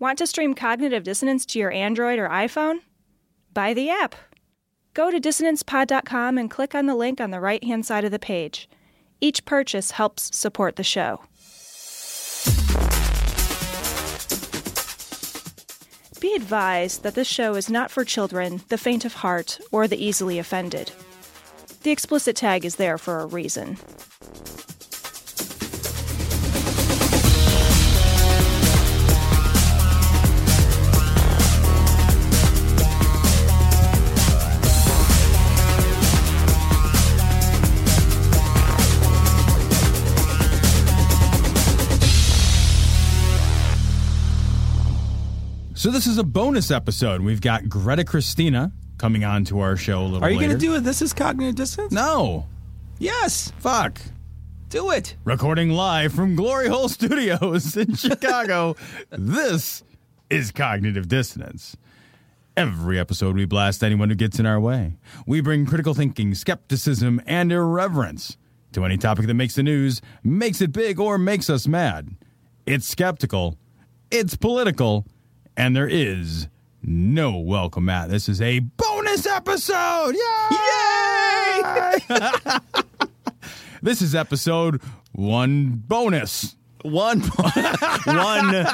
Want 0.00 0.16
to 0.16 0.26
stream 0.26 0.54
Cognitive 0.54 1.04
Dissonance 1.04 1.44
to 1.44 1.58
your 1.58 1.70
Android 1.70 2.18
or 2.18 2.26
iPhone? 2.26 2.78
Buy 3.52 3.74
the 3.74 3.90
app. 3.90 4.14
Go 4.94 5.10
to 5.10 5.20
dissonancepod.com 5.20 6.38
and 6.38 6.50
click 6.50 6.74
on 6.74 6.86
the 6.86 6.94
link 6.94 7.20
on 7.20 7.30
the 7.30 7.38
right 7.38 7.62
hand 7.62 7.84
side 7.84 8.06
of 8.06 8.10
the 8.10 8.18
page. 8.18 8.66
Each 9.20 9.44
purchase 9.44 9.90
helps 9.90 10.34
support 10.34 10.76
the 10.76 10.82
show. 10.82 11.20
Be 16.18 16.34
advised 16.34 17.02
that 17.02 17.14
this 17.14 17.28
show 17.28 17.54
is 17.54 17.68
not 17.68 17.90
for 17.90 18.02
children, 18.02 18.62
the 18.70 18.78
faint 18.78 19.04
of 19.04 19.12
heart, 19.12 19.60
or 19.70 19.86
the 19.86 20.02
easily 20.02 20.38
offended. 20.38 20.92
The 21.82 21.90
explicit 21.90 22.36
tag 22.36 22.64
is 22.64 22.76
there 22.76 22.96
for 22.96 23.20
a 23.20 23.26
reason. 23.26 23.76
So 45.80 45.90
this 45.90 46.06
is 46.06 46.18
a 46.18 46.24
bonus 46.24 46.70
episode. 46.70 47.22
We've 47.22 47.40
got 47.40 47.66
Greta 47.66 48.04
Christina 48.04 48.70
coming 48.98 49.24
on 49.24 49.46
to 49.46 49.60
our 49.60 49.78
show 49.78 50.02
a 50.02 50.04
little 50.04 50.22
Are 50.22 50.30
you 50.30 50.38
going 50.38 50.50
to 50.50 50.58
do 50.58 50.74
it? 50.74 50.80
This 50.80 51.00
is 51.00 51.14
cognitive 51.14 51.54
dissonance? 51.54 51.90
No. 51.90 52.46
Yes. 52.98 53.50
Fuck. 53.60 53.98
Do 54.68 54.90
it. 54.90 55.16
Recording 55.24 55.70
live 55.70 56.12
from 56.12 56.36
Glory 56.36 56.68
Hole 56.68 56.88
Studios 56.90 57.78
in 57.78 57.94
Chicago. 57.94 58.76
this 59.08 59.82
is 60.28 60.52
Cognitive 60.52 61.08
Dissonance. 61.08 61.78
Every 62.58 62.98
episode, 62.98 63.34
we 63.34 63.46
blast 63.46 63.82
anyone 63.82 64.10
who 64.10 64.16
gets 64.16 64.38
in 64.38 64.44
our 64.44 64.60
way. 64.60 64.98
We 65.26 65.40
bring 65.40 65.64
critical 65.64 65.94
thinking, 65.94 66.34
skepticism, 66.34 67.22
and 67.24 67.50
irreverence 67.50 68.36
to 68.72 68.84
any 68.84 68.98
topic 68.98 69.26
that 69.28 69.32
makes 69.32 69.54
the 69.54 69.62
news, 69.62 70.02
makes 70.22 70.60
it 70.60 70.72
big, 70.72 71.00
or 71.00 71.16
makes 71.16 71.48
us 71.48 71.66
mad. 71.66 72.16
It's 72.66 72.86
skeptical, 72.86 73.56
it's 74.10 74.36
political, 74.36 75.06
and 75.60 75.76
there 75.76 75.86
is 75.86 76.48
no 76.82 77.36
welcome 77.36 77.84
mat. 77.84 78.08
This 78.08 78.30
is 78.30 78.40
a 78.40 78.60
bonus 78.60 79.26
episode! 79.26 80.14
Yay! 80.14 81.62
this 83.82 84.00
is 84.00 84.14
episode 84.14 84.80
one 85.12 85.72
bonus. 85.86 86.56
One, 86.80 87.20
one 88.06 88.66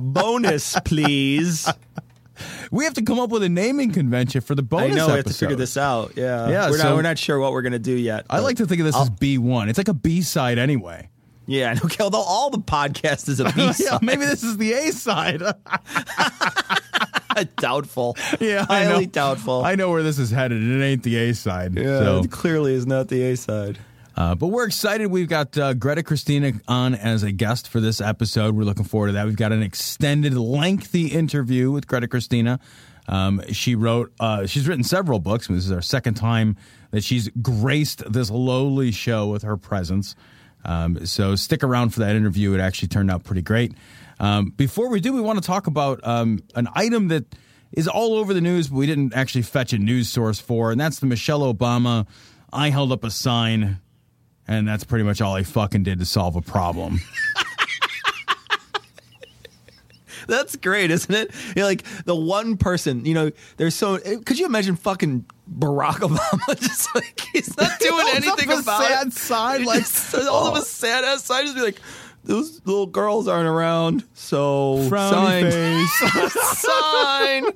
bonus, 0.00 0.80
please. 0.86 1.70
We 2.70 2.84
have 2.84 2.94
to 2.94 3.02
come 3.02 3.20
up 3.20 3.28
with 3.28 3.42
a 3.42 3.50
naming 3.50 3.92
convention 3.92 4.40
for 4.40 4.54
the 4.54 4.62
bonus 4.62 4.92
I 4.92 4.94
know 4.94 5.08
we 5.08 5.12
have 5.12 5.26
to 5.26 5.34
figure 5.34 5.56
this 5.56 5.76
out. 5.76 6.12
Yeah, 6.16 6.48
Yeah, 6.48 6.70
We're 6.70 6.78
so- 6.78 6.84
not. 6.84 6.96
We're 6.96 7.02
not 7.02 7.18
sure 7.18 7.38
what 7.38 7.52
we're 7.52 7.60
gonna 7.60 7.78
do 7.78 7.92
yet. 7.92 8.24
I 8.30 8.38
like 8.38 8.56
to 8.56 8.66
think 8.66 8.80
of 8.80 8.86
this 8.86 8.96
as 8.96 9.10
B1. 9.10 9.68
It's 9.68 9.76
like 9.76 9.88
a 9.88 9.94
B 9.94 10.22
side 10.22 10.56
anyway. 10.56 11.10
Yeah, 11.48 11.70
and 11.72 11.82
okay. 11.84 12.04
Although 12.04 12.20
all 12.20 12.50
the 12.50 12.58
podcast 12.58 13.28
is 13.28 13.40
a 13.40 13.44
B 13.52 13.72
side. 13.72 13.84
yeah, 13.84 13.98
maybe 14.02 14.26
this 14.26 14.44
is 14.44 14.56
the 14.58 14.74
A 14.74 14.92
side. 14.92 15.42
doubtful. 17.56 18.16
yeah, 18.40 18.66
I 18.68 18.84
know. 18.84 18.90
highly 18.90 19.06
doubtful. 19.06 19.64
I 19.64 19.74
know 19.74 19.90
where 19.90 20.02
this 20.02 20.18
is 20.18 20.30
headed. 20.30 20.62
It 20.62 20.82
ain't 20.84 21.02
the 21.02 21.16
A 21.16 21.34
side. 21.34 21.74
yeah, 21.74 22.00
So, 22.00 22.18
it 22.24 22.30
clearly 22.30 22.74
is 22.74 22.86
not 22.86 23.08
the 23.08 23.22
A 23.22 23.36
side. 23.36 23.78
uh, 24.16 24.34
but 24.34 24.48
we're 24.48 24.66
excited. 24.66 25.06
We've 25.06 25.28
got 25.28 25.56
uh, 25.56 25.74
Greta 25.74 26.02
Christina 26.02 26.52
on 26.66 26.94
as 26.94 27.22
a 27.22 27.32
guest 27.32 27.68
for 27.68 27.80
this 27.80 28.00
episode. 28.00 28.54
We're 28.56 28.64
looking 28.64 28.84
forward 28.84 29.08
to 29.08 29.12
that. 29.14 29.26
We've 29.26 29.36
got 29.36 29.52
an 29.52 29.62
extended, 29.62 30.34
lengthy 30.34 31.06
interview 31.08 31.70
with 31.70 31.86
Greta 31.86 32.08
Christina. 32.08 32.58
Um, 33.06 33.42
she 33.52 33.74
wrote. 33.74 34.12
Uh, 34.20 34.46
she's 34.46 34.68
written 34.68 34.84
several 34.84 35.18
books. 35.18 35.46
This 35.46 35.64
is 35.64 35.72
our 35.72 35.80
second 35.80 36.14
time 36.14 36.56
that 36.90 37.04
she's 37.04 37.28
graced 37.40 38.10
this 38.12 38.30
lowly 38.30 38.90
show 38.90 39.28
with 39.28 39.42
her 39.44 39.56
presence. 39.56 40.14
Um, 40.68 41.06
so 41.06 41.34
stick 41.34 41.64
around 41.64 41.94
for 41.94 42.00
that 42.00 42.14
interview. 42.14 42.52
It 42.52 42.60
actually 42.60 42.88
turned 42.88 43.10
out 43.10 43.24
pretty 43.24 43.40
great. 43.40 43.72
Um, 44.20 44.50
before 44.50 44.90
we 44.90 45.00
do, 45.00 45.14
we 45.14 45.20
want 45.22 45.40
to 45.40 45.46
talk 45.46 45.66
about 45.66 46.06
um, 46.06 46.40
an 46.54 46.68
item 46.74 47.08
that 47.08 47.24
is 47.72 47.88
all 47.88 48.14
over 48.14 48.34
the 48.34 48.42
news, 48.42 48.68
but 48.68 48.76
we 48.76 48.86
didn't 48.86 49.14
actually 49.14 49.42
fetch 49.42 49.72
a 49.72 49.78
news 49.78 50.10
source 50.10 50.38
for, 50.38 50.70
and 50.70 50.78
that's 50.78 50.98
the 50.98 51.06
Michelle 51.06 51.40
Obama. 51.52 52.06
I 52.52 52.68
held 52.68 52.92
up 52.92 53.02
a 53.02 53.10
sign, 53.10 53.78
and 54.46 54.68
that's 54.68 54.84
pretty 54.84 55.04
much 55.04 55.22
all 55.22 55.34
I 55.34 55.42
fucking 55.42 55.84
did 55.84 56.00
to 56.00 56.04
solve 56.04 56.36
a 56.36 56.42
problem. 56.42 57.00
That's 60.26 60.56
great, 60.56 60.90
isn't 60.90 61.14
it? 61.14 61.30
You're 61.56 61.64
like 61.64 61.84
the 62.04 62.14
one 62.14 62.58
person. 62.58 63.06
You 63.06 63.14
know, 63.14 63.30
there's 63.56 63.74
so. 63.74 63.96
Could 63.98 64.38
you 64.38 64.44
imagine 64.44 64.76
fucking 64.76 65.24
Barack 65.58 65.96
Obama 65.96 66.60
just 66.60 66.94
like 66.94 67.20
he's 67.32 67.56
not 67.56 67.78
doing 67.80 68.06
up 68.06 68.14
anything 68.16 68.50
a 68.50 68.58
about 68.58 68.82
sad 68.82 69.06
it. 69.08 69.12
sign, 69.12 69.60
He 69.60 69.66
like, 69.66 69.80
just 69.80 70.14
all 70.14 70.48
of 70.48 70.54
oh. 70.54 70.60
a 70.60 70.62
sad 70.62 71.04
ass 71.04 71.24
sign, 71.24 71.44
just 71.44 71.56
be 71.56 71.62
like. 71.62 71.80
Those 72.24 72.60
little 72.66 72.86
girls 72.86 73.26
aren't 73.26 73.48
around, 73.48 74.04
so 74.12 74.76
Frowny 74.90 75.86
sign. 75.86 76.28
sign. 76.30 77.52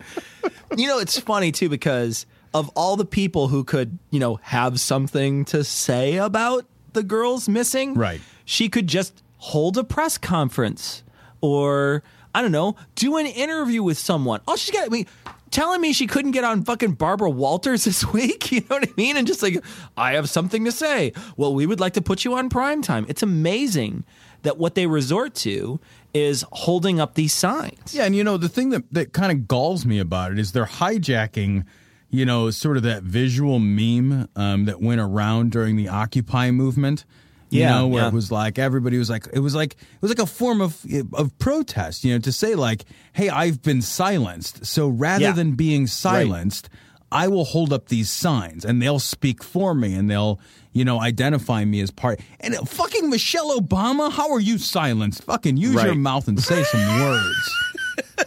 You 0.79 0.87
know, 0.87 0.99
it's 0.99 1.19
funny 1.19 1.53
too 1.53 1.69
because 1.69 2.25
of 2.55 2.71
all 2.71 2.97
the 2.97 3.05
people 3.05 3.49
who 3.49 3.65
could, 3.65 3.99
you 4.11 4.21
know, 4.21 4.37
have 4.43 4.81
something 4.81 5.45
to 5.47 5.63
say 5.65 6.17
about 6.17 6.65
the 6.95 7.03
girls 7.03 7.49
missing. 7.51 7.95
Right. 7.95 8.21
She 8.47 8.71
could 8.71 8.87
just 8.87 9.23
hold 9.39 9.77
a 9.77 9.85
press 9.85 10.17
conference 10.17 11.03
or 11.43 12.03
I 12.35 12.41
don't 12.41 12.53
know, 12.53 12.77
do 12.95 13.19
an 13.19 13.27
interview 13.27 13.83
with 13.83 13.99
someone. 13.99 14.41
Oh, 14.49 14.57
she's 14.57 14.75
got 14.75 14.87
I 14.87 14.89
mean 14.89 15.07
telling 15.53 15.81
me 15.81 15.93
she 15.93 16.09
couldn't 16.09 16.33
get 16.33 16.43
on 16.43 16.65
fucking 16.65 16.95
Barbara 16.95 17.31
Walters 17.31 17.85
this 17.85 18.05
week, 18.13 18.51
you 18.51 18.61
know 18.63 18.77
what 18.77 18.89
I 18.89 18.93
mean? 18.97 19.17
And 19.17 19.27
just 19.27 19.43
like 19.43 19.63
I 19.97 20.15
have 20.15 20.29
something 20.29 20.65
to 20.65 20.73
say. 20.73 21.13
Well, 21.37 21.55
we 21.55 21.67
would 21.67 21.79
like 21.79 21.93
to 21.93 22.03
put 22.03 22.25
you 22.25 22.35
on 22.35 22.49
prime 22.49 22.83
time. 22.83 23.07
It's 23.09 23.23
amazing 23.23 24.05
that 24.43 24.59
what 24.59 24.75
they 24.75 24.87
resort 24.87 25.35
to 25.37 25.79
is 26.13 26.45
holding 26.53 26.99
up 26.99 27.15
these 27.15 27.33
signs. 27.33 27.95
Yeah, 27.95 28.05
and 28.05 28.17
you 28.17 28.25
know 28.25 28.37
the 28.37 28.49
thing 28.49 28.71
that 28.71 28.83
that 28.93 29.13
kind 29.13 29.31
of 29.31 29.47
galls 29.47 29.87
me 29.87 29.99
about 29.99 30.33
it 30.33 30.39
is 30.39 30.53
they're 30.53 30.65
hijacking, 30.67 31.65
you 32.11 32.27
know, 32.27 32.51
sort 32.51 32.77
of 32.77 32.83
that 32.83 33.05
visual 33.05 33.59
meme 33.61 34.29
um, 34.35 34.65
that 34.65 34.81
went 34.81 35.01
around 35.01 35.53
during 35.53 35.77
the 35.77 35.89
Occupy 35.89 36.51
movement. 36.51 37.05
You 37.53 37.61
Yeah, 37.61 37.71
know, 37.81 37.87
where 37.89 38.03
yeah. 38.03 38.09
it 38.09 38.15
was 38.15 38.33
like 38.33 38.59
everybody 38.59 38.97
was 38.99 39.11
like 39.11 39.27
it 39.33 39.41
was 39.41 39.55
like 39.55 39.75
it 39.75 40.01
was 40.03 40.11
like 40.11 40.19
a 40.19 40.27
form 40.27 40.61
of 40.61 40.85
of 41.13 41.39
protest, 41.39 42.03
you 42.05 42.13
know, 42.15 42.19
to 42.21 42.33
say 42.33 42.55
like, 42.55 42.85
"Hey, 43.13 43.29
I've 43.29 43.61
been 43.63 43.83
silenced." 43.83 44.65
So 44.65 44.89
rather 44.89 45.25
Yeah. 45.25 45.33
than 45.33 45.53
being 45.53 45.87
silenced, 45.87 46.69
I 47.11 47.29
will 47.29 47.45
hold 47.45 47.73
up 47.73 47.89
these 47.89 48.09
signs 48.11 48.65
and 48.65 48.81
they'll 48.81 48.99
speak 48.99 49.43
for 49.45 49.75
me 49.75 49.95
and 49.95 50.09
they'll, 50.11 50.41
you 50.73 50.83
know, 50.85 50.99
identify 51.01 51.63
me 51.67 51.81
as 51.83 51.91
part. 51.91 52.21
And 52.41 52.57
fucking 52.67 53.11
Michelle 53.11 53.61
Obama, 53.61 54.11
how 54.11 54.33
are 54.33 54.41
you 54.41 54.57
silenced? 54.57 55.23
Fucking 55.25 55.59
use 55.59 55.83
your 55.85 55.95
mouth 55.95 56.27
and 56.29 56.43
say 56.43 56.63
some 56.65 57.01
words. 57.03 57.51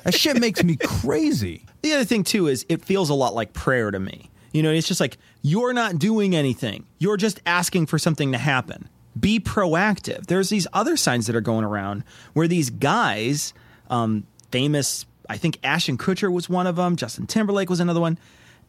That 0.04 0.14
shit 0.14 0.40
makes 0.40 0.64
me 0.64 0.76
crazy. 0.76 1.66
The 1.82 1.94
other 1.94 2.06
thing 2.06 2.24
too 2.24 2.46
is 2.48 2.64
it 2.70 2.86
feels 2.86 3.10
a 3.10 3.16
lot 3.16 3.34
like 3.34 3.54
prayer 3.54 3.90
to 3.90 4.00
me. 4.00 4.30
You 4.54 4.62
know, 4.64 4.72
it's 4.72 4.88
just 4.88 5.00
like 5.02 5.18
you're 5.42 5.74
not 5.74 5.98
doing 6.00 6.36
anything. 6.36 6.86
You're 7.00 7.18
just 7.18 7.42
asking 7.46 7.88
for 7.88 7.98
something 8.00 8.32
to 8.34 8.38
happen. 8.38 8.88
Be 9.20 9.40
proactive. 9.40 10.26
There's 10.28 10.50
these 10.50 10.68
other 10.74 10.98
signs 10.98 11.28
that 11.28 11.36
are 11.36 11.42
going 11.42 11.64
around 11.64 12.04
where 12.34 12.48
these 12.48 12.70
guys, 12.70 13.54
um, 13.90 14.26
famous, 14.52 15.06
I 15.30 15.38
think 15.38 15.60
Ashton 15.64 15.98
Kutcher 15.98 16.32
was 16.32 16.50
one 16.50 16.68
of 16.68 16.76
them. 16.76 16.96
Justin 16.96 17.28
Timberlake 17.28 17.70
was 17.70 17.80
another 17.80 18.02
one, 18.02 18.20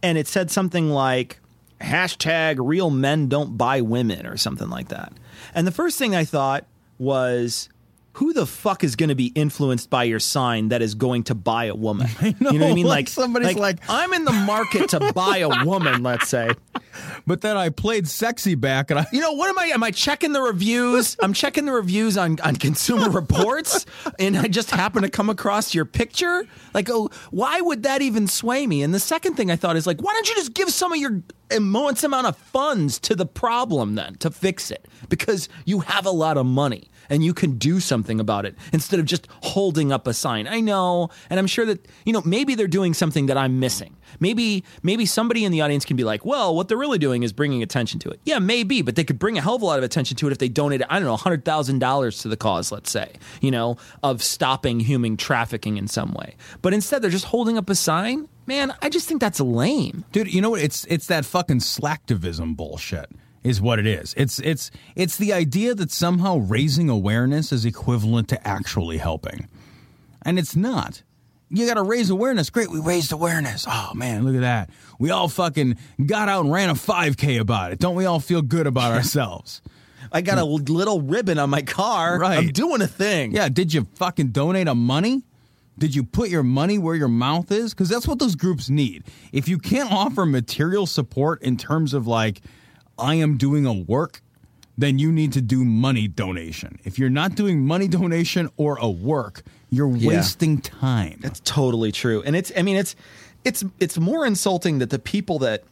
and 0.03 0.17
it 0.17 0.27
said 0.27 0.51
something 0.51 0.91
like 0.91 1.41
hashtag 1.81 2.57
real 2.59 2.91
men 2.91 3.29
don't 3.29 3.57
buy 3.57 3.81
women 3.81 4.27
or 4.27 4.37
something 4.37 4.71
like 4.71 4.89
that. 4.89 5.13
And 5.55 5.67
the 5.67 5.73
first 5.73 5.99
thing 5.99 6.15
I 6.15 6.25
thought 6.25 6.65
was 6.99 7.69
who 8.17 8.33
the 8.33 8.47
fuck 8.47 8.83
is 8.83 8.97
going 8.97 9.11
to 9.11 9.15
be 9.15 9.27
influenced 9.27 9.91
by 9.91 10.05
your 10.05 10.19
sign 10.19 10.71
that 10.71 10.81
is 10.81 10.95
going 10.95 11.23
to 11.25 11.35
buy 11.35 11.67
a 11.67 11.75
woman? 11.75 12.09
know, 12.41 12.51
you 12.51 12.59
know 12.59 12.65
what 12.65 12.73
I 12.73 12.75
mean? 12.75 12.87
like 12.87 12.97
Like 12.97 13.09
somebody's 13.09 13.57
like- 13.57 13.79
I'm 13.89 14.15
in 14.15 14.25
the 14.25 14.33
market 14.33 14.89
to 14.91 15.13
buy 15.15 15.39
a 15.39 15.65
woman. 15.67 16.03
Let's 16.03 16.29
say. 16.29 16.51
But 17.27 17.43
then 17.43 17.59
I 17.59 17.69
played 17.69 18.09
sexy 18.09 18.55
back, 18.55 18.91
and 18.91 18.99
I 19.01 19.07
You 19.13 19.21
know 19.21 19.33
what 19.33 19.51
am 19.51 19.59
I? 19.59 19.67
Am 19.67 19.83
I 19.83 19.91
checking 19.91 20.33
the 20.33 20.41
reviews? 20.41 21.15
I'm 21.21 21.35
checking 21.35 21.67
the 21.67 21.73
reviews 21.73 22.17
on 22.17 22.39
on 22.41 22.57
Consumer 22.57 23.11
Reports, 23.21 23.85
and 24.19 24.39
I 24.39 24.49
just 24.49 24.71
happen 24.71 25.03
to 25.03 25.11
come 25.11 25.29
across 25.29 25.75
your 25.75 25.85
picture. 25.85 26.47
Like, 26.73 26.89
oh, 26.89 27.11
why 27.31 27.61
would 27.61 27.83
that 27.83 28.01
even 28.01 28.29
sway 28.29 28.67
me? 28.67 28.83
And 28.83 28.95
the 28.95 29.01
second 29.01 29.35
thing 29.35 29.51
I 29.51 29.57
thought 29.57 29.77
is 29.77 29.87
like, 29.87 30.01
why 30.03 30.15
don't 30.15 30.27
you 30.27 30.37
just 30.37 30.55
give 30.55 30.71
some 30.71 30.91
of 30.93 30.99
your 30.99 31.23
immense 31.51 32.03
amount 32.03 32.29
of 32.29 32.37
funds 32.39 32.99
to 33.01 33.15
the 33.15 33.27
problem 33.27 33.95
then 33.95 34.15
to 34.17 34.31
fix 34.31 34.71
it? 34.71 34.89
Because 35.11 35.51
you 35.67 35.81
have 35.81 36.07
a 36.07 36.11
lot 36.11 36.39
of 36.39 36.47
money 36.47 36.89
and 37.09 37.25
you 37.25 37.35
can 37.35 37.59
do 37.59 37.81
something 37.81 38.21
about 38.21 38.45
it 38.45 38.55
instead 38.73 39.01
of 39.01 39.07
just 39.07 39.29
holding 39.43 39.93
up 39.93 40.07
a 40.07 40.15
sign. 40.15 40.47
I 40.47 40.61
know, 40.61 41.11
and 41.31 41.39
I'm 41.39 41.47
sure 41.47 41.67
that 41.67 41.87
you 42.05 42.13
know 42.13 42.23
maybe 42.25 42.55
they're 42.55 42.67
doing 42.67 42.95
something 42.95 43.27
that 43.27 43.37
I'm 43.37 43.61
missing. 43.61 43.97
Maybe 44.21 44.65
maybe 44.83 45.07
somebody 45.07 45.45
in 45.45 45.53
the 45.53 45.61
audience 45.61 45.85
can 45.85 45.97
be 45.97 46.05
like, 46.05 46.25
"Well, 46.25 46.55
what 46.55 46.69
they're 46.69 46.79
really 46.79 46.99
doing 46.99 47.23
is 47.23 47.33
bringing 47.33 47.63
attention 47.63 47.99
to 48.01 48.09
it." 48.09 48.21
Yeah, 48.25 48.39
maybe, 48.39 48.83
but 48.83 48.97
they 48.97 49.05
could 49.05 49.19
bring 49.19 49.39
a 49.39 49.41
hell 49.41 49.57
of 49.57 49.63
a 49.63 49.65
lot 49.65 49.79
of 49.79 49.85
attention 49.85 50.17
to 50.19 50.29
it 50.29 50.33
if 50.33 50.39
they 50.39 50.49
donated, 50.49 50.87
I 50.91 50.99
don't 50.99 51.07
know, 51.07 51.17
hundred 51.17 51.45
thousand 51.45 51.79
dollars 51.81 52.19
to 52.23 52.29
the 52.29 52.37
cause. 52.37 52.73
Let's 52.73 52.91
say, 52.91 53.13
you 53.41 53.51
know, 53.51 53.77
of 54.03 54.23
stopping 54.23 54.81
human 54.81 55.17
trafficking 55.17 55.77
in 55.77 55.89
some 55.89 56.13
way. 56.13 56.37
But 56.63 56.75
instead, 56.75 57.03
they're 57.03 57.11
just 57.11 57.27
holding 57.27 57.59
up 57.59 57.69
a 57.71 57.75
sign. 57.75 58.29
Man, 58.47 58.73
I 58.81 58.89
just 58.89 59.09
think 59.09 59.21
that's 59.21 59.41
lame. 59.41 60.05
Dude, 60.13 60.33
you 60.33 60.41
know 60.41 60.51
what? 60.51 60.63
It's 60.63 60.85
it's 60.87 61.07
that 61.07 61.25
fucking 61.25 61.59
slacktivism 61.59 62.57
bullshit. 62.57 63.11
Is 63.47 63.61
what 63.61 63.79
it 63.79 63.87
is. 63.87 64.13
It's 64.17 64.41
it's 64.41 64.73
it's 64.97 65.17
the 65.19 65.33
idea 65.33 65.73
that 65.77 65.93
somehow 65.93 66.39
raising 66.39 66.89
awareness 66.89 67.53
is 67.53 67.65
equivalent 67.65 68.29
to 68.31 68.47
actually 68.47 68.99
helping, 68.99 69.49
and 70.23 70.37
it's 70.37 70.57
not. 70.57 71.05
You 71.49 71.65
got 71.65 71.75
to 71.75 71.85
raise 71.85 72.11
awareness. 72.11 72.51
Great, 72.51 72.73
we 72.73 72.81
raised 72.81 73.13
awareness. 73.13 73.65
Oh 73.69 73.93
man, 73.95 74.25
look 74.25 74.35
at 74.35 74.41
that. 74.41 74.71
We 74.99 75.11
all 75.11 75.29
fucking 75.29 75.79
got 76.05 76.29
out 76.29 76.45
and 76.45 76.53
ran 76.53 76.71
a 76.71 76.75
5K 76.75 77.39
about 77.39 77.71
it. 77.71 77.79
Don't 77.79 77.95
we 77.95 78.05
all 78.05 78.19
feel 78.19 78.43
good 78.43 78.67
about 78.67 78.91
ourselves? 78.91 79.63
I 80.11 80.23
got 80.23 80.39
a 80.39 80.45
little 80.45 81.01
ribbon 81.01 81.39
on 81.39 81.49
my 81.49 81.63
car. 81.63 82.19
Right. 82.19 82.39
I'm 82.39 82.49
doing 82.49 82.83
a 82.83 82.89
thing. 82.89 83.31
Yeah, 83.31 83.49
did 83.49 83.73
you 83.73 83.87
fucking 83.95 84.29
donate 84.29 84.67
a 84.67 84.75
money? 84.75 85.23
Did 85.79 85.95
you 85.95 86.03
put 86.03 86.31
your 86.31 86.43
money 86.43 86.79
where 86.79 86.97
your 86.97 87.07
mouth 87.07 87.53
is? 87.53 87.75
Because 87.75 87.89
that's 87.89 88.09
what 88.09 88.19
those 88.19 88.35
groups 88.35 88.69
need. 88.69 89.05
If 89.33 89.47
you 89.47 89.59
can't 89.59 89.93
offer 89.93 90.27
material 90.27 90.87
support 90.87 91.43
in 91.43 91.57
terms 91.57 91.95
of 91.95 92.09
like, 92.09 92.41
I 92.99 93.15
am 93.17 93.37
doing 93.37 93.67
a 93.67 93.73
work, 93.73 94.23
then 94.79 94.99
you 94.99 95.11
need 95.13 95.33
to 95.33 95.41
do 95.41 95.65
money 95.65 96.07
donation. 96.09 96.79
If 96.85 96.99
you're 96.99 97.11
not 97.11 97.35
doing 97.35 97.65
money 97.67 97.89
donation 97.89 98.51
or 98.57 98.79
a 98.79 98.89
work, 98.91 99.43
you're 99.71 99.95
Yeah. 99.97 100.09
wasting 100.09 100.61
time. 100.61 101.19
That's 101.23 101.41
totally 101.41 101.93
true. 101.93 102.23
And 102.25 102.37
it's 102.37 102.53
I 102.57 102.63
mean 102.63 102.77
it's 102.77 102.95
it's 103.45 103.65
it's 103.81 103.99
more 103.99 104.27
insulting 104.27 104.79
that 104.79 104.91
the 104.91 104.99
people 104.99 105.39
that 105.41 105.65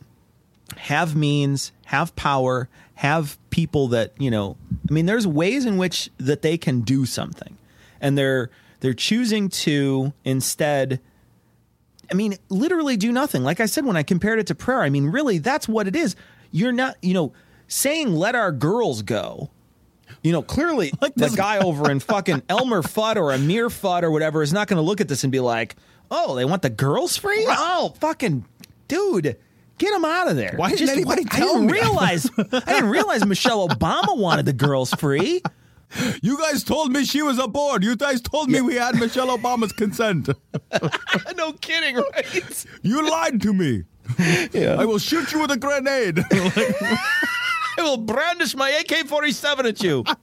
have 0.77 1.15
means, 1.15 1.73
have 1.87 2.15
power, 2.17 2.69
have 2.95 3.37
people 3.51 3.89
that, 3.89 4.13
you 4.19 4.31
know, 4.31 4.57
I 4.89 4.93
mean 4.93 5.07
there's 5.07 5.27
ways 5.27 5.65
in 5.67 5.77
which 5.77 6.11
that 6.19 6.43
they 6.43 6.57
can 6.57 6.81
do 6.81 7.05
something. 7.07 7.57
And 8.01 8.17
they're 8.19 8.51
they're 8.81 8.95
choosing 8.95 9.49
to 9.51 10.13
instead 10.25 11.01
I 12.11 12.15
mean, 12.15 12.37
literally 12.51 12.99
do 12.99 13.11
nothing. 13.13 13.43
Like 13.45 13.61
I 13.61 13.67
said 13.67 13.87
when 13.87 13.97
I 13.97 14.03
compared 14.03 14.39
it 14.39 14.47
to 14.49 14.55
prayer, 14.55 14.83
I 14.83 14.91
mean, 14.91 15.07
really, 15.07 15.39
that's 15.39 15.67
what 15.67 15.89
it 15.89 15.97
is. 15.97 16.15
You're 16.55 16.71
not, 16.73 16.97
you 17.03 17.15
know, 17.15 17.33
saying 17.67 18.15
let 18.15 18.37
our 18.37 18.53
girls 18.53 19.03
go. 19.03 19.51
You 20.23 20.31
know, 20.31 20.41
clearly 20.43 20.93
Like 21.01 21.17
the 21.17 21.29
guy 21.31 21.59
over 21.59 21.91
in 21.91 21.99
fucking 21.99 22.43
Elmer 22.49 22.81
Fudd 22.83 23.17
or 23.17 23.33
Amir 23.33 23.69
Fudd 23.69 24.05
or 24.05 24.13
whatever 24.13 24.41
is 24.41 24.53
not 24.53 24.69
going 24.69 24.77
to 24.77 24.83
look 24.83 25.01
at 25.01 25.09
this 25.09 25.25
and 25.25 25.33
be 25.33 25.41
like, 25.41 25.75
"Oh, 26.13 26.37
they 26.37 26.45
want 26.45 26.63
the 26.63 26.71
girls 26.71 27.17
free? 27.17 27.45
Oh, 27.49 27.93
fucking 28.01 28.45
dude, 28.87 29.37
get 29.79 29.91
them 29.91 30.05
out 30.05 30.29
of 30.31 30.37
there." 30.37 30.55
Why 30.57 30.71
didn't 30.71 30.91
anybody 30.91 31.25
I 31.29 31.37
tell 31.37 31.55
didn't 31.55 31.67
me? 31.67 31.73
realize. 31.81 32.31
I 32.39 32.61
didn't 32.75 32.91
realize 32.91 33.27
Michelle 33.27 33.69
Obama 33.69 34.17
wanted 34.17 34.47
the 34.47 34.53
girls 34.53 34.93
free. 34.95 35.43
You 36.23 36.39
guys 36.39 36.63
told 36.63 36.93
me 36.93 37.05
she 37.05 37.23
was 37.23 37.39
aboard. 37.41 37.83
You 37.83 37.97
guys 37.97 38.21
told 38.21 38.49
me 38.49 38.61
we 38.61 38.77
had 38.77 38.95
Michelle 38.95 39.37
Obama's 39.37 39.73
consent. 39.73 40.29
no 41.37 41.53
kidding, 41.55 41.97
right? 41.97 42.67
You 42.83 43.09
lied 43.11 43.41
to 43.43 43.53
me. 43.53 43.85
Yeah. 44.53 44.77
I 44.79 44.85
will 44.85 44.99
shoot 44.99 45.33
you 45.33 45.41
with 45.41 45.51
a 45.51 45.57
grenade. 45.57 46.19
I 46.31 47.83
will 47.83 47.97
brandish 47.97 48.55
my 48.55 48.71
AK-47 48.71 49.65
at 49.69 49.83
you. 49.83 50.05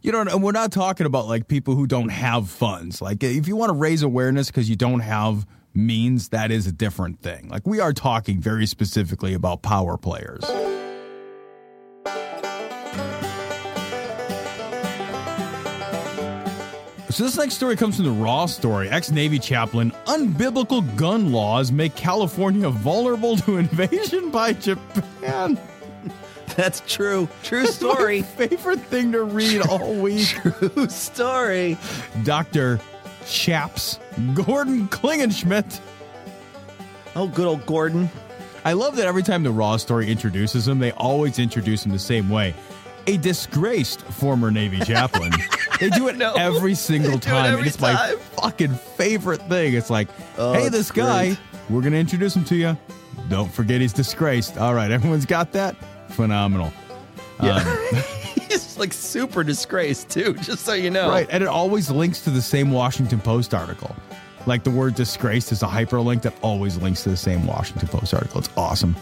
You 0.00 0.12
know, 0.12 0.20
and 0.20 0.44
we're 0.44 0.52
not 0.52 0.70
talking 0.70 1.06
about 1.06 1.26
like 1.26 1.48
people 1.48 1.74
who 1.74 1.88
don't 1.88 2.10
have 2.10 2.48
funds. 2.48 3.02
Like, 3.02 3.24
if 3.24 3.48
you 3.48 3.56
want 3.56 3.70
to 3.70 3.74
raise 3.74 4.04
awareness 4.04 4.46
because 4.46 4.70
you 4.70 4.76
don't 4.76 5.00
have 5.00 5.44
means, 5.74 6.28
that 6.28 6.52
is 6.52 6.68
a 6.68 6.72
different 6.72 7.20
thing. 7.20 7.48
Like, 7.48 7.66
we 7.66 7.80
are 7.80 7.92
talking 7.92 8.40
very 8.40 8.64
specifically 8.66 9.34
about 9.34 9.62
power 9.62 9.96
players. 9.98 10.44
So 17.18 17.24
this 17.24 17.36
next 17.36 17.54
story 17.54 17.74
comes 17.74 17.96
from 17.96 18.04
the 18.04 18.12
Raw 18.12 18.46
story. 18.46 18.88
Ex-Navy 18.88 19.40
chaplain, 19.40 19.90
unbiblical 20.06 20.84
gun 20.94 21.32
laws 21.32 21.72
make 21.72 21.96
California 21.96 22.70
vulnerable 22.70 23.36
to 23.38 23.56
invasion 23.56 24.30
by 24.30 24.52
Japan. 24.52 25.58
That's 26.56 26.80
true. 26.86 27.28
True 27.42 27.66
story. 27.66 28.20
My 28.20 28.26
favorite 28.28 28.78
thing 28.82 29.10
to 29.10 29.24
read 29.24 29.62
all 29.62 29.94
week. 29.94 30.28
True 30.28 30.86
story. 30.88 31.76
Dr. 32.22 32.78
Chaps 33.26 33.98
Gordon 34.34 34.86
Klingenschmitt. 34.86 35.80
Oh, 37.16 37.26
good 37.26 37.48
old 37.48 37.66
Gordon. 37.66 38.08
I 38.64 38.74
love 38.74 38.94
that 38.94 39.08
every 39.08 39.24
time 39.24 39.42
the 39.42 39.50
Raw 39.50 39.76
story 39.78 40.08
introduces 40.08 40.68
him, 40.68 40.78
they 40.78 40.92
always 40.92 41.40
introduce 41.40 41.84
him 41.84 41.90
the 41.90 41.98
same 41.98 42.30
way. 42.30 42.54
A 43.08 43.16
disgraced 43.16 44.02
former 44.02 44.50
Navy 44.50 44.80
chaplain. 44.80 45.32
they 45.80 45.88
do 45.88 46.08
it 46.08 46.16
know. 46.16 46.34
every 46.34 46.74
single 46.74 47.12
do 47.12 47.16
it 47.16 47.22
time. 47.22 47.46
and 47.46 47.54
every 47.54 47.68
it's 47.68 47.80
my 47.80 48.14
fucking 48.36 48.74
favorite 48.74 49.40
thing. 49.48 49.72
It's 49.72 49.88
like, 49.88 50.08
Oh, 50.36 50.52
hey, 50.52 50.68
this 50.68 50.90
guy, 50.90 51.36
we're 51.70 51.80
going 51.80 51.94
to 51.94 51.98
introduce 51.98 52.36
him 52.36 52.44
to 52.44 52.54
you. 52.54 52.76
Don't 53.30 53.50
forget 53.50 53.80
he's 53.80 53.94
disgraced. 53.94 54.58
All 54.58 54.74
right, 54.74 54.90
everyone's 54.90 55.24
got 55.24 55.52
that? 55.52 55.74
Phenomenal. 56.10 56.70
Yeah. 57.42 57.62
He's 58.48 58.78
like 58.78 58.92
super 58.92 59.44
disgraced 59.44 60.08
too, 60.10 60.34
just 60.34 60.64
so 60.64 60.72
you 60.72 60.90
know. 60.90 61.08
Right, 61.08 61.28
and 61.30 61.42
it 61.42 61.48
always 61.48 61.90
links 61.90 62.22
to 62.24 62.30
the 62.30 62.40
same 62.42 62.70
Washington 62.70 63.20
Post 63.20 63.54
article. 63.54 63.94
Like 64.46 64.64
the 64.64 64.70
word 64.70 64.94
disgraced 64.94 65.52
is 65.52 65.62
a 65.62 65.66
hyperlink 65.66 66.22
that 66.22 66.34
always 66.42 66.78
links 66.78 67.02
to 67.04 67.10
the 67.10 67.16
same 67.16 67.46
Washington 67.46 67.88
Post 67.88 68.14
article. 68.14 68.38
It's 68.40 68.50
awesome. 68.56 68.96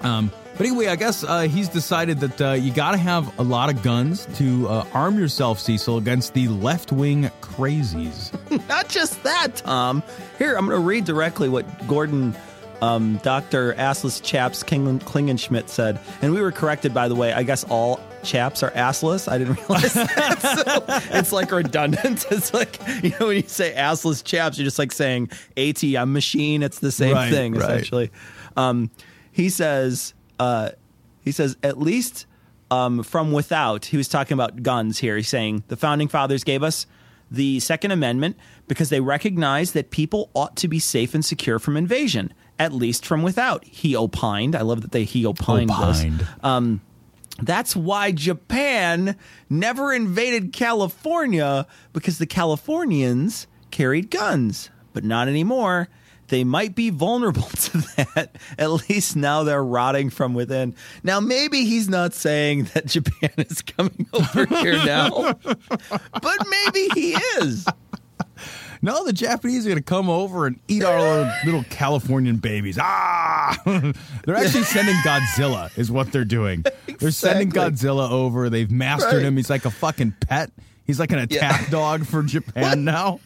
Um, 0.00 0.30
but 0.58 0.66
anyway, 0.66 0.88
I 0.88 0.96
guess 0.96 1.24
uh, 1.24 1.42
he's 1.42 1.68
decided 1.68 2.20
that 2.20 2.40
uh, 2.40 2.52
you 2.52 2.72
got 2.72 2.90
to 2.90 2.96
have 2.98 3.38
a 3.38 3.42
lot 3.42 3.70
of 3.70 3.82
guns 3.82 4.26
to 4.34 4.68
uh, 4.68 4.84
arm 4.92 5.18
yourself, 5.18 5.58
Cecil, 5.60 5.96
against 5.96 6.34
the 6.34 6.48
left 6.48 6.92
wing 6.92 7.30
crazies. 7.40 8.32
Not 8.68 8.88
just 8.88 9.22
that, 9.22 9.56
Tom. 9.56 10.02
Here, 10.38 10.56
I'm 10.56 10.66
going 10.66 10.78
to 10.80 10.84
read 10.86 11.04
directly 11.04 11.48
what 11.48 11.64
Gordon, 11.86 12.34
um, 12.82 13.18
Dr. 13.22 13.72
Assless 13.74 14.22
Chaps 14.22 14.62
Kling- 14.62 14.98
Klingenschmitt 15.00 15.68
said. 15.68 15.98
And 16.22 16.34
we 16.34 16.40
were 16.42 16.52
corrected, 16.52 16.92
by 16.92 17.08
the 17.08 17.14
way. 17.14 17.32
I 17.32 17.42
guess 17.44 17.64
all 17.64 18.00
chaps 18.24 18.64
are 18.64 18.72
assless. 18.72 19.30
I 19.30 19.38
didn't 19.38 19.56
realize 19.68 19.94
that. 19.94 20.40
So 20.42 20.84
it's 21.16 21.30
like 21.32 21.50
redundant. 21.52 22.26
It's 22.32 22.52
like, 22.52 22.80
you 23.02 23.10
know, 23.20 23.28
when 23.28 23.36
you 23.36 23.42
say 23.46 23.72
assless 23.76 24.24
chaps, 24.24 24.58
you're 24.58 24.64
just 24.64 24.78
like 24.78 24.90
saying 24.92 25.28
ATM 25.56 26.10
machine. 26.12 26.62
It's 26.64 26.80
the 26.80 26.90
same 26.92 27.14
Right, 27.14 27.30
thing, 27.32 27.52
right. 27.54 27.62
essentially. 27.62 28.10
Um, 28.56 28.90
he 29.30 29.50
says, 29.50 30.14
uh, 30.38 30.70
he 31.22 31.32
says, 31.32 31.56
at 31.62 31.78
least 31.78 32.26
um, 32.70 33.02
from 33.02 33.32
without, 33.32 33.86
he 33.86 33.96
was 33.96 34.08
talking 34.08 34.34
about 34.34 34.62
guns 34.62 34.98
here. 34.98 35.16
He's 35.16 35.28
saying 35.28 35.64
the 35.68 35.76
founding 35.76 36.08
fathers 36.08 36.44
gave 36.44 36.62
us 36.62 36.86
the 37.30 37.60
Second 37.60 37.90
Amendment 37.90 38.36
because 38.68 38.88
they 38.88 39.00
recognized 39.00 39.74
that 39.74 39.90
people 39.90 40.30
ought 40.34 40.56
to 40.56 40.68
be 40.68 40.78
safe 40.78 41.14
and 41.14 41.24
secure 41.24 41.58
from 41.58 41.76
invasion, 41.76 42.32
at 42.58 42.72
least 42.72 43.04
from 43.04 43.22
without. 43.22 43.64
He 43.64 43.94
opined. 43.96 44.54
I 44.56 44.62
love 44.62 44.80
that 44.82 44.92
they 44.92 45.04
he 45.04 45.26
opined, 45.26 45.70
Opined. 45.70 46.20
this. 46.20 46.28
Um, 46.42 46.80
that's 47.40 47.76
why 47.76 48.12
Japan 48.12 49.16
never 49.48 49.92
invaded 49.92 50.52
California 50.52 51.66
because 51.92 52.18
the 52.18 52.26
Californians 52.26 53.46
carried 53.70 54.10
guns, 54.10 54.70
but 54.92 55.04
not 55.04 55.28
anymore. 55.28 55.88
They 56.28 56.44
might 56.44 56.74
be 56.74 56.90
vulnerable 56.90 57.42
to 57.48 57.78
that. 57.96 58.36
At 58.58 58.70
least 58.88 59.16
now 59.16 59.42
they're 59.44 59.64
rotting 59.64 60.10
from 60.10 60.34
within. 60.34 60.74
Now, 61.02 61.20
maybe 61.20 61.64
he's 61.64 61.88
not 61.88 62.14
saying 62.14 62.64
that 62.74 62.86
Japan 62.86 63.30
is 63.38 63.62
coming 63.62 64.06
over 64.12 64.44
here 64.56 64.84
now, 64.84 65.32
but 65.42 66.46
maybe 66.48 66.88
he 66.94 67.12
is. 67.38 67.66
No, 68.80 69.04
the 69.04 69.12
Japanese 69.12 69.66
are 69.66 69.70
going 69.70 69.78
to 69.78 69.84
come 69.84 70.08
over 70.08 70.46
and 70.46 70.60
eat 70.68 70.84
our 70.84 71.32
little, 71.44 71.64
Californian 71.64 72.36
babies. 72.36 72.78
Ah! 72.80 73.56
they're 74.24 74.36
actually 74.36 74.62
sending 74.62 74.94
Godzilla, 74.96 75.76
is 75.76 75.90
what 75.90 76.12
they're 76.12 76.24
doing. 76.24 76.64
They're 77.00 77.10
sending 77.10 77.50
Godzilla 77.50 78.08
over. 78.08 78.48
They've 78.48 78.70
mastered 78.70 79.14
Right. 79.14 79.22
him. 79.24 79.36
He's 79.36 79.50
like 79.50 79.64
a 79.64 79.70
fucking 79.70 80.14
pet. 80.20 80.52
He's 80.84 81.00
like 81.00 81.10
an 81.10 81.18
attack 81.18 81.70
dog 81.70 82.06
for 82.06 82.22
Japan 82.22 82.84
now. 82.84 83.18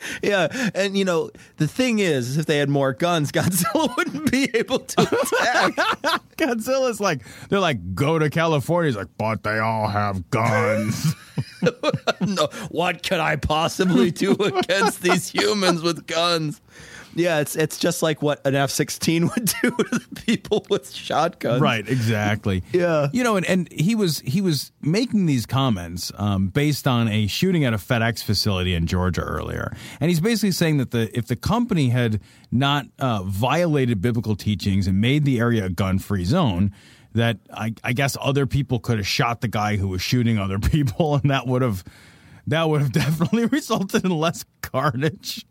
Yeah, 0.22 0.70
and 0.74 0.96
you 0.96 1.04
know 1.04 1.30
the 1.56 1.66
thing 1.66 1.98
is, 1.98 2.36
if 2.36 2.46
they 2.46 2.58
had 2.58 2.68
more 2.68 2.92
guns, 2.92 3.32
Godzilla 3.32 3.94
wouldn't 3.96 4.30
be 4.30 4.50
able 4.54 4.80
to 4.80 5.02
attack. 5.02 5.74
Godzilla's 6.36 7.00
like, 7.00 7.22
they're 7.48 7.60
like, 7.60 7.94
go 7.94 8.18
to 8.18 8.30
California. 8.30 8.88
He's 8.90 8.96
like, 8.96 9.08
but 9.18 9.42
they 9.42 9.58
all 9.58 9.88
have 9.88 10.28
guns. 10.30 11.14
no, 12.20 12.48
what 12.70 13.02
could 13.02 13.20
I 13.20 13.36
possibly 13.36 14.10
do 14.10 14.32
against 14.32 15.02
these 15.02 15.28
humans 15.28 15.82
with 15.82 16.06
guns? 16.06 16.60
Yeah, 17.14 17.40
it's 17.40 17.56
it's 17.56 17.78
just 17.78 18.02
like 18.02 18.22
what 18.22 18.46
an 18.46 18.54
F 18.54 18.70
sixteen 18.70 19.28
would 19.34 19.52
do 19.62 19.70
to 19.70 19.98
the 19.98 20.22
people 20.26 20.64
with 20.70 20.90
shotguns. 20.90 21.60
right, 21.60 21.86
exactly. 21.88 22.62
Yeah. 22.72 23.08
You 23.12 23.24
know, 23.24 23.36
and, 23.36 23.44
and 23.46 23.72
he 23.72 23.94
was 23.94 24.20
he 24.20 24.40
was 24.40 24.72
making 24.80 25.26
these 25.26 25.44
comments 25.44 26.12
um, 26.16 26.48
based 26.48 26.86
on 26.86 27.08
a 27.08 27.26
shooting 27.26 27.64
at 27.64 27.74
a 27.74 27.78
FedEx 27.78 28.22
facility 28.22 28.74
in 28.74 28.86
Georgia 28.86 29.22
earlier, 29.22 29.74
and 30.00 30.08
he's 30.08 30.20
basically 30.20 30.52
saying 30.52 30.78
that 30.78 30.92
the 30.92 31.10
if 31.16 31.26
the 31.26 31.36
company 31.36 31.88
had 31.88 32.20
not 32.52 32.86
uh, 32.98 33.22
violated 33.24 34.00
biblical 34.00 34.36
teachings 34.36 34.86
and 34.86 35.00
made 35.00 35.24
the 35.24 35.40
area 35.40 35.64
a 35.64 35.70
gun 35.70 35.98
free 35.98 36.24
zone. 36.24 36.72
That 37.12 37.38
I, 37.52 37.74
I 37.82 37.92
guess 37.92 38.16
other 38.20 38.46
people 38.46 38.78
could 38.78 38.98
have 38.98 39.06
shot 39.06 39.40
the 39.40 39.48
guy 39.48 39.74
who 39.74 39.88
was 39.88 40.00
shooting 40.00 40.38
other 40.38 40.58
people, 40.70 41.16
and 41.16 41.28
that 41.28 41.44
would 41.44 41.60
have 41.60 41.82
that 42.46 42.68
would 42.68 42.80
have 42.82 42.92
definitely 42.92 43.46
resulted 43.46 44.04
in 44.04 44.12
less 44.12 44.44
carnage. 44.62 45.44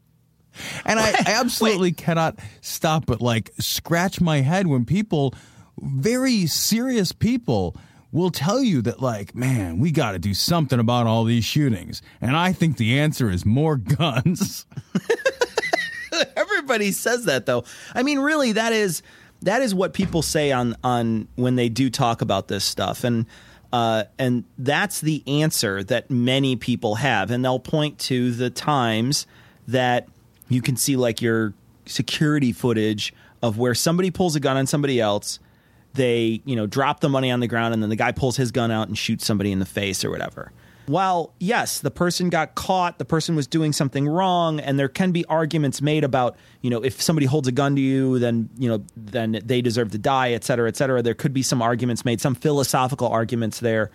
And 0.86 1.00
I, 1.00 1.10
I 1.25 1.34
absolutely 1.39 1.91
cannot 1.91 2.39
stop 2.62 3.06
but 3.06 3.22
like 3.22 3.51
scratch 3.60 4.22
my 4.22 4.41
head 4.41 4.68
when 4.68 4.86
people, 4.86 5.34
very 5.79 6.46
serious 6.48 7.12
people, 7.12 7.75
will 8.12 8.32
tell 8.32 8.62
you 8.62 8.82
that, 8.82 9.01
like, 9.01 9.36
man, 9.36 9.79
we 9.79 9.91
got 9.91 10.13
to 10.13 10.20
do 10.20 10.34
something 10.34 10.79
about 10.79 11.06
all 11.06 11.24
these 11.24 11.46
shootings. 11.46 12.01
And 12.22 12.36
I 12.36 12.53
think 12.53 12.77
the 12.77 13.00
answer 13.00 13.29
is 13.29 13.46
more 13.46 13.75
guns. 13.77 14.65
Everybody 16.36 16.91
says 16.91 17.25
that 17.25 17.46
though. 17.46 17.63
I 17.94 18.03
mean, 18.03 18.20
really, 18.20 18.53
that 18.53 18.74
is 18.74 19.03
that 19.44 19.62
is 19.62 19.74
what 19.74 19.94
people 19.94 20.22
say 20.22 20.51
on 20.51 20.75
on 20.84 21.27
when 21.36 21.56
they 21.56 21.70
do 21.70 21.89
talk 21.89 22.22
about 22.22 22.48
this 22.48 22.65
stuff, 22.65 23.03
and 23.03 23.25
uh, 23.72 24.06
and 24.18 24.44
that's 24.58 25.00
the 25.01 25.24
answer 25.27 25.84
that 25.84 26.10
many 26.10 26.56
people 26.56 26.96
have, 26.96 27.32
and 27.32 27.46
they'll 27.46 27.60
point 27.60 28.00
to 28.00 28.32
the 28.32 28.50
times 28.50 29.27
that 29.68 30.08
you 30.50 30.62
can 30.62 30.75
see 30.75 30.96
like 30.96 31.22
your 31.22 31.53
security 31.86 32.51
footage 32.51 33.13
of 33.41 33.58
where 33.58 33.74
somebody 33.74 34.12
pulls 34.12 34.36
a 34.36 34.39
gun 34.39 34.58
on 34.58 34.68
somebody 34.68 35.00
else. 35.00 35.39
They, 35.94 36.41
you 36.46 36.56
know, 36.56 36.68
drop 36.68 37.00
the 37.00 37.10
money 37.10 37.32
on 37.32 37.39
the 37.39 37.48
ground 37.48 37.74
and 37.74 37.82
then 37.82 37.89
the 37.89 37.96
guy 37.96 38.12
pulls 38.12 38.38
his 38.38 38.51
gun 38.51 38.70
out 38.70 38.88
and 38.88 38.98
shoots 38.98 39.25
somebody 39.25 39.51
in 39.51 39.60
the 39.60 39.65
face 39.65 40.03
or 40.03 40.12
whatever. 40.12 40.51
While, 40.86 41.34
yes, 41.39 41.79
the 41.79 41.91
person 41.91 42.29
got 42.29 42.56
caught, 42.56 42.98
the 42.98 43.06
person 43.06 43.36
was 43.36 43.46
doing 43.46 43.74
something 43.74 44.08
wrong, 44.08 44.60
and 44.60 44.79
there 44.79 44.89
can 44.89 45.12
be 45.12 45.24
arguments 45.25 45.84
made 45.84 46.03
about, 46.03 46.36
you 46.62 46.72
know, 46.72 46.84
if 46.84 47.00
somebody 47.00 47.27
holds 47.27 47.48
a 47.48 47.51
gun 47.51 47.75
to 47.75 47.82
you, 47.82 48.18
then, 48.18 48.50
you 48.58 48.68
know, 48.68 48.84
then 48.98 49.39
they 49.46 49.62
deserve 49.62 49.91
to 49.91 50.00
die, 50.00 50.32
et 50.32 50.44
cetera, 50.44 50.68
et 50.68 50.75
cetera. 50.75 51.03
There 51.03 51.13
could 51.13 51.32
be 51.32 51.44
some 51.44 51.62
arguments 51.62 52.06
made, 52.06 52.20
some 52.22 52.34
philosophical 52.34 53.08
arguments 53.08 53.60
there. 53.60 53.91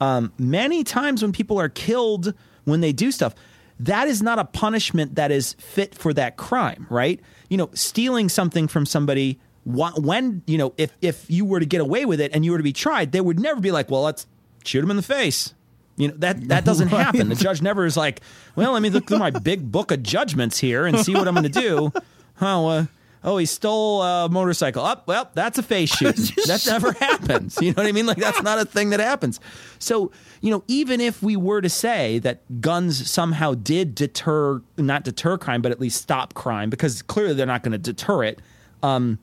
Um, 0.00 0.32
many 0.38 0.82
times 0.82 1.20
when 1.20 1.32
people 1.32 1.60
are 1.60 1.68
killed 1.68 2.32
when 2.64 2.80
they 2.80 2.92
do 2.94 3.12
stuff, 3.12 3.34
that 3.80 4.08
is 4.08 4.22
not 4.22 4.38
a 4.38 4.44
punishment 4.44 5.14
that 5.16 5.30
is 5.30 5.54
fit 5.54 5.94
for 5.94 6.12
that 6.14 6.36
crime, 6.36 6.86
right? 6.90 7.20
You 7.48 7.56
know, 7.56 7.70
stealing 7.74 8.28
something 8.28 8.68
from 8.68 8.86
somebody 8.86 9.38
when 9.64 10.42
you 10.46 10.56
know 10.58 10.72
if 10.78 10.96
if 11.02 11.30
you 11.30 11.44
were 11.44 11.60
to 11.60 11.66
get 11.66 11.80
away 11.80 12.04
with 12.06 12.20
it 12.20 12.30
and 12.34 12.44
you 12.44 12.52
were 12.52 12.58
to 12.58 12.64
be 12.64 12.72
tried, 12.72 13.12
they 13.12 13.20
would 13.20 13.38
never 13.38 13.60
be 13.60 13.70
like, 13.70 13.90
well, 13.90 14.02
let's 14.02 14.26
shoot 14.64 14.82
him 14.82 14.90
in 14.90 14.96
the 14.96 15.02
face. 15.02 15.54
You 15.96 16.08
know 16.08 16.14
that 16.18 16.48
that 16.48 16.64
doesn't 16.64 16.88
Right. 16.92 17.04
happen. 17.04 17.28
The 17.28 17.34
judge 17.34 17.60
never 17.62 17.84
is 17.84 17.96
like, 17.96 18.20
well, 18.56 18.72
let 18.72 18.80
me 18.82 18.88
look 18.90 19.06
through 19.06 19.18
my 19.18 19.30
big 19.30 19.70
book 19.70 19.90
of 19.92 20.02
judgments 20.02 20.58
here 20.58 20.86
and 20.86 20.98
see 20.98 21.12
what 21.14 21.28
I'm 21.28 21.34
going 21.34 21.50
to 21.50 21.60
do. 21.60 21.92
Oh, 22.42 22.68
uh, 22.68 22.86
oh, 23.22 23.36
he 23.36 23.46
stole 23.46 24.02
a 24.02 24.28
motorcycle. 24.28 24.84
Up, 24.84 25.06
well, 25.06 25.30
that's 25.34 25.58
a 25.58 25.62
face 25.62 25.90
shoot. 25.90 26.16
that 26.46 26.64
never 26.66 26.92
happens. 26.92 27.58
You 27.60 27.72
know 27.72 27.82
what 27.82 27.86
I 27.86 27.92
mean? 27.92 28.06
Like 28.06 28.18
that's 28.18 28.42
not 28.42 28.58
a 28.58 28.64
thing 28.64 28.90
that 28.90 29.00
happens. 29.00 29.40
So 29.78 30.10
you 30.40 30.50
know, 30.50 30.64
even 30.68 31.00
if 31.00 31.22
we 31.22 31.36
were 31.36 31.60
to 31.60 31.68
say 31.68 32.18
that 32.20 32.60
guns 32.60 33.10
somehow 33.10 33.54
did 33.54 33.94
deter, 33.94 34.62
not 34.76 35.04
deter 35.04 35.36
crime, 35.36 35.62
but 35.62 35.72
at 35.72 35.80
least 35.80 36.00
stop 36.00 36.34
crime, 36.34 36.70
because 36.70 37.02
clearly 37.02 37.34
they're 37.34 37.46
not 37.46 37.62
going 37.62 37.72
to 37.72 37.78
deter 37.78 38.24
it. 38.24 38.40
Um, 38.82 39.18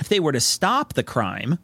if 0.00 0.08
they 0.08 0.20
were 0.20 0.32
to 0.32 0.40
stop 0.40 0.94
the 0.94 1.02
crime, 1.02 1.58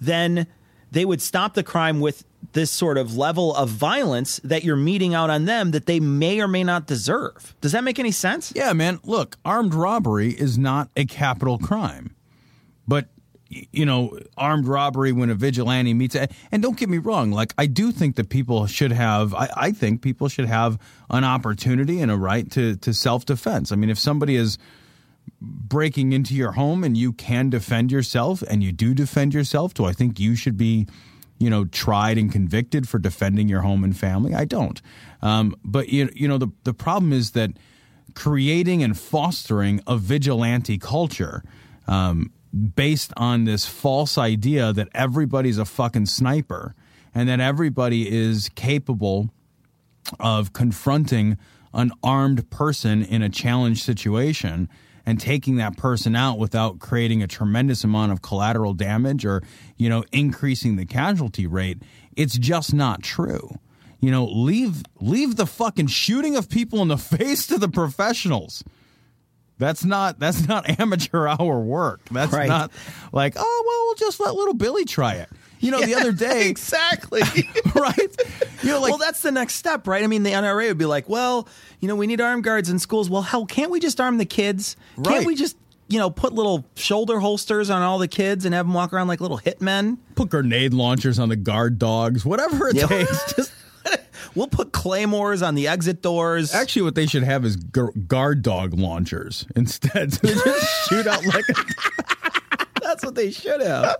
then 0.00 0.46
they 0.90 1.04
would 1.04 1.20
stop 1.20 1.54
the 1.54 1.62
crime 1.62 2.00
with 2.00 2.24
this 2.52 2.70
sort 2.70 2.96
of 2.96 3.16
level 3.16 3.54
of 3.54 3.68
violence 3.68 4.40
that 4.44 4.64
you're 4.64 4.76
meeting 4.76 5.14
out 5.14 5.30
on 5.30 5.44
them 5.44 5.72
that 5.72 5.86
they 5.86 6.00
may 6.00 6.40
or 6.40 6.48
may 6.48 6.64
not 6.64 6.86
deserve. 6.86 7.54
Does 7.60 7.72
that 7.72 7.84
make 7.84 7.98
any 7.98 8.12
sense? 8.12 8.52
Yeah, 8.54 8.72
man. 8.72 9.00
Look, 9.04 9.36
armed 9.44 9.74
robbery 9.74 10.30
is 10.30 10.56
not 10.56 10.88
a 10.96 11.04
capital 11.04 11.58
crime, 11.58 12.14
but 12.86 13.08
you 13.48 13.86
know, 13.86 14.18
armed 14.36 14.66
robbery 14.66 15.12
when 15.12 15.30
a 15.30 15.34
vigilante 15.34 15.94
meets. 15.94 16.16
And 16.16 16.62
don't 16.62 16.76
get 16.76 16.88
me 16.88 16.98
wrong. 16.98 17.30
Like, 17.30 17.54
I 17.56 17.66
do 17.66 17.92
think 17.92 18.16
that 18.16 18.28
people 18.28 18.66
should 18.66 18.92
have. 18.92 19.34
I, 19.34 19.48
I 19.56 19.70
think 19.70 20.02
people 20.02 20.28
should 20.28 20.46
have 20.46 20.78
an 21.10 21.24
opportunity 21.24 22.00
and 22.00 22.10
a 22.10 22.16
right 22.16 22.50
to 22.52 22.76
to 22.76 22.92
self 22.92 23.24
defense. 23.24 23.70
I 23.70 23.76
mean, 23.76 23.90
if 23.90 23.98
somebody 23.98 24.36
is 24.36 24.58
breaking 25.40 26.12
into 26.12 26.34
your 26.34 26.52
home 26.52 26.84
and 26.84 26.96
you 26.96 27.12
can 27.12 27.50
defend 27.50 27.92
yourself 27.92 28.42
and 28.42 28.62
you 28.62 28.72
do 28.72 28.94
defend 28.94 29.34
yourself, 29.34 29.74
do 29.74 29.84
I 29.84 29.92
think 29.92 30.18
you 30.18 30.34
should 30.34 30.56
be, 30.56 30.86
you 31.38 31.50
know, 31.50 31.64
tried 31.66 32.18
and 32.18 32.30
convicted 32.30 32.88
for 32.88 32.98
defending 32.98 33.48
your 33.48 33.62
home 33.62 33.84
and 33.84 33.96
family? 33.96 34.34
I 34.34 34.44
don't. 34.44 34.80
Um, 35.22 35.56
but 35.64 35.88
you, 35.88 36.10
you 36.14 36.28
know, 36.28 36.38
the 36.38 36.48
the 36.64 36.74
problem 36.74 37.12
is 37.12 37.32
that 37.32 37.50
creating 38.14 38.82
and 38.82 38.98
fostering 38.98 39.80
a 39.86 39.96
vigilante 39.96 40.78
culture 40.78 41.42
um, 41.86 42.32
based 42.74 43.12
on 43.16 43.44
this 43.44 43.66
false 43.66 44.16
idea 44.16 44.72
that 44.72 44.88
everybody's 44.94 45.58
a 45.58 45.64
fucking 45.64 46.06
sniper 46.06 46.74
and 47.14 47.28
that 47.28 47.40
everybody 47.40 48.10
is 48.10 48.48
capable 48.54 49.30
of 50.18 50.52
confronting 50.52 51.36
an 51.74 51.92
armed 52.02 52.48
person 52.50 53.02
in 53.02 53.22
a 53.22 53.28
challenge 53.28 53.82
situation 53.82 54.68
and 55.06 55.20
taking 55.20 55.56
that 55.56 55.76
person 55.76 56.16
out 56.16 56.36
without 56.38 56.80
creating 56.80 57.22
a 57.22 57.26
tremendous 57.28 57.84
amount 57.84 58.10
of 58.12 58.20
collateral 58.22 58.74
damage 58.74 59.24
or 59.24 59.42
you 59.76 59.88
know 59.88 60.04
increasing 60.12 60.76
the 60.76 60.84
casualty 60.84 61.46
rate 61.46 61.80
it's 62.16 62.36
just 62.38 62.74
not 62.74 63.02
true. 63.02 63.50
You 64.00 64.10
know 64.10 64.24
leave 64.26 64.82
leave 65.00 65.36
the 65.36 65.46
fucking 65.46 65.86
shooting 65.86 66.36
of 66.36 66.48
people 66.48 66.82
in 66.82 66.88
the 66.88 66.98
face 67.16 67.46
to 67.48 67.58
the 67.58 67.68
professionals. 67.68 68.62
That's 69.58 69.84
not 69.84 70.18
that's 70.18 70.46
not 70.46 70.68
amateur 70.80 71.26
hour 71.26 71.60
work. 71.60 72.00
That's 72.10 72.32
Right. 72.32 72.48
not 72.48 72.70
like 73.12 73.34
oh 73.36 73.62
well 73.66 73.86
we'll 73.86 73.94
just 74.08 74.20
let 74.20 74.34
little 74.34 74.54
billy 74.54 74.84
try 74.84 75.14
it 75.14 75.28
you 75.60 75.70
know 75.70 75.80
the 75.80 75.94
other 75.94 76.12
day 76.28 76.48
exactly. 76.48 77.22
right 77.74 78.16
you 78.62 78.70
know 78.70 78.80
like 78.80 78.90
well, 78.90 78.98
that's 78.98 79.22
the 79.22 79.30
next 79.32 79.54
step, 79.54 79.86
right? 79.86 80.02
I 80.02 80.06
mean, 80.06 80.22
the 80.22 80.30
NRA 80.32 80.68
would 80.68 80.78
be 80.78 80.86
like, 80.86 81.08
well, 81.08 81.48
you 81.80 81.88
know, 81.88 81.96
we 81.96 82.06
need 82.06 82.20
armed 82.20 82.44
guards 82.44 82.68
in 82.70 82.78
schools. 82.78 83.08
Well, 83.10 83.22
hell, 83.22 83.46
can't 83.46 83.70
we 83.70 83.80
just 83.80 84.00
arm 84.00 84.18
the 84.18 84.24
kids? 84.24 84.76
Right. 84.96 85.06
Can't 85.14 85.26
we 85.26 85.34
just, 85.34 85.56
you 85.88 85.98
know, 85.98 86.10
put 86.10 86.32
little 86.32 86.64
shoulder 86.74 87.20
holsters 87.20 87.70
on 87.70 87.82
all 87.82 87.98
the 87.98 88.08
kids 88.08 88.44
and 88.44 88.54
have 88.54 88.66
them 88.66 88.74
walk 88.74 88.92
around 88.92 89.08
like 89.08 89.20
little 89.20 89.38
hitmen? 89.38 89.98
put 90.14 90.30
grenade 90.30 90.72
launchers 90.74 91.18
on 91.18 91.28
the 91.28 91.36
guard 91.36 91.78
dogs, 91.78 92.24
whatever 92.24 92.68
it 92.68 92.76
Yeah. 92.76 92.86
takes. 92.86 93.34
Just 93.36 93.52
We'll 94.34 94.48
put 94.48 94.72
claymores 94.72 95.40
on 95.42 95.54
the 95.54 95.68
exit 95.68 96.02
doors. 96.02 96.52
actually, 96.52 96.82
what 96.82 96.94
they 96.94 97.06
should 97.06 97.22
have 97.22 97.44
is 97.44 97.56
gu- 97.56 97.92
guard 97.92 98.42
dog 98.42 98.74
launchers 98.74 99.46
instead. 99.54 100.12
So 100.12 100.26
they 100.26 100.34
just 100.34 100.88
shoot 100.88 101.06
out 101.06 101.24
like 101.24 101.44
a, 101.48 101.54
That's 102.86 103.04
what 103.04 103.16
they 103.16 103.32
should 103.32 103.60
have. 103.62 103.96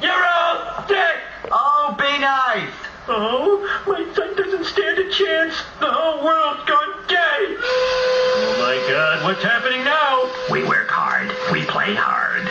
You're 0.00 0.12
all 0.12 0.86
dead! 0.86 1.16
Oh, 1.50 1.96
be 1.98 2.16
nice! 2.20 2.72
Oh, 3.08 3.82
my 3.88 4.06
son 4.14 4.36
doesn't 4.36 4.66
stand 4.66 5.00
a 5.00 5.10
chance. 5.10 5.56
The 5.80 5.90
whole 5.90 6.24
world's 6.24 6.62
gone 6.64 7.08
gay. 7.08 7.56
Oh 7.58 8.54
my 8.60 8.88
god, 8.88 9.24
what's 9.24 9.42
happening 9.42 9.82
now? 9.82 10.30
We 10.48 10.62
work 10.62 10.88
hard. 10.88 11.26
We 11.52 11.64
play 11.64 11.96
hard. 11.98 12.46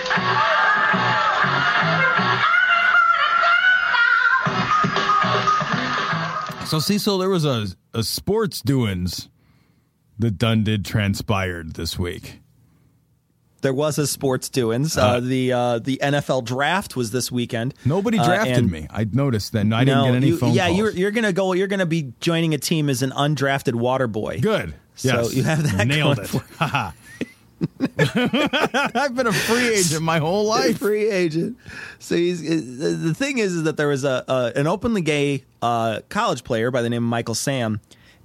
so 6.67 6.79
Cecil, 6.79 7.19
there 7.19 7.29
was 7.29 7.45
a, 7.45 7.67
a 7.93 8.03
sports 8.03 8.61
doings 8.61 9.29
that 10.17 10.31
done 10.31 10.65
did 10.65 10.83
transpired 10.83 11.75
this 11.75 11.97
week. 11.97 12.41
There 13.61 13.73
was 13.73 13.97
a 13.97 14.07
sports 14.07 14.49
doings. 14.49 14.97
Uh, 14.97 15.19
the 15.19 15.51
uh, 15.53 15.79
the 15.79 15.99
NFL 16.01 16.45
draft 16.45 16.95
was 16.95 17.11
this 17.11 17.31
weekend. 17.31 17.73
Nobody 17.85 18.17
Uh, 18.19 18.25
drafted 18.25 18.71
me. 18.71 18.87
I 18.89 19.05
noticed 19.11 19.51
that. 19.53 19.65
I 19.73 19.83
didn't 19.83 19.87
No, 19.87 20.05
get 20.05 20.15
any 20.15 20.27
you- 20.27 20.37
phone 20.37 20.53
yeah, 20.53 20.67
calls. 20.67 20.77
you're 20.77 20.91
you're 20.91 21.11
gonna 21.11 21.33
go. 21.33 21.53
You're 21.53 21.67
gonna 21.67 21.85
be 21.85 22.13
joining 22.19 22.53
a 22.53 22.57
team 22.57 22.89
as 22.89 23.01
an 23.01 23.11
undrafted 23.11 23.75
water 23.75 24.07
boy. 24.07 24.39
good. 24.39 24.73
So 24.95 25.07
yes. 25.21 25.33
you 25.33 25.43
have 25.43 25.63
that 25.77 25.87
nailed 25.87 26.17
going 26.17 26.29
it. 26.29 26.93
I've 28.95 29.15
been 29.15 29.27
a 29.27 29.33
free 29.33 29.67
agent 29.75 30.01
my 30.01 30.19
whole 30.19 30.45
life. 30.55 30.77
free 30.79 31.09
agent. 31.09 31.57
So 31.99 32.15
he's 32.15 32.41
the 32.41 33.13
thing 33.13 33.37
is, 33.37 33.53
is 33.53 33.63
that 33.63 33.77
there 33.77 33.87
was 33.87 34.03
a, 34.03 34.23
a 34.27 34.53
an 34.59 34.67
openly 34.67 35.01
gay 35.01 35.43
uh, 35.61 35.99
college 36.09 36.43
player 36.43 36.71
by 36.71 36.81
the 36.81 36.89
name 36.89 37.03
of 37.03 37.09
Michael 37.09 37.35
Sam, 37.35 37.81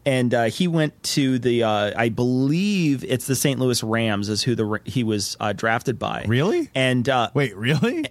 and 0.07 0.33
uh, 0.35 0.45
he 0.45 0.69
went 0.69 1.01
to 1.03 1.39
the 1.39 1.63
uh, 1.63 1.93
I 1.97 2.09
believe 2.09 3.05
it's 3.05 3.27
the 3.27 3.35
St. 3.37 3.59
Louis 3.59 3.83
Rams 3.83 4.29
is 4.29 4.43
who 4.43 4.55
the 4.55 4.81
he 4.85 5.05
was 5.05 5.37
uh, 5.41 5.53
drafted 5.53 5.99
by. 5.99 6.25
Really? 6.29 6.69
And 6.75 7.09
uh, 7.09 7.31
Wait, 7.35 7.57
really? 7.57 8.07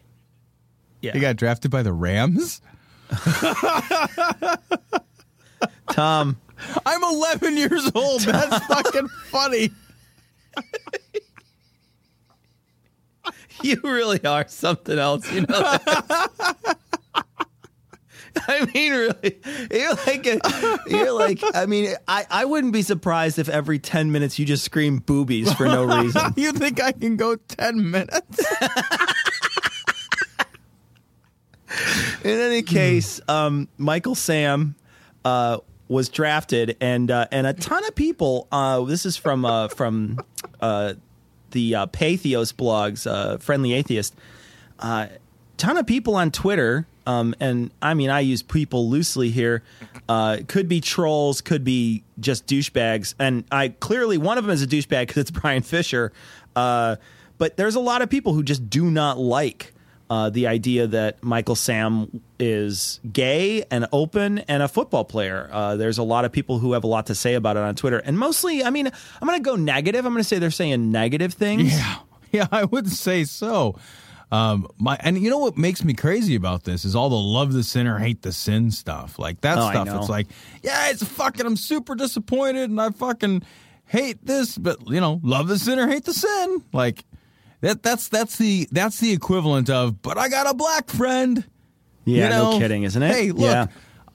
yeah, 1.02 1.12
He 1.14 1.20
got 1.20 1.36
drafted 1.36 1.72
by 1.72 1.84
the 1.84 1.94
Rams? 1.94 2.62
Tom. 5.92 6.38
I'm 6.86 7.04
11 7.04 7.58
years 7.58 7.92
old. 7.94 8.22
That's 8.26 8.66
fucking 8.68 9.08
funny. 9.26 9.70
You 13.62 13.80
really 13.84 14.24
are 14.26 14.46
something 14.48 14.98
else, 14.98 15.32
you 15.32 15.42
know. 15.42 15.78
I 18.48 18.66
mean, 18.74 18.92
really, 18.92 19.38
you're 19.72 19.94
like, 19.94 20.26
a, 20.26 20.40
you're 20.88 21.12
like. 21.12 21.42
I 21.54 21.66
mean, 21.66 21.94
I, 22.08 22.26
I 22.30 22.46
wouldn't 22.46 22.74
be 22.74 22.82
surprised 22.82 23.40
if 23.40 23.48
every 23.48 23.80
ten 23.80 24.12
minutes 24.12 24.40
you 24.40 24.46
just 24.46 24.64
scream 24.64 25.00
boobies 25.00 25.54
for 25.54 25.66
no 25.66 25.86
reason. 25.86 26.22
You 26.36 26.52
think 26.52 26.82
I 26.82 26.92
can 26.92 27.16
go 27.16 27.36
10 27.36 27.92
minutes? 27.92 28.46
In 32.24 32.40
any 32.40 32.62
case, 32.62 33.20
um, 33.28 33.68
Michael 33.78 34.16
Sam 34.16 34.76
uh, 35.26 35.58
was 35.88 36.10
drafted, 36.10 36.78
and 36.82 37.10
uh, 37.12 37.28
and 37.32 37.48
a 37.48 37.54
ton 37.54 37.84
of 37.86 37.96
people. 37.96 38.48
Uh, 38.52 38.82
this 38.82 39.06
is 39.06 39.18
from 39.18 39.46
uh, 39.46 39.68
from 39.70 40.20
uh, 40.60 40.94
the 41.52 41.76
uh, 41.76 41.86
Patheos 41.88 42.54
blogs, 42.54 43.10
uh, 43.10 43.38
Friendly 43.38 43.74
Atheist. 43.74 44.16
Uh, 44.80 45.08
ton 45.58 45.78
of 45.78 45.88
people 45.88 46.16
on 46.16 46.32
Twitter, 46.32 46.86
um, 47.06 47.36
and 47.40 47.72
I 47.82 47.94
mean, 47.94 48.10
I 48.10 48.22
use 48.22 48.42
people 48.42 48.90
loosely 48.90 49.30
here. 49.30 49.64
Uh, 50.08 50.40
could 50.48 50.68
be 50.68 50.82
trolls, 50.82 51.42
could 51.42 51.64
be 51.64 52.04
just 52.20 52.48
douchebags, 52.48 53.14
and 53.20 53.44
I 53.52 53.70
clearly 53.70 54.18
one 54.18 54.38
of 54.38 54.46
them 54.46 54.52
is 54.52 54.62
a 54.62 54.68
douchebag 54.68 55.08
because 55.08 55.18
it's 55.18 55.32
Bryan 55.40 55.64
Fischer. 55.64 56.12
Uh, 56.56 56.98
but 57.38 57.58
there's 57.58 57.76
a 57.76 57.80
lot 57.80 58.02
of 58.02 58.10
people 58.10 58.34
who 58.34 58.44
just 58.44 58.70
do 58.70 58.90
not 58.90 59.18
like 59.18 59.74
uh, 60.10 60.30
the 60.30 60.48
idea 60.48 60.88
that 60.88 61.24
Michael 61.24 61.56
Sam 61.56 62.22
is 62.38 63.00
gay 63.12 63.64
and 63.72 63.88
open 63.92 64.40
and 64.40 64.62
a 64.62 64.68
football 64.68 65.06
player. 65.06 65.50
Uh, 65.52 65.76
there's 65.76 65.98
a 65.98 66.04
lot 66.04 66.26
of 66.26 66.32
people 66.32 66.60
who 66.60 66.74
have 66.74 66.84
a 66.84 66.88
lot 66.88 67.08
to 67.08 67.16
say 67.16 67.34
about 67.34 67.58
it 67.58 67.64
on 67.64 67.76
Twitter, 67.76 68.00
and 68.00 68.18
mostly, 68.20 68.64
I 68.64 68.70
mean, 68.70 68.88
I'm 68.88 69.28
going 69.28 69.40
to 69.40 69.44
go 69.44 69.56
negative. 69.56 70.06
I'm 70.06 70.14
going 70.14 70.22
to 70.22 70.28
say 70.28 70.40
they're 70.40 70.52
saying 70.52 70.92
negative 70.92 71.34
things. 71.34 71.74
Yeah, 71.74 71.96
yeah, 72.32 72.48
I 72.52 72.66
would 72.66 72.90
say 72.90 73.24
so. 73.24 73.76
Um, 74.34 74.68
my 74.80 74.98
and 75.02 75.18
you 75.22 75.30
know 75.30 75.38
what 75.38 75.58
makes 75.58 75.84
me 75.84 75.94
crazy 75.94 76.34
about 76.34 76.64
this 76.64 76.86
is 76.86 76.96
all 76.96 77.10
the 77.10 77.16
love 77.16 77.54
the 77.54 77.62
sinner, 77.64 78.00
hate 78.00 78.24
the 78.24 78.32
sin 78.32 78.72
stuff. 78.72 79.20
Like 79.20 79.42
that 79.42 79.58
Oh, 79.60 79.70
stuff. 79.70 79.88
It's 80.02 80.10
like, 80.10 80.28
yeah, 80.64 80.90
it's 80.90 81.04
fucking. 81.04 81.46
I'm 81.46 81.56
super 81.56 81.94
disappointed, 81.94 82.70
and 82.72 82.82
I 82.82 82.90
fucking 82.90 83.44
hate 83.86 84.26
this, 84.26 84.58
but 84.58 84.78
you 84.90 85.00
know, 85.00 85.20
love 85.24 85.48
the 85.48 85.60
sinner, 85.60 85.88
hate 85.88 86.06
the 86.06 86.14
sin. 86.16 86.64
Like 86.74 87.06
that. 87.62 87.84
That's 87.84 88.10
that's 88.10 88.38
the 88.38 88.68
that's 88.72 89.00
the 89.00 89.12
equivalent 89.12 89.70
of. 89.70 90.02
But 90.02 90.18
I 90.18 90.30
got 90.30 90.50
a 90.50 90.56
black 90.56 90.90
friend. 90.90 91.44
Yeah, 92.06 92.24
you 92.24 92.30
know? 92.32 92.52
no 92.54 92.60
kidding, 92.60 92.84
isn't 92.84 93.04
it? 93.04 93.14
Hey, 93.14 93.32
look, 93.32 93.42
Yeah. 93.52 93.68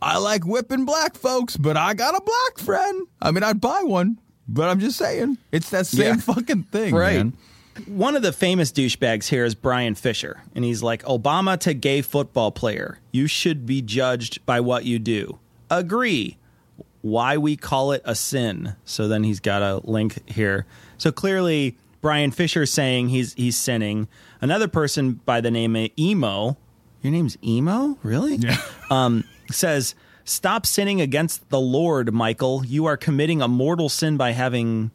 I 0.03 0.19
like 0.19 0.45
whipping 0.45 0.85
black 0.85 1.17
folks, 1.17 1.57
but 1.57 1.77
I 1.77 1.95
got 1.95 2.15
a 2.17 2.21
black 2.21 2.59
friend. 2.67 3.07
I 3.23 3.31
mean, 3.31 3.43
I'd 3.45 3.61
buy 3.61 3.83
one, 3.85 4.19
but 4.49 4.69
I'm 4.69 4.79
just 4.81 4.99
saying, 4.99 5.39
it's 5.53 5.71
that 5.71 5.87
same 5.87 6.17
Yeah. 6.17 6.17
fucking 6.17 6.65
thing, 6.65 6.95
Right. 6.95 7.17
man. 7.17 7.33
One 7.87 8.17
of 8.17 8.23
the 8.23 8.33
famous 8.33 8.73
douchebags 8.73 9.29
here 9.29 9.45
is 9.45 9.55
Bryan 9.55 9.95
Fischer, 9.95 10.43
and 10.55 10.65
he's 10.65 10.83
like, 10.83 11.03
Obama 11.05 11.59
to 11.61 11.75
gay 11.75 12.03
football 12.03 12.51
player. 12.51 12.99
You 13.13 13.27
should 13.27 13.67
be 13.67 13.83
judged 13.83 14.45
by 14.47 14.61
what 14.61 14.85
you 14.85 14.99
do. 14.99 15.39
Agree. 15.71 16.37
Why 17.03 17.37
we 17.37 17.57
call 17.57 17.93
it 17.93 18.03
a 18.05 18.15
sin. 18.15 18.75
So 18.85 19.09
then 19.09 19.23
he's 19.23 19.41
got 19.41 19.63
a 19.63 19.81
link 19.85 20.29
here. 20.29 20.67
So 20.97 21.13
clearly, 21.13 21.77
Bryan 22.01 22.31
Fischer 22.31 22.63
is 22.63 22.73
saying 22.73 23.09
he's 23.09 23.35
he's 23.35 23.57
sinning. 23.57 24.09
Another 24.41 24.69
person 24.69 25.15
by 25.25 25.41
the 25.41 25.51
name 25.51 25.77
of 25.77 25.91
Emo. 25.99 26.57
Your 27.03 27.13
name's 27.13 27.39
Emo? 27.45 27.99
Really? 28.03 28.37
Yeah. 28.37 28.61
um, 28.91 29.25
says, 29.51 29.95
Stop 30.25 30.67
sinning 30.67 31.01
against 31.01 31.49
the 31.49 31.59
Lord, 31.61 32.13
Michael. 32.13 32.63
You 32.67 32.85
are 32.85 32.99
committing 32.99 33.41
a 33.41 33.49
mortal 33.49 33.89
sin 33.89 34.19
by 34.19 34.33
having 34.33 34.91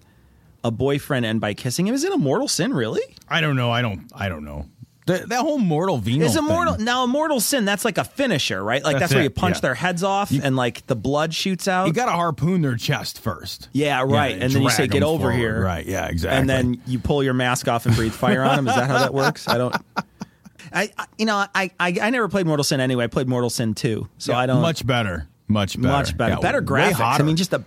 a 0.64 0.72
boyfriend 0.72 1.26
and 1.26 1.40
by 1.42 1.54
kissing 1.54 1.88
him. 1.88 1.94
Is 1.96 2.04
it 2.04 2.12
a 2.14 2.18
mortal 2.18 2.48
sin, 2.48 2.74
really? 2.74 3.02
I 3.28 3.42
don't 3.42 3.56
know. 3.56 3.72
I 3.72 3.82
don't. 3.82 4.10
I 4.16 4.30
don't 4.30 4.44
know. 4.46 4.66
That, 5.06 5.28
that 5.30 5.42
whole 5.42 5.58
mortal 5.58 5.98
venial. 5.98 6.28
Is 6.30 6.38
a 6.38 6.40
thing. 6.40 6.48
mortal 6.48 6.78
now 6.78 7.04
a 7.04 7.08
mortal 7.08 7.42
sin? 7.42 7.66
That's 7.66 7.84
like 7.84 7.98
a 7.98 8.06
finisher, 8.06 8.64
right? 8.64 8.82
Like 8.82 8.94
that's, 8.94 9.02
That's 9.02 9.14
where 9.16 9.24
you 9.24 9.30
punch 9.30 9.58
yeah. 9.58 9.62
their 9.62 9.76
heads 9.76 10.02
off 10.02 10.32
and 10.32 10.56
like 10.56 10.88
the 10.88 10.96
blood 10.96 11.34
shoots 11.34 11.68
out. 11.68 11.88
You 11.88 11.94
got 11.94 12.06
to 12.06 12.14
harpoon 12.14 12.62
their 12.62 12.78
chest 12.78 13.20
first. 13.20 13.68
yeah, 13.74 14.02
right. 14.04 14.42
and 14.42 14.50
then 14.54 14.62
you 14.62 14.70
say, 14.70 14.88
"Get 14.88 15.04
over 15.04 15.24
forward." 15.24 15.36
here." 15.38 15.62
Right. 15.62 15.86
Yeah. 15.86 16.06
Exactly. 16.08 16.40
And 16.40 16.50
then 16.50 16.82
you 16.88 17.00
pull 17.00 17.22
your 17.22 17.34
mask 17.34 17.68
off 17.68 17.86
and 17.86 17.94
breathe 17.98 18.14
fire 18.14 18.44
on 18.44 18.56
them. 18.56 18.68
Is 18.70 18.76
that 18.76 18.88
how 18.88 19.00
that 19.00 19.14
works? 19.24 19.50
I 19.50 19.58
don't. 19.58 19.76
I, 20.72 20.90
I 20.98 21.06
you 21.18 21.26
know 21.26 21.36
I, 21.36 21.72
I 21.78 21.98
I 22.02 22.10
never 22.10 22.30
played 22.30 22.46
Mortal 22.48 22.64
Sin 22.64 22.80
anyway. 22.80 23.04
I 23.04 23.08
played 23.08 23.28
Mortal 23.28 23.50
Sin 23.50 23.74
2. 23.74 24.08
So 24.20 24.32
Yeah, 24.32 24.40
I 24.40 24.46
don't 24.46 24.62
much 24.62 24.86
better. 24.88 25.28
Much 25.50 25.76
better. 25.76 25.88
much 25.92 26.18
better. 26.18 26.36
Yeah, 26.36 26.40
better 26.40 26.62
graphics. 26.62 27.20
I 27.20 27.24
mean, 27.24 27.36
just 27.36 27.52
the 27.52 27.60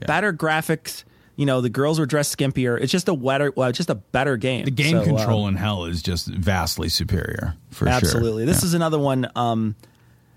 Yeah. 0.00 0.06
better 0.06 0.32
graphics. 0.32 1.02
You 1.36 1.46
know, 1.46 1.60
the 1.60 1.68
girls 1.68 1.98
were 1.98 2.06
dressed 2.06 2.36
skimpier. 2.38 2.80
It's 2.80 2.92
just 2.92 3.08
a 3.08 3.14
wetter, 3.14 3.52
well, 3.56 3.72
just 3.72 3.90
a 3.90 3.94
better 3.96 4.36
game. 4.36 4.64
the 4.64 4.70
game 4.70 4.92
So, 4.92 5.00
uh, 5.00 5.04
control 5.04 5.48
in 5.48 5.56
hell 5.56 5.84
is 5.84 6.00
just 6.02 6.28
vastly 6.28 6.88
superior 6.88 7.54
for 7.70 7.86
sure. 7.86 7.94
Absolutely. 7.94 8.44
This 8.44 8.62
Yeah. 8.62 8.66
is 8.66 8.74
another 8.74 8.98
one. 8.98 9.28
Um, 9.34 9.74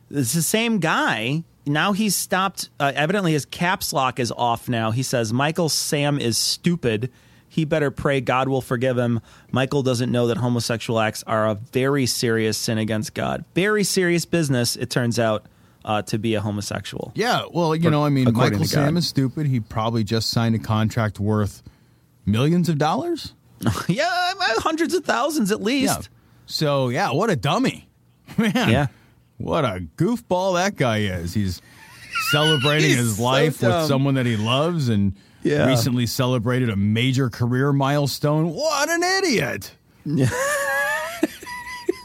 it's 0.10 0.33
the 0.33 0.41
same 0.41 0.79
guy. 0.79 1.43
Now 1.67 1.91
he's 1.93 2.15
stopped. 2.15 2.69
Uh, 2.79 2.91
evidently, 2.95 3.33
his 3.33 3.45
caps 3.45 3.91
lock 3.93 4.19
is 4.19 4.31
off 4.31 4.67
now. 4.69 4.91
He 4.91 5.03
says, 5.03 5.31
Michael 5.33 5.69
Sam 5.69 6.17
is 6.19 6.38
stupid. 6.38 7.12
He 7.49 7.65
better 7.65 7.91
pray 7.91 8.21
God 8.21 8.47
will 8.47 8.62
forgive 8.62 8.97
him. 8.97 9.19
Michael 9.51 9.83
doesn't 9.83 10.12
know 10.12 10.27
that 10.27 10.38
homosexual 10.38 10.99
acts 10.99 11.23
are 11.27 11.47
a 11.47 11.55
very 11.55 12.05
serious 12.05 12.57
sin 12.57 12.77
against 12.77 13.13
God. 13.13 13.43
Very 13.53 13.83
serious 13.83 14.25
business, 14.25 14.75
it 14.75 14.89
turns 14.89 15.19
out, 15.19 15.45
uh, 15.88 16.02
to 16.04 16.19
be 16.19 16.36
a 16.36 16.41
homosexual. 16.41 17.12
Yeah, 17.15 17.43
well, 17.52 17.73
you 17.76 17.89
know, 17.89 18.06
I 18.06 18.10
mean, 18.10 18.26
Michael 18.34 18.60
God. 18.60 18.67
Sam 18.67 18.97
is 18.97 19.08
stupid. 19.08 19.47
He 19.47 19.60
probably 19.62 20.04
just 20.04 20.30
signed 20.30 20.54
a 20.54 20.60
contract 20.60 21.19
worth 21.19 21.63
millions 22.26 22.67
of 22.69 22.78
dollars. 22.78 23.34
yeah, 23.88 24.34
hundreds 24.58 24.93
of 24.93 25.04
thousands 25.06 25.52
at 25.52 25.60
Yeah. 25.60 25.65
least. 25.65 26.10
So 26.45 26.89
yeah, 26.89 27.12
what 27.12 27.30
a 27.32 27.36
dummy, 27.36 27.89
man. 28.38 28.52
Yeah. 28.69 28.88
what 29.38 29.65
a 29.65 29.84
goofball 29.95 30.56
that 30.56 30.76
guy 30.76 31.00
is. 31.00 31.34
He's 31.34 31.62
celebrating 32.32 32.89
He's 32.89 32.97
his 32.97 33.17
so 33.17 33.23
life 33.23 33.62
with 33.63 33.86
someone 33.88 34.13
that 34.15 34.26
he 34.26 34.36
loves, 34.38 34.89
and 34.89 35.15
Yeah. 35.41 35.65
recently 35.67 36.06
celebrated 36.06 36.69
a 36.69 36.76
major 36.76 37.30
career 37.30 37.71
milestone. 37.73 38.50
What 38.54 38.89
an 38.89 39.02
idiot! 39.23 39.71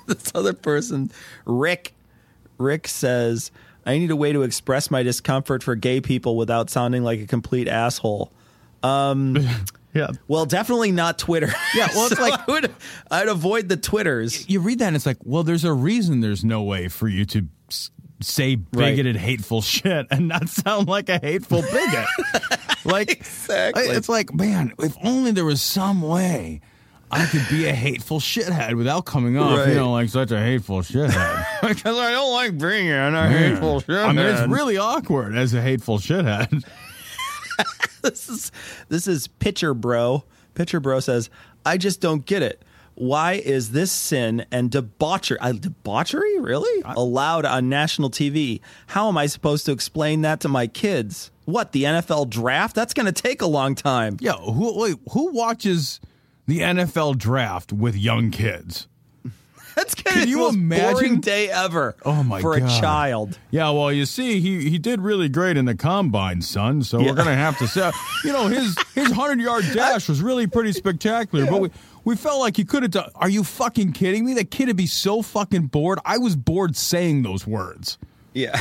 this 0.06 0.32
other 0.34 0.52
person, 0.52 1.10
Rick. 1.44 1.94
Rick 2.58 2.86
says, 2.86 3.50
I 3.84 3.98
need 3.98 4.10
a 4.10 4.16
way 4.16 4.32
to 4.32 4.42
express 4.42 4.90
my 4.90 5.02
discomfort 5.02 5.62
for 5.62 5.74
gay 5.74 6.00
people 6.00 6.36
without 6.36 6.70
sounding 6.70 7.02
like 7.02 7.20
a 7.20 7.26
complete 7.26 7.68
asshole. 7.68 8.32
Um, 8.82 9.36
yeah. 9.94 10.08
Well, 10.28 10.46
definitely 10.46 10.92
not 10.92 11.18
Twitter. 11.18 11.52
Yeah, 11.74 11.88
well, 11.94 12.06
it's 12.06 12.16
So 12.16 12.22
like- 12.22 12.48
I 12.48 12.52
would, 12.52 12.74
I'd 13.10 13.28
avoid 13.28 13.68
the 13.68 13.76
Twitters. 13.76 14.48
You 14.48 14.60
read 14.60 14.78
that 14.80 14.86
and 14.88 14.96
it's 14.96 15.06
like, 15.06 15.18
well, 15.24 15.42
there's 15.42 15.64
a 15.64 15.72
reason 15.72 16.20
there's 16.20 16.44
no 16.44 16.62
way 16.62 16.88
for 16.88 17.08
you 17.08 17.24
to 17.26 17.46
say 18.20 18.54
bigoted, 18.54 19.16
hateful 19.16 19.62
shit 19.62 20.06
and 20.10 20.28
not 20.28 20.48
sound 20.48 20.86
like 20.86 21.08
a 21.08 21.18
hateful 21.18 21.62
bigot. 21.62 22.06
like, 22.84 23.10
Exactly. 23.10 23.84
It's 23.84 24.08
like, 24.08 24.32
man, 24.32 24.72
if 24.78 24.96
only 25.02 25.32
there 25.32 25.44
was 25.44 25.60
some 25.60 26.02
way 26.02 26.60
I 27.12 27.26
could 27.26 27.46
be 27.50 27.66
a 27.66 27.74
hateful 27.74 28.20
shithead 28.20 28.74
without 28.74 29.04
coming 29.04 29.36
off, 29.36 29.58
Right. 29.58 29.68
you 29.68 29.74
know, 29.74 29.92
like 29.92 30.08
such 30.08 30.30
a 30.30 30.40
hateful 30.40 30.80
shithead. 30.80 31.44
Because 31.68 31.96
I 31.98 32.10
don't 32.10 32.32
like 32.32 32.58
being 32.58 32.90
a 32.90 33.28
hateful 33.28 33.84
Man. 33.86 33.98
I 34.08 34.12
mean, 34.12 34.26
it's 34.26 34.48
really 34.48 34.78
awkward 34.78 35.36
as 35.36 35.54
a 35.54 35.62
hateful 35.62 35.98
shithead. 35.98 36.64
this 38.02 38.28
is 38.28 38.52
this 38.88 39.06
is 39.06 39.28
Pitcher 39.28 39.74
Bro. 39.74 40.24
Pitcher 40.54 40.80
Bro 40.80 41.00
says, 41.00 41.30
I 41.64 41.76
just 41.76 42.00
don't 42.00 42.24
get 42.26 42.42
it. 42.42 42.64
Why 42.94 43.34
is 43.34 43.70
this 43.72 43.90
sin 43.92 44.44
and 44.50 44.70
debauchery, 44.70 45.38
uh, 45.40 45.52
debauchery 45.52 46.38
really 46.40 46.82
allowed 46.84 47.44
on 47.46 47.68
national 47.68 48.10
TV? 48.10 48.60
How 48.88 49.08
am 49.08 49.16
I 49.16 49.26
supposed 49.26 49.64
to 49.66 49.72
explain 49.72 50.22
that 50.22 50.40
to 50.40 50.48
my 50.48 50.66
kids? 50.66 51.30
What 51.46 51.72
the 51.72 51.84
NFL 51.84 52.28
draft? 52.28 52.74
That's 52.74 52.92
going 52.92 53.06
to 53.06 53.12
take 53.12 53.40
a 53.40 53.46
long 53.46 53.74
time. 53.74 54.16
Yeah, 54.20 54.32
who 54.34 54.78
wait, 54.78 54.96
who 55.12 55.32
watches 55.32 56.00
the 56.46 56.60
NFL 56.60 57.18
draft 57.18 57.72
with 57.72 57.96
young 57.96 58.30
kids? 58.30 58.88
That's 59.74 59.94
gonna 59.94 60.20
Can 60.20 60.28
you 60.28 60.36
the 60.36 60.42
most 60.44 60.54
imagine? 60.54 60.92
boring 60.94 61.20
day 61.20 61.48
ever. 61.50 61.96
Oh, 62.04 62.22
my 62.22 62.40
for 62.42 62.58
God. 62.58 62.68
a 62.68 62.80
child. 62.80 63.38
Yeah, 63.50 63.70
well, 63.70 63.90
you 63.90 64.04
see, 64.04 64.38
he 64.40 64.68
he 64.68 64.78
did 64.78 65.00
really 65.00 65.28
great 65.30 65.56
in 65.56 65.64
the 65.64 65.74
combine, 65.74 66.42
son. 66.42 66.82
So 66.82 67.00
Yeah. 67.00 67.06
we're 67.10 67.16
gonna 67.16 67.34
have 67.34 67.56
to 67.58 67.66
say, 67.66 67.90
you 68.24 68.32
know, 68.32 68.48
his 68.48 68.76
his 68.94 69.10
hundred 69.12 69.40
yard 69.40 69.64
dash 69.72 70.08
was 70.08 70.20
really 70.20 70.46
pretty 70.46 70.72
spectacular. 70.74 71.46
But 71.46 71.60
we 71.62 71.70
we 72.04 72.16
felt 72.16 72.40
like 72.40 72.56
he 72.56 72.64
could 72.64 72.82
have 72.82 72.92
done. 72.92 73.10
Are 73.14 73.30
you 73.30 73.44
fucking 73.44 73.92
kidding 73.92 74.24
me? 74.26 74.34
That 74.34 74.50
kid 74.50 74.66
would 74.66 74.76
be 74.76 74.86
so 74.86 75.22
fucking 75.22 75.68
bored. 75.68 76.00
I 76.04 76.18
was 76.18 76.36
bored 76.36 76.76
saying 76.76 77.22
those 77.22 77.46
words. 77.46 77.96
Yeah. 78.34 78.58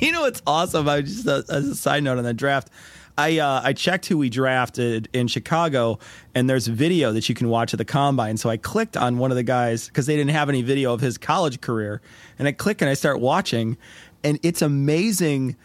you 0.00 0.12
know 0.12 0.22
what's 0.22 0.40
awesome? 0.46 0.88
I 0.88 1.02
just 1.02 1.26
uh, 1.28 1.42
as 1.50 1.66
a 1.68 1.74
side 1.74 2.04
note 2.04 2.16
on 2.18 2.24
the 2.24 2.32
draft, 2.32 2.70
I 3.18 3.38
uh, 3.40 3.60
I 3.64 3.72
checked 3.72 4.06
who 4.06 4.16
we 4.16 4.30
drafted 4.30 5.08
in 5.12 5.26
Chicago, 5.26 5.98
and 6.36 6.48
there's 6.48 6.68
video 6.68 7.12
that 7.12 7.28
you 7.28 7.34
can 7.34 7.48
watch 7.48 7.74
at 7.74 7.78
the 7.78 7.84
combine. 7.84 8.36
So 8.36 8.48
I 8.48 8.56
clicked 8.56 8.96
on 8.96 9.18
one 9.18 9.32
of 9.32 9.36
the 9.36 9.42
guys 9.42 9.88
because 9.88 10.06
they 10.06 10.16
didn't 10.16 10.30
have 10.30 10.48
any 10.48 10.62
video 10.62 10.94
of 10.94 11.00
his 11.00 11.18
college 11.18 11.60
career, 11.60 12.00
and 12.38 12.46
I 12.46 12.52
click 12.52 12.80
and 12.80 12.88
I 12.88 12.94
start 12.94 13.20
watching, 13.20 13.76
and 14.22 14.38
it's 14.44 14.62
amazing 14.62 15.56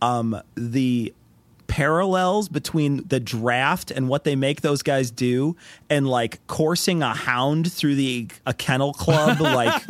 um, 0.00 0.40
the 0.54 1.12
parallels 1.70 2.48
between 2.48 3.06
the 3.06 3.20
draft 3.20 3.92
and 3.92 4.08
what 4.08 4.24
they 4.24 4.34
make 4.34 4.60
those 4.60 4.82
guys 4.82 5.12
do 5.12 5.54
and 5.88 6.08
like 6.08 6.44
coursing 6.48 7.00
a 7.00 7.14
hound 7.14 7.72
through 7.72 7.94
the 7.94 8.26
a 8.44 8.52
kennel 8.52 8.92
club 8.92 9.40
like 9.40 9.80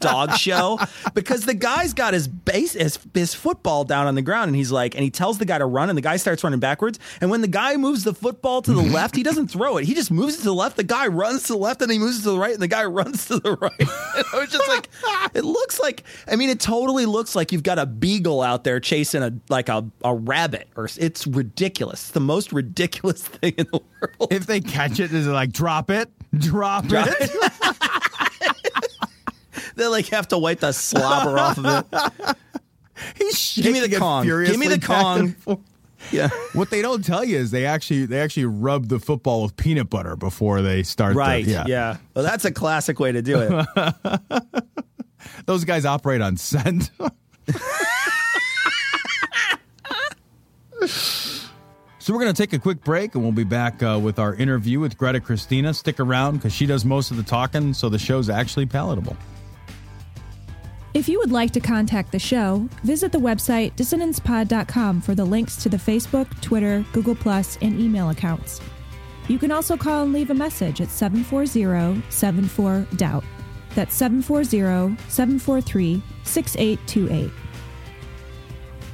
dog 0.00 0.32
show. 0.32 0.78
Because 1.12 1.44
the 1.44 1.52
guy's 1.52 1.92
got 1.92 2.14
his 2.14 2.26
base 2.26 2.72
his, 2.72 2.98
his 3.12 3.34
football 3.34 3.84
down 3.84 4.06
on 4.06 4.14
the 4.14 4.22
ground 4.22 4.48
and 4.48 4.56
he's 4.56 4.72
like 4.72 4.94
and 4.94 5.04
he 5.04 5.10
tells 5.10 5.36
the 5.36 5.44
guy 5.44 5.58
to 5.58 5.66
run 5.66 5.90
and 5.90 5.98
the 5.98 6.02
guy 6.02 6.16
starts 6.16 6.42
running 6.42 6.58
backwards. 6.58 6.98
And 7.20 7.30
when 7.30 7.42
the 7.42 7.48
guy 7.48 7.76
moves 7.76 8.02
the 8.02 8.14
football 8.14 8.62
to 8.62 8.72
the 8.72 8.82
left 8.94 9.14
he 9.14 9.22
doesn't 9.22 9.48
throw 9.48 9.76
it. 9.76 9.84
He 9.84 9.92
just 9.92 10.10
moves 10.10 10.36
it 10.36 10.38
to 10.38 10.44
the 10.44 10.54
left. 10.54 10.78
The 10.78 10.84
guy 10.84 11.06
runs 11.06 11.42
to 11.48 11.52
the 11.52 11.58
left 11.58 11.82
and 11.82 11.92
he 11.92 11.98
moves 11.98 12.20
it 12.20 12.22
to 12.22 12.30
the 12.30 12.38
right 12.38 12.54
and 12.54 12.62
the 12.62 12.68
guy 12.68 12.84
runs 12.86 13.26
to 13.26 13.40
the 13.40 13.56
right. 13.56 13.78
And 13.78 14.24
I 14.32 14.38
was 14.38 14.48
just 14.50 14.66
like 14.68 14.88
it 15.34 15.44
looks 15.44 15.78
like 15.80 16.02
I 16.26 16.36
mean 16.36 16.48
it 16.48 16.60
totally 16.60 17.04
looks 17.04 17.36
like 17.36 17.52
you've 17.52 17.62
got 17.62 17.78
a 17.78 17.84
beagle 17.84 18.40
out 18.40 18.64
there 18.64 18.80
chasing 18.80 19.22
a 19.22 19.34
like 19.50 19.68
a, 19.68 19.84
a 20.02 20.14
rabbit 20.14 20.68
or 20.76 20.88
it's 20.96 21.25
ridiculous 21.26 22.00
it's 22.00 22.10
the 22.10 22.20
most 22.20 22.52
ridiculous 22.52 23.22
thing 23.26 23.54
in 23.58 23.66
the 23.72 23.80
world 24.00 24.32
If 24.32 24.46
they 24.46 24.60
catch 24.60 25.00
it, 25.00 25.12
is 25.12 25.26
it 25.26 25.30
like 25.30 25.52
drop 25.52 25.90
it, 25.90 26.10
drop, 26.38 26.84
it? 26.88 27.30
they 29.76 29.86
like 29.86 30.06
have 30.08 30.28
to 30.28 30.38
wipe 30.38 30.60
the 30.60 30.72
slobber 30.72 31.38
off 31.38 31.58
of 31.58 31.64
it 31.66 32.36
He's 33.16 33.54
Give 33.56 33.72
me 33.72 33.80
the 33.86 33.98
Kong. 33.98 34.24
Give 34.26 34.58
me 34.58 34.68
the 34.68 34.80
Kong. 34.80 35.34
yeah 36.12 36.28
What 36.54 36.70
they 36.70 36.82
don't 36.82 37.04
tell 37.04 37.24
you 37.24 37.36
is 37.38 37.50
they 37.50 37.66
actually 37.66 38.06
they 38.06 38.20
actually 38.20 38.46
rub 38.46 38.88
the 38.88 38.98
football 38.98 39.42
with 39.42 39.56
peanut 39.56 39.90
butter 39.90 40.16
before 40.16 40.62
they 40.62 40.82
start. 40.82 41.14
the- 41.14 41.18
right 41.18 41.44
yeah. 41.44 41.96
well 42.14 42.24
that's 42.24 42.44
a 42.44 42.52
classic 42.52 42.98
way 42.98 43.12
to 43.12 43.22
do 43.22 43.38
it 43.40 43.66
Those 45.46 45.64
guys 45.64 45.84
operate 45.84 46.20
on 46.22 46.36
scent. 46.36 46.90
So 50.86 52.12
we're 52.12 52.20
going 52.20 52.32
to 52.32 52.42
take 52.42 52.52
a 52.52 52.58
quick 52.58 52.82
break 52.84 53.14
and 53.14 53.22
we'll 53.22 53.32
be 53.32 53.44
back 53.44 53.82
uh, 53.82 53.98
with 54.02 54.18
our 54.18 54.34
interview 54.34 54.80
with 54.80 54.96
Greta 54.96 55.20
Christina. 55.20 55.74
Stick 55.74 56.00
around 56.00 56.36
because 56.36 56.52
she 56.52 56.66
does 56.66 56.84
most 56.84 57.10
of 57.10 57.16
the 57.16 57.22
talking, 57.22 57.74
so 57.74 57.88
the 57.88 57.98
show's 57.98 58.28
actually 58.28 58.66
palatable. 58.66 59.16
If 60.94 61.10
you 61.10 61.18
would 61.18 61.30
like 61.30 61.50
to 61.52 61.60
contact 61.60 62.10
the 62.10 62.18
show, 62.18 62.66
visit 62.82 63.12
the 63.12 63.18
website 63.18 63.74
dissonancepod.com 63.76 65.02
for 65.02 65.14
the 65.14 65.26
links 65.26 65.56
to 65.56 65.68
the 65.68 65.76
Facebook, 65.76 66.40
Twitter, 66.40 66.84
Google, 66.92 67.16
and 67.60 67.78
email 67.78 68.08
accounts. 68.08 68.62
You 69.28 69.38
can 69.38 69.50
also 69.50 69.76
call 69.76 70.04
and 70.04 70.12
leave 70.12 70.30
a 70.30 70.34
message 70.34 70.80
at 70.80 70.88
740 70.88 72.02
74 72.08 72.86
Doubt. 72.96 73.24
That's 73.74 73.94
740 73.94 74.96
743 75.08 76.02
6828. 76.22 77.45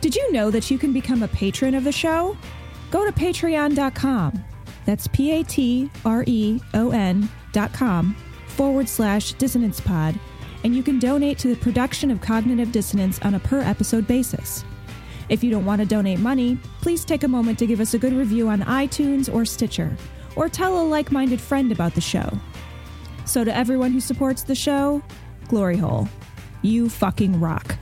Did 0.02 0.16
you 0.16 0.32
know 0.32 0.50
that 0.50 0.68
you 0.68 0.78
can 0.78 0.92
become 0.92 1.22
a 1.22 1.28
patron 1.28 1.76
of 1.76 1.84
the 1.84 1.92
show? 1.92 2.36
Go 2.90 3.06
to 3.06 3.12
patreon.com. 3.12 4.44
That's 4.84 5.06
P 5.06 5.30
A 5.30 5.44
T 5.44 5.88
R 6.04 6.24
E 6.26 6.60
O 6.74 6.90
N 6.90 7.28
dot 7.52 7.72
com 7.72 8.16
forward 8.48 8.88
slash 8.88 9.32
dissonance 9.34 9.80
pod, 9.80 10.18
and 10.64 10.74
you 10.74 10.82
can 10.82 10.98
donate 10.98 11.38
to 11.38 11.48
the 11.48 11.60
production 11.60 12.10
of 12.10 12.20
cognitive 12.20 12.72
dissonance 12.72 13.20
on 13.22 13.36
a 13.36 13.38
per 13.38 13.60
episode 13.60 14.08
basis. 14.08 14.64
If 15.28 15.44
you 15.44 15.52
don't 15.52 15.64
want 15.64 15.80
to 15.80 15.86
donate 15.86 16.18
money, 16.18 16.58
please 16.80 17.04
take 17.04 17.22
a 17.22 17.28
moment 17.28 17.60
to 17.60 17.66
give 17.66 17.78
us 17.78 17.94
a 17.94 17.98
good 17.98 18.12
review 18.12 18.48
on 18.48 18.62
iTunes 18.62 19.32
or 19.32 19.44
Stitcher, 19.44 19.96
or 20.34 20.48
tell 20.48 20.80
a 20.80 20.84
like 20.84 21.12
minded 21.12 21.40
friend 21.40 21.70
about 21.70 21.94
the 21.94 22.00
show. 22.00 22.28
So, 23.24 23.44
to 23.44 23.56
everyone 23.56 23.92
who 23.92 24.00
supports 24.00 24.42
the 24.42 24.56
show, 24.56 25.00
glory 25.46 25.76
hole. 25.76 26.08
You 26.62 26.88
fucking 26.88 27.38
rock. 27.38 27.76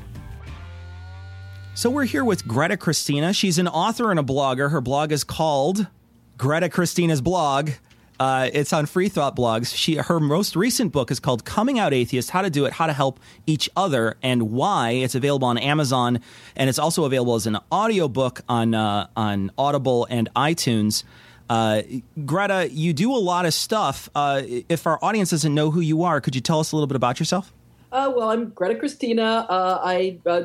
So 1.74 1.88
we're 1.88 2.04
here 2.04 2.24
with 2.24 2.46
Greta 2.46 2.76
Christina. 2.76 3.32
She's 3.32 3.58
an 3.58 3.68
author 3.68 4.10
and 4.10 4.20
a 4.20 4.22
blogger. 4.22 4.70
Her 4.70 4.80
blog 4.80 5.12
is 5.12 5.24
called 5.24 5.86
Greta 6.36 6.68
Christina's 6.68 7.20
Blog. 7.22 7.70
Uh, 8.18 8.50
it's 8.52 8.74
on 8.74 8.84
Free 8.84 9.08
Thought 9.08 9.34
Blogs. 9.34 9.74
She 9.74 9.94
her 9.94 10.20
most 10.20 10.56
recent 10.56 10.92
book 10.92 11.10
is 11.10 11.20
called 11.20 11.46
Coming 11.46 11.78
Out 11.78 11.94
Atheist: 11.94 12.30
How 12.30 12.42
to 12.42 12.50
Do 12.50 12.66
It, 12.66 12.74
How 12.74 12.86
to 12.86 12.92
Help 12.92 13.18
Each 13.46 13.70
Other, 13.76 14.18
and 14.22 14.50
Why. 14.50 14.90
It's 14.90 15.14
available 15.14 15.48
on 15.48 15.56
Amazon, 15.56 16.20
and 16.54 16.68
it's 16.68 16.78
also 16.78 17.04
available 17.04 17.34
as 17.34 17.46
an 17.46 17.56
audiobook 17.72 18.42
on 18.46 18.74
uh, 18.74 19.06
on 19.16 19.50
Audible 19.56 20.06
and 20.10 20.28
iTunes. 20.36 21.04
Uh, 21.48 21.82
Greta, 22.26 22.68
you 22.70 22.92
do 22.92 23.14
a 23.14 23.16
lot 23.16 23.46
of 23.46 23.54
stuff. 23.54 24.10
Uh, 24.14 24.42
if 24.68 24.86
our 24.86 24.98
audience 25.02 25.30
doesn't 25.30 25.54
know 25.54 25.70
who 25.70 25.80
you 25.80 26.02
are, 26.02 26.20
could 26.20 26.34
you 26.34 26.42
tell 26.42 26.60
us 26.60 26.72
a 26.72 26.76
little 26.76 26.88
bit 26.88 26.96
about 26.96 27.18
yourself? 27.20 27.54
Uh, 27.92 28.12
well, 28.14 28.30
I'm 28.30 28.50
Greta 28.50 28.76
Christina. 28.78 29.46
Uh, 29.48 29.80
I 29.82 30.18
uh, 30.24 30.42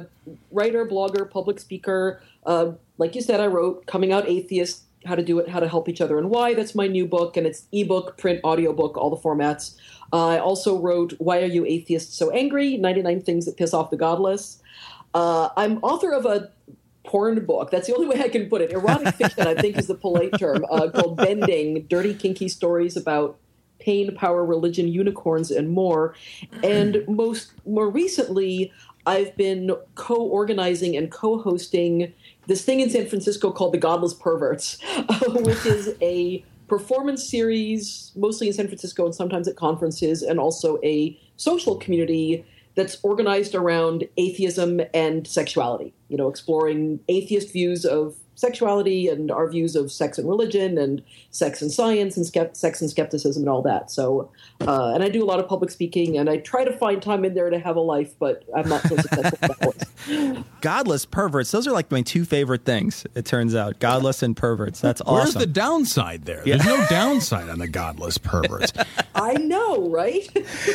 writer, 0.51 0.85
blogger, 0.85 1.29
public 1.29 1.59
speaker. 1.59 2.21
Uh, 2.45 2.71
like 2.97 3.13
you 3.13 3.21
said, 3.21 3.39
I 3.39 3.47
wrote 3.47 3.85
"Coming 3.85 4.11
Out 4.11 4.27
Atheist: 4.27 4.83
How 5.05 5.13
to 5.13 5.23
Do 5.23 5.37
It, 5.39 5.49
How 5.49 5.59
to 5.59 5.67
Help 5.67 5.87
Each 5.87 6.01
Other, 6.01 6.17
and 6.17 6.31
Why." 6.31 6.55
That's 6.55 6.73
my 6.73 6.87
new 6.87 7.05
book, 7.05 7.37
and 7.37 7.45
it's 7.45 7.65
ebook, 7.71 8.17
print, 8.17 8.41
audiobook, 8.43 8.97
all 8.97 9.11
the 9.11 9.17
formats. 9.17 9.75
Uh, 10.11 10.27
I 10.29 10.39
also 10.39 10.79
wrote 10.79 11.13
"Why 11.19 11.43
Are 11.43 11.47
You 11.47 11.65
Atheists 11.65 12.17
So 12.17 12.31
Angry? 12.31 12.77
99 12.77 13.21
Things 13.21 13.45
That 13.45 13.57
Piss 13.57 13.73
Off 13.73 13.91
the 13.91 13.97
Godless." 13.97 14.61
Uh, 15.13 15.49
I'm 15.55 15.77
author 15.77 16.11
of 16.11 16.25
a 16.25 16.49
porn 17.05 17.45
book. 17.45 17.69
That's 17.69 17.85
the 17.85 17.95
only 17.95 18.07
way 18.07 18.21
I 18.23 18.27
can 18.27 18.49
put 18.49 18.61
it. 18.61 18.71
Erotic 18.71 19.13
fiction, 19.13 19.45
I 19.47 19.53
think, 19.53 19.77
is 19.77 19.85
the 19.85 19.95
polite 19.95 20.37
term. 20.39 20.65
Uh, 20.71 20.89
called 20.89 21.17
"Bending: 21.17 21.83
Dirty, 21.83 22.15
Kinky 22.15 22.49
Stories 22.49 22.97
About." 22.97 23.37
Pain, 23.85 24.13
power, 24.15 24.43
religion, 24.43 24.87
unicorns, 24.87 25.51
and 25.51 25.69
more. 25.69 26.15
And 26.63 26.95
mm-hmm. 26.95 27.15
most 27.15 27.53
more 27.65 27.89
recently, 27.89 28.71
I've 29.05 29.37
been 29.37 29.75
co-organizing 29.93 30.97
and 30.97 31.11
co-hosting 31.11 32.11
this 32.47 32.65
thing 32.65 32.79
in 32.79 32.89
San 32.89 33.07
Francisco 33.07 33.51
called 33.51 33.73
the 33.73 33.77
Godless 33.77 34.15
Perverts, 34.15 34.79
which 35.27 35.65
is 35.65 35.95
a 36.01 36.43
performance 36.67 37.29
series, 37.29 38.11
mostly 38.15 38.47
in 38.47 38.53
San 38.53 38.67
Francisco 38.67 39.05
and 39.05 39.13
sometimes 39.13 39.47
at 39.47 39.55
conferences, 39.55 40.23
and 40.23 40.39
also 40.39 40.79
a 40.83 41.19
social 41.37 41.75
community 41.75 42.43
that's 42.73 42.97
organized 43.03 43.53
around 43.53 44.07
atheism 44.17 44.81
and 44.93 45.27
sexuality. 45.27 45.93
You 46.09 46.17
know, 46.17 46.27
exploring 46.27 46.99
atheist 47.07 47.53
views 47.53 47.85
of 47.85 48.15
sexuality 48.35 49.07
and 49.07 49.31
our 49.31 49.49
views 49.49 49.75
of 49.75 49.91
sex 49.91 50.17
and 50.17 50.27
religion 50.27 50.77
and 50.77 51.01
sex 51.31 51.61
and 51.61 51.71
science 51.71 52.17
and 52.17 52.25
skept- 52.25 52.55
sex 52.55 52.81
and 52.81 52.89
skepticism 52.89 53.43
and 53.43 53.49
all 53.49 53.61
that. 53.61 53.89
So, 53.89 54.29
uh, 54.61 54.91
and 54.93 55.03
I 55.03 55.09
do 55.09 55.23
a 55.23 55.25
lot 55.25 55.39
of 55.39 55.47
public 55.47 55.71
speaking 55.71 56.17
and 56.17 56.29
I 56.29 56.37
try 56.37 56.63
to 56.63 56.71
find 56.77 57.01
time 57.01 57.25
in 57.25 57.33
there 57.33 57.49
to 57.49 57.59
have 57.59 57.75
a 57.75 57.81
life, 57.81 58.13
but 58.19 58.43
I'm 58.55 58.69
not 58.69 58.81
so 58.83 58.95
successful 58.97 59.37
at 59.41 59.41
that 59.41 59.59
point. 59.59 60.45
Godless 60.61 61.05
perverts. 61.05 61.51
Those 61.51 61.67
are 61.67 61.71
like 61.71 61.89
my 61.91 62.01
two 62.01 62.25
favorite 62.25 62.65
things. 62.65 63.05
It 63.15 63.25
turns 63.25 63.55
out, 63.55 63.79
godless 63.79 64.21
and 64.21 64.35
perverts. 64.35 64.81
That's 64.81 65.01
awesome. 65.01 65.13
Where's 65.15 65.33
the 65.33 65.45
downside 65.45 66.25
there? 66.25 66.43
There's 66.43 66.65
no 66.65 66.85
downside 66.89 67.49
on 67.49 67.59
the 67.59 67.67
godless 67.67 68.17
perverts. 68.17 68.73
I 69.15 69.33
know, 69.33 69.89
right? 69.89 70.27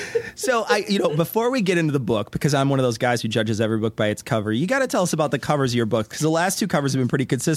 so 0.34 0.64
I, 0.68 0.84
you 0.88 0.98
know, 0.98 1.14
before 1.14 1.50
we 1.50 1.60
get 1.60 1.76
into 1.78 1.92
the 1.92 2.00
book, 2.00 2.30
because 2.30 2.54
I'm 2.54 2.70
one 2.70 2.78
of 2.78 2.84
those 2.84 2.98
guys 2.98 3.20
who 3.22 3.28
judges 3.28 3.60
every 3.60 3.78
book 3.78 3.96
by 3.96 4.08
its 4.08 4.22
cover, 4.22 4.50
you 4.52 4.66
got 4.66 4.80
to 4.80 4.86
tell 4.86 5.02
us 5.02 5.12
about 5.12 5.30
the 5.30 5.38
covers 5.38 5.72
of 5.72 5.76
your 5.76 5.86
book 5.86 6.08
because 6.08 6.20
the 6.20 6.30
last 6.30 6.58
two 6.58 6.66
covers 6.66 6.92
have 6.92 7.00
been 7.00 7.08
pretty 7.08 7.26
consistent. 7.26 7.49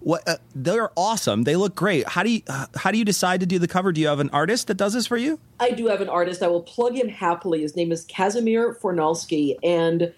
What 0.00 0.28
uh, 0.28 0.36
they're 0.54 0.90
awesome. 0.96 1.44
They 1.44 1.56
look 1.56 1.74
great. 1.74 2.06
How 2.08 2.22
do 2.22 2.30
you 2.30 2.42
uh, 2.48 2.66
how 2.76 2.90
do 2.90 2.98
you 2.98 3.04
decide 3.04 3.40
to 3.40 3.46
do 3.46 3.58
the 3.58 3.68
cover? 3.68 3.92
Do 3.92 4.00
you 4.00 4.08
have 4.08 4.20
an 4.20 4.30
artist 4.30 4.68
that 4.68 4.76
does 4.76 4.92
this 4.92 5.06
for 5.06 5.16
you? 5.16 5.38
I 5.58 5.70
do 5.70 5.86
have 5.88 6.00
an 6.00 6.08
artist. 6.08 6.42
I 6.42 6.48
will 6.48 6.62
plug 6.62 6.94
him 6.94 7.08
happily. 7.08 7.62
His 7.62 7.76
name 7.76 7.92
is 7.92 8.04
Casimir 8.04 8.74
Fornalski, 8.74 9.56
and 9.62 10.12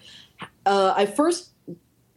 uh, 0.65 0.93
I 0.95 1.05
first 1.05 1.51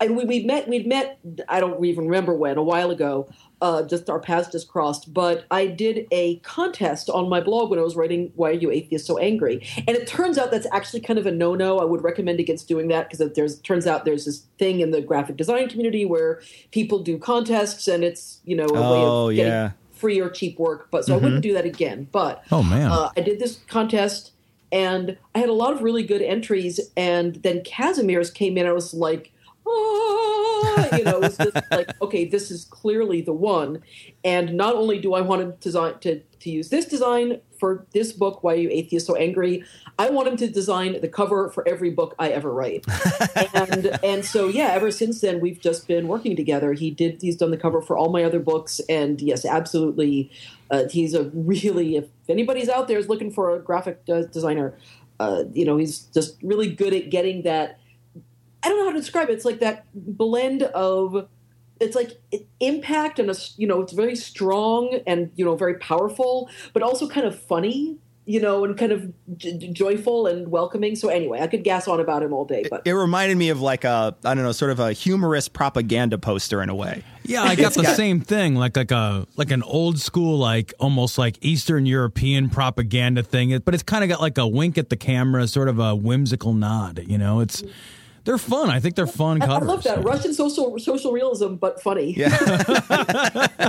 I, 0.02 0.06
we, 0.08 0.24
we 0.24 0.44
met. 0.44 0.68
We'd 0.68 0.86
met. 0.86 1.18
I 1.48 1.60
don't 1.60 1.84
even 1.84 2.06
remember 2.06 2.34
when. 2.34 2.56
A 2.58 2.62
while 2.62 2.90
ago. 2.90 3.28
Uh, 3.60 3.84
just 3.84 4.10
our 4.10 4.18
paths 4.18 4.50
just 4.50 4.66
crossed. 4.66 5.14
But 5.14 5.44
I 5.50 5.66
did 5.68 6.08
a 6.10 6.36
contest 6.38 7.08
on 7.08 7.28
my 7.28 7.40
blog 7.40 7.70
when 7.70 7.78
I 7.78 7.82
was 7.82 7.94
writing 7.94 8.32
"Why 8.34 8.50
Are 8.50 8.52
You 8.52 8.70
Atheists 8.72 9.06
So 9.06 9.18
Angry?" 9.18 9.64
And 9.86 9.90
it 9.90 10.06
turns 10.08 10.36
out 10.38 10.50
that's 10.50 10.66
actually 10.72 11.00
kind 11.00 11.18
of 11.18 11.26
a 11.26 11.30
no-no. 11.30 11.78
I 11.78 11.84
would 11.84 12.02
recommend 12.02 12.40
against 12.40 12.66
doing 12.66 12.88
that 12.88 13.08
because 13.08 13.32
there's 13.34 13.60
turns 13.60 13.86
out 13.86 14.04
there's 14.04 14.24
this 14.24 14.40
thing 14.58 14.80
in 14.80 14.90
the 14.90 15.00
graphic 15.00 15.36
design 15.36 15.68
community 15.68 16.04
where 16.04 16.40
people 16.72 16.98
do 16.98 17.18
contests, 17.18 17.86
and 17.86 18.02
it's 18.02 18.40
you 18.44 18.56
know 18.56 18.66
a 18.66 18.72
Oh, 18.74 19.26
way 19.28 19.32
of 19.32 19.36
getting 19.36 19.52
yeah. 19.52 19.70
free 19.92 20.20
or 20.20 20.28
cheap 20.28 20.58
work. 20.58 20.88
But 20.90 21.04
so 21.04 21.14
I 21.14 21.18
wouldn't 21.18 21.42
do 21.42 21.54
that 21.54 21.64
again. 21.64 22.08
But 22.10 22.42
Oh, 22.50 22.64
man. 22.64 22.90
uh, 22.90 23.10
I 23.16 23.20
did 23.20 23.38
this 23.38 23.60
contest 23.68 24.32
And 24.72 25.18
I 25.34 25.38
had 25.40 25.50
a 25.50 25.52
lot 25.52 25.74
of 25.74 25.82
really 25.82 26.02
good 26.02 26.22
entries. 26.22 26.80
And 26.96 27.36
then 27.42 27.62
Casimir's 27.62 28.30
came 28.30 28.56
in. 28.56 28.66
I 28.66 28.72
was 28.72 28.94
like, 28.94 29.30
ah, 29.66 30.96
you 30.96 31.04
know, 31.04 31.16
it 31.16 31.20
was 31.20 31.36
just 31.36 31.56
like, 31.70 31.90
okay, 32.02 32.24
this 32.24 32.50
is 32.50 32.64
clearly 32.64 33.20
the 33.20 33.32
one. 33.32 33.82
And 34.24 34.54
not 34.54 34.74
only 34.74 34.98
do 34.98 35.14
I 35.14 35.20
want 35.20 35.42
him 35.42 35.52
to 35.52 35.58
design 35.58 35.98
to, 36.00 36.20
to 36.20 36.50
use 36.50 36.68
this 36.68 36.84
design 36.84 37.40
for 37.58 37.86
this 37.92 38.12
book, 38.12 38.42
Why 38.42 38.54
Are 38.54 38.56
You 38.56 38.68
Atheists 38.70 39.06
So 39.06 39.14
Angry? 39.14 39.64
I 39.98 40.10
want 40.10 40.28
him 40.28 40.36
to 40.38 40.48
design 40.48 41.00
the 41.00 41.08
cover 41.08 41.50
for 41.50 41.66
every 41.68 41.90
book 41.90 42.14
I 42.18 42.30
ever 42.30 42.52
write. 42.52 42.84
and 43.54 43.98
and 44.02 44.24
so 44.24 44.48
yeah, 44.48 44.68
ever 44.68 44.90
since 44.90 45.20
then 45.20 45.40
we've 45.40 45.60
just 45.60 45.86
been 45.86 46.08
working 46.08 46.34
together. 46.34 46.72
He 46.72 46.90
did 46.90 47.20
he's 47.20 47.36
done 47.36 47.50
the 47.50 47.56
cover 47.56 47.80
for 47.80 47.96
all 47.96 48.10
my 48.10 48.24
other 48.24 48.40
books, 48.40 48.80
and 48.88 49.20
yes, 49.20 49.44
absolutely, 49.44 50.30
uh, 50.70 50.88
he's 50.90 51.14
a 51.14 51.24
really 51.34 51.96
if 51.96 52.06
anybody's 52.28 52.68
out 52.68 52.88
there 52.88 52.98
is 52.98 53.08
looking 53.08 53.30
for 53.30 53.54
a 53.54 53.60
graphic 53.60 54.00
uh, 54.08 54.22
designer, 54.22 54.74
uh, 55.20 55.44
you 55.52 55.64
know, 55.64 55.76
he's 55.76 56.00
just 56.14 56.36
really 56.42 56.70
good 56.72 56.92
at 56.92 57.10
getting 57.10 57.42
that. 57.42 57.78
I 58.62 58.68
don't 58.68 58.78
know 58.78 58.84
how 58.86 58.92
to 58.92 58.98
describe 58.98 59.28
it. 59.28 59.32
It's 59.32 59.44
like 59.44 59.60
that 59.60 59.86
blend 59.94 60.62
of 60.62 61.28
it's 61.80 61.96
like 61.96 62.20
impact 62.60 63.18
and 63.18 63.30
a 63.30 63.34
you 63.56 63.66
know 63.66 63.82
it's 63.82 63.92
very 63.92 64.16
strong 64.16 65.00
and 65.06 65.30
you 65.34 65.44
know 65.44 65.56
very 65.56 65.74
powerful 65.74 66.48
but 66.72 66.82
also 66.82 67.08
kind 67.08 67.26
of 67.26 67.36
funny 67.36 67.98
you 68.24 68.40
know 68.40 68.64
and 68.64 68.78
kind 68.78 68.92
of 68.92 69.12
j- 69.36 69.68
joyful 69.72 70.28
and 70.28 70.48
welcoming. 70.48 70.94
So 70.94 71.08
anyway 71.08 71.40
i 71.40 71.48
could 71.48 71.64
gas 71.64 71.88
on 71.88 71.98
about 71.98 72.22
him 72.22 72.32
all 72.32 72.44
day 72.44 72.64
but 72.70 72.82
it, 72.84 72.90
it, 72.90 72.94
reminded 72.94 73.36
me 73.36 73.48
of 73.48 73.60
like 73.60 73.82
a 73.82 74.14
i 74.24 74.34
don't 74.34 74.44
know 74.44 74.52
sort 74.52 74.70
of 74.70 74.78
a 74.78 74.92
humorous 74.92 75.48
propaganda 75.48 76.18
poster 76.18 76.62
in 76.62 76.68
a 76.68 76.74
way. 76.74 77.02
Yeah 77.24 77.42
i 77.42 77.56
got 77.56 77.74
the 77.74 77.82
got, 77.82 77.96
same 77.96 78.20
thing 78.20 78.54
like 78.54 78.76
like 78.76 78.92
a 78.92 79.26
like 79.36 79.50
an 79.50 79.64
old 79.64 79.98
school 79.98 80.38
like 80.38 80.72
almost 80.78 81.18
like 81.18 81.36
eastern 81.40 81.84
european 81.84 82.48
propaganda 82.48 83.24
thing 83.24 83.58
but 83.64 83.74
it's 83.74 83.82
kind 83.82 84.04
of 84.04 84.10
got 84.10 84.20
like 84.20 84.38
a 84.38 84.46
wink 84.46 84.78
at 84.78 84.88
the 84.88 84.96
camera 84.96 85.48
sort 85.48 85.68
of 85.68 85.80
a 85.80 85.96
whimsical 85.96 86.52
nod 86.52 87.04
you 87.08 87.18
know? 87.18 87.40
It's 87.40 87.64
they're 88.24 88.38
fun. 88.38 88.70
I 88.70 88.80
think 88.80 88.94
they're 88.94 89.06
fun 89.06 89.40
covers. 89.40 89.68
I 89.68 89.72
love 89.72 89.82
that 89.84 90.04
Russian 90.04 90.34
social 90.34 90.78
social 90.78 91.12
realism, 91.12 91.54
but 91.54 91.82
funny. 91.82 92.14
Yeah. 92.16 93.68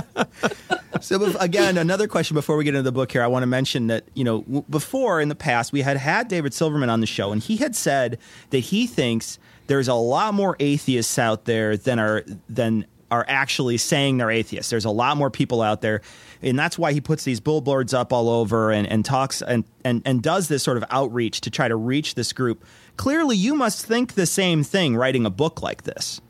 so 1.00 1.36
again, 1.38 1.76
another 1.76 2.06
question 2.06 2.34
before 2.34 2.56
we 2.56 2.64
get 2.64 2.74
into 2.74 2.82
the 2.82 2.92
book 2.92 3.10
here. 3.10 3.22
I 3.22 3.26
want 3.26 3.42
to 3.42 3.48
mention 3.48 3.88
that 3.88 4.04
you 4.14 4.24
know 4.24 4.40
before 4.70 5.20
in 5.20 5.28
the 5.28 5.34
past 5.34 5.72
we 5.72 5.82
had 5.82 5.96
had 5.96 6.28
David 6.28 6.54
Silverman 6.54 6.90
on 6.90 7.00
the 7.00 7.06
show, 7.06 7.32
and 7.32 7.42
he 7.42 7.56
had 7.56 7.74
said 7.74 8.18
that 8.50 8.60
he 8.60 8.86
thinks 8.86 9.38
there's 9.66 9.88
a 9.88 9.94
lot 9.94 10.34
more 10.34 10.56
atheists 10.60 11.18
out 11.18 11.46
there 11.46 11.76
than 11.76 11.98
are 11.98 12.24
than 12.48 12.86
are 13.10 13.24
actually 13.28 13.76
saying 13.76 14.18
they're 14.18 14.30
atheists. 14.30 14.70
There's 14.70 14.84
a 14.84 14.90
lot 14.90 15.16
more 15.16 15.30
people 15.30 15.62
out 15.62 15.82
there. 15.82 16.00
And 16.42 16.58
that's 16.58 16.76
why 16.76 16.92
he 16.92 17.00
puts 17.00 17.22
these 17.22 17.38
billboards 17.38 17.94
up 17.94 18.12
all 18.12 18.28
over 18.28 18.72
and, 18.72 18.88
and 18.88 19.04
talks 19.04 19.40
and, 19.40 19.64
and, 19.84 20.02
and 20.04 20.20
does 20.20 20.48
this 20.48 20.62
sort 20.62 20.76
of 20.76 20.84
outreach 20.90 21.42
to 21.42 21.50
try 21.50 21.68
to 21.68 21.76
reach 21.76 22.16
this 22.16 22.32
group 22.32 22.64
Clearly, 22.96 23.36
you 23.36 23.54
must 23.54 23.84
think 23.84 24.14
the 24.14 24.26
same 24.26 24.62
thing 24.62 24.96
writing 24.96 25.26
a 25.26 25.30
book 25.30 25.62
like 25.62 25.82
this. 25.82 26.20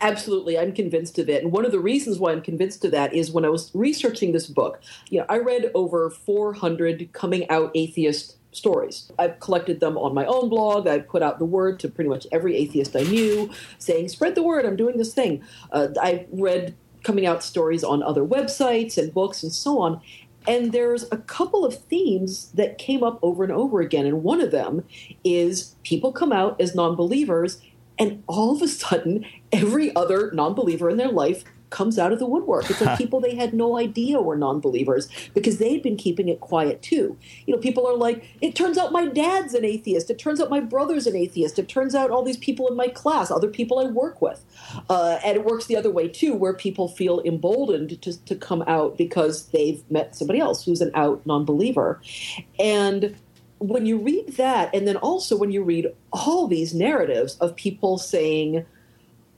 Absolutely, 0.00 0.58
I'm 0.58 0.72
convinced 0.72 1.18
of 1.18 1.28
it. 1.28 1.42
And 1.42 1.52
one 1.52 1.64
of 1.64 1.72
the 1.72 1.80
reasons 1.80 2.18
why 2.18 2.32
I'm 2.32 2.42
convinced 2.42 2.84
of 2.84 2.90
that 2.90 3.14
is 3.14 3.30
when 3.30 3.44
I 3.44 3.48
was 3.48 3.70
researching 3.74 4.32
this 4.32 4.46
book, 4.46 4.80
you 5.08 5.20
know, 5.20 5.26
I 5.28 5.38
read 5.38 5.70
over 5.74 6.10
400 6.10 7.12
coming 7.12 7.48
out 7.48 7.70
atheist 7.74 8.36
stories. 8.52 9.10
I've 9.18 9.40
collected 9.40 9.80
them 9.80 9.96
on 9.96 10.14
my 10.14 10.26
own 10.26 10.48
blog. 10.48 10.86
I've 10.86 11.08
put 11.08 11.22
out 11.22 11.38
the 11.38 11.44
word 11.44 11.80
to 11.80 11.88
pretty 11.88 12.10
much 12.10 12.26
every 12.30 12.56
atheist 12.56 12.94
I 12.94 13.02
knew, 13.02 13.50
saying, 13.78 14.08
spread 14.08 14.34
the 14.34 14.42
word, 14.42 14.64
I'm 14.64 14.76
doing 14.76 14.98
this 14.98 15.14
thing. 15.14 15.42
Uh, 15.72 15.88
I 16.00 16.26
read 16.30 16.74
coming 17.02 17.26
out 17.26 17.42
stories 17.42 17.84
on 17.84 18.02
other 18.02 18.24
websites 18.24 18.98
and 18.98 19.12
books 19.12 19.42
and 19.42 19.52
so 19.52 19.78
on. 19.78 20.00
And 20.46 20.72
there's 20.72 21.04
a 21.10 21.18
couple 21.18 21.64
of 21.64 21.82
themes 21.84 22.50
that 22.52 22.78
came 22.78 23.02
up 23.02 23.18
over 23.22 23.44
and 23.44 23.52
over 23.52 23.80
again. 23.80 24.06
And 24.06 24.22
one 24.22 24.40
of 24.40 24.50
them 24.50 24.84
is 25.22 25.74
people 25.84 26.12
come 26.12 26.32
out 26.32 26.60
as 26.60 26.74
non 26.74 26.96
believers, 26.96 27.60
and 27.98 28.22
all 28.26 28.54
of 28.54 28.62
a 28.62 28.68
sudden, 28.68 29.24
every 29.52 29.94
other 29.96 30.30
non 30.32 30.54
believer 30.54 30.90
in 30.90 30.96
their 30.96 31.12
life 31.12 31.44
comes 31.74 31.98
out 31.98 32.12
of 32.12 32.20
the 32.20 32.26
woodwork. 32.26 32.70
It's 32.70 32.80
like 32.80 32.96
people 33.04 33.20
they 33.20 33.34
had 33.34 33.52
no 33.52 33.76
idea 33.76 34.22
were 34.22 34.36
non-believers 34.36 35.08
because 35.34 35.58
they'd 35.58 35.82
been 35.82 35.96
keeping 35.96 36.28
it 36.28 36.40
quiet 36.40 36.80
too. 36.80 37.18
You 37.46 37.54
know, 37.54 37.60
people 37.60 37.84
are 37.86 37.96
like, 37.96 38.24
it 38.40 38.54
turns 38.54 38.78
out 38.78 38.92
my 38.92 39.06
dad's 39.06 39.54
an 39.54 39.64
atheist. 39.64 40.08
It 40.08 40.18
turns 40.18 40.40
out 40.40 40.48
my 40.48 40.60
brother's 40.60 41.08
an 41.08 41.16
atheist. 41.16 41.58
It 41.58 41.68
turns 41.68 41.94
out 41.94 42.10
all 42.10 42.22
these 42.22 42.36
people 42.36 42.68
in 42.68 42.76
my 42.76 42.86
class, 42.86 43.30
other 43.30 43.48
people 43.48 43.80
I 43.80 43.86
work 43.86 44.22
with, 44.22 44.44
uh, 44.88 45.18
and 45.24 45.36
it 45.36 45.44
works 45.44 45.66
the 45.66 45.76
other 45.76 45.90
way 45.90 46.08
too, 46.08 46.34
where 46.34 46.54
people 46.54 46.86
feel 46.88 47.20
emboldened 47.24 48.00
to 48.02 48.24
to 48.24 48.36
come 48.36 48.62
out 48.68 48.96
because 48.96 49.46
they've 49.46 49.82
met 49.90 50.14
somebody 50.14 50.38
else 50.38 50.64
who's 50.64 50.80
an 50.80 50.92
out 50.94 51.26
non-believer, 51.26 52.00
and 52.58 53.16
when 53.58 53.86
you 53.86 53.98
read 53.98 54.36
that, 54.36 54.74
and 54.74 54.86
then 54.86 54.96
also 54.96 55.36
when 55.36 55.50
you 55.50 55.62
read 55.62 55.86
all 56.12 56.46
these 56.46 56.74
narratives 56.74 57.36
of 57.36 57.56
people 57.56 57.98
saying 57.98 58.64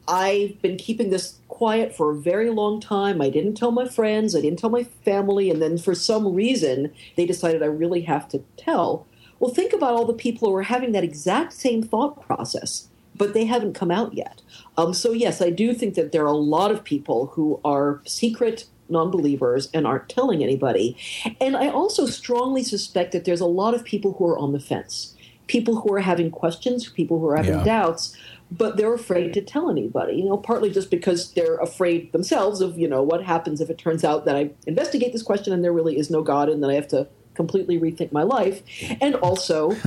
I've 0.09 0.61
been 0.63 0.77
keeping 0.77 1.11
this 1.11 1.39
quiet 1.49 1.95
for 1.95 2.11
a 2.11 2.17
very 2.17 2.51
long 2.51 2.81
time. 2.81 3.21
I 3.21 3.31
didn't 3.31 3.55
tell 3.55 3.71
my 3.71 3.87
friends, 3.89 4.37
I 4.37 4.41
didn't 4.41 4.59
tell 4.59 4.71
my 4.71 4.85
family, 4.85 5.51
and 5.51 5.61
then 5.61 5.79
for 5.79 5.95
some 5.95 6.35
reason 6.35 6.93
they 7.17 7.27
decided 7.27 7.63
I 7.63 7.67
really 7.67 8.03
have 8.03 8.29
to 8.29 8.43
tell. 8.57 9.07
Well, 9.39 9.53
think 9.53 9.73
about 9.73 9.95
all 9.95 10.07
the 10.07 10.15
people 10.15 10.49
who 10.49 10.55
are 10.55 10.63
having 10.63 10.93
that 10.93 11.05
exact 11.05 11.53
same 11.53 11.83
thought 11.83 12.23
process, 12.23 12.89
but 13.15 13.35
they 13.35 13.45
haven't 13.45 13.75
come 13.75 13.91
out 13.91 14.15
yet. 14.15 14.43
Um, 14.79 14.95
so, 14.95 15.13
yes, 15.13 15.43
I 15.43 15.51
do 15.51 15.75
think 15.75 15.95
that 15.95 16.13
there 16.13 16.23
are 16.23 16.27
a 16.27 16.33
lot 16.33 16.71
of 16.71 16.85
people 16.85 17.27
who 17.29 17.61
are 17.65 18.01
secret 18.07 18.67
non 18.89 19.11
believers 19.11 19.69
and 19.75 19.87
aren't 19.87 20.09
telling 20.09 20.43
anybody. 20.43 20.97
And 21.41 21.57
I 21.57 21.69
also 21.69 22.07
strongly 22.07 22.63
suspect 22.63 23.13
that 23.13 23.25
there's 23.25 23.41
a 23.41 23.47
lot 23.47 23.75
of 23.75 23.85
people 23.85 24.13
who 24.15 24.27
are 24.29 24.39
on 24.39 24.53
the 24.53 24.61
fence 24.61 25.17
people 25.47 25.81
who 25.81 25.93
are 25.95 26.01
having 26.01 26.31
questions, 26.31 26.89
people 26.89 27.21
who 27.21 27.29
are 27.29 27.37
having 27.37 27.55
yeah. 27.55 27.65
doubts, 27.65 28.17
but 28.51 28.77
they're 28.77 28.95
afraid 28.95 29.33
to 29.35 29.41
tell 29.41 29.71
anybody. 29.71 30.15
You 30.15 30.25
know, 30.25 30.37
partly 30.37 30.71
just 30.71 30.91
because 30.91 31.33
they're 31.33 31.57
afraid 31.57 32.13
themselves 32.13 32.61
of 32.61 32.79
you 32.79 32.89
know 32.89 33.03
what 33.03 33.25
happens 33.25 33.61
if 33.61 33.71
it 33.71 33.79
turns 33.79 34.05
out 34.05 34.25
that 34.25 34.37
I 34.37 34.51
investigate 34.67 35.13
this 35.13 35.23
question 35.23 35.53
and 35.53 35.65
there 35.65 35.73
really 35.73 35.99
is 35.99 36.11
no 36.11 36.23
God, 36.23 36.49
and 36.49 36.63
then 36.63 36.71
I 36.71 36.75
have 36.75 36.89
to 36.89 37.09
completely 37.35 37.79
rethink 37.79 38.13
my 38.13 38.23
life, 38.23 38.63
and 39.01 39.15
also. 39.17 39.73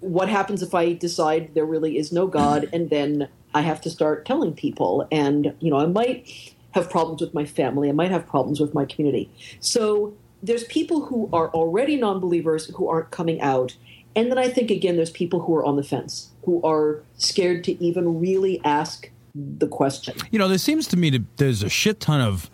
what 0.00 0.30
happens 0.30 0.62
if 0.62 0.74
I 0.74 0.94
decide 0.94 1.54
there 1.54 1.66
really 1.66 1.98
is 1.98 2.10
no 2.10 2.26
God 2.26 2.68
and 2.72 2.88
then 2.88 3.28
I 3.52 3.60
have 3.60 3.82
to 3.82 3.90
start 3.90 4.24
telling 4.24 4.54
people? 4.54 5.06
And, 5.12 5.54
you 5.60 5.70
know, 5.70 5.78
I 5.78 5.84
might 5.84 6.54
have 6.72 6.90
problems 6.90 7.20
with 7.20 7.34
my 7.34 7.44
family, 7.44 7.88
I 7.88 7.92
might 7.92 8.10
have 8.10 8.26
problems 8.26 8.60
with 8.60 8.74
my 8.74 8.84
community. 8.84 9.30
So 9.60 10.14
there's 10.42 10.64
people 10.64 11.06
who 11.06 11.28
are 11.32 11.50
already 11.50 11.96
non 11.96 12.20
believers 12.20 12.66
who 12.66 12.88
aren't 12.88 13.10
coming 13.10 13.40
out, 13.40 13.76
and 14.16 14.30
then 14.30 14.38
I 14.38 14.48
think, 14.48 14.70
again, 14.70 14.96
there's 14.96 15.10
people 15.10 15.40
who 15.40 15.54
are 15.56 15.64
on 15.64 15.76
the 15.76 15.82
fence, 15.82 16.30
who 16.44 16.62
are 16.62 17.02
scared 17.16 17.64
to 17.64 17.82
even 17.82 18.20
really 18.20 18.60
ask 18.64 19.10
the 19.34 19.68
question. 19.68 20.16
You 20.30 20.38
know, 20.38 20.48
there 20.48 20.58
seems 20.58 20.88
to 20.88 20.96
me 20.96 21.18
there's 21.36 21.62
a 21.62 21.68
shit 21.68 22.00
ton 22.00 22.20
of, 22.20 22.50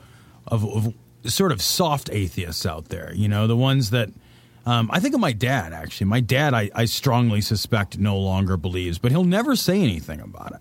of, 0.47 0.65
of 0.65 0.95
sort 1.25 1.53
of 1.53 1.63
soft 1.63 2.11
atheists 2.13 2.67
out 2.67 2.91
there, 2.91 3.13
you 3.15 3.29
know, 3.29 3.47
the 3.47 3.57
ones 3.57 3.91
that. 3.91 4.11
Um, 4.67 4.91
I 4.93 4.99
think 4.99 5.15
of 5.15 5.21
my 5.21 5.33
dad, 5.33 5.73
actually. 5.73 6.09
My 6.09 6.19
dad, 6.19 6.53
I, 6.53 6.71
I 6.75 6.87
strongly 6.87 7.41
suspect, 7.41 7.99
no 7.99 8.19
longer 8.19 8.57
believes, 8.57 8.99
but 8.99 9.13
he'll 9.13 9.23
never 9.23 9.55
say 9.55 9.81
anything 9.81 10.21
about 10.21 10.55
it. 10.55 10.61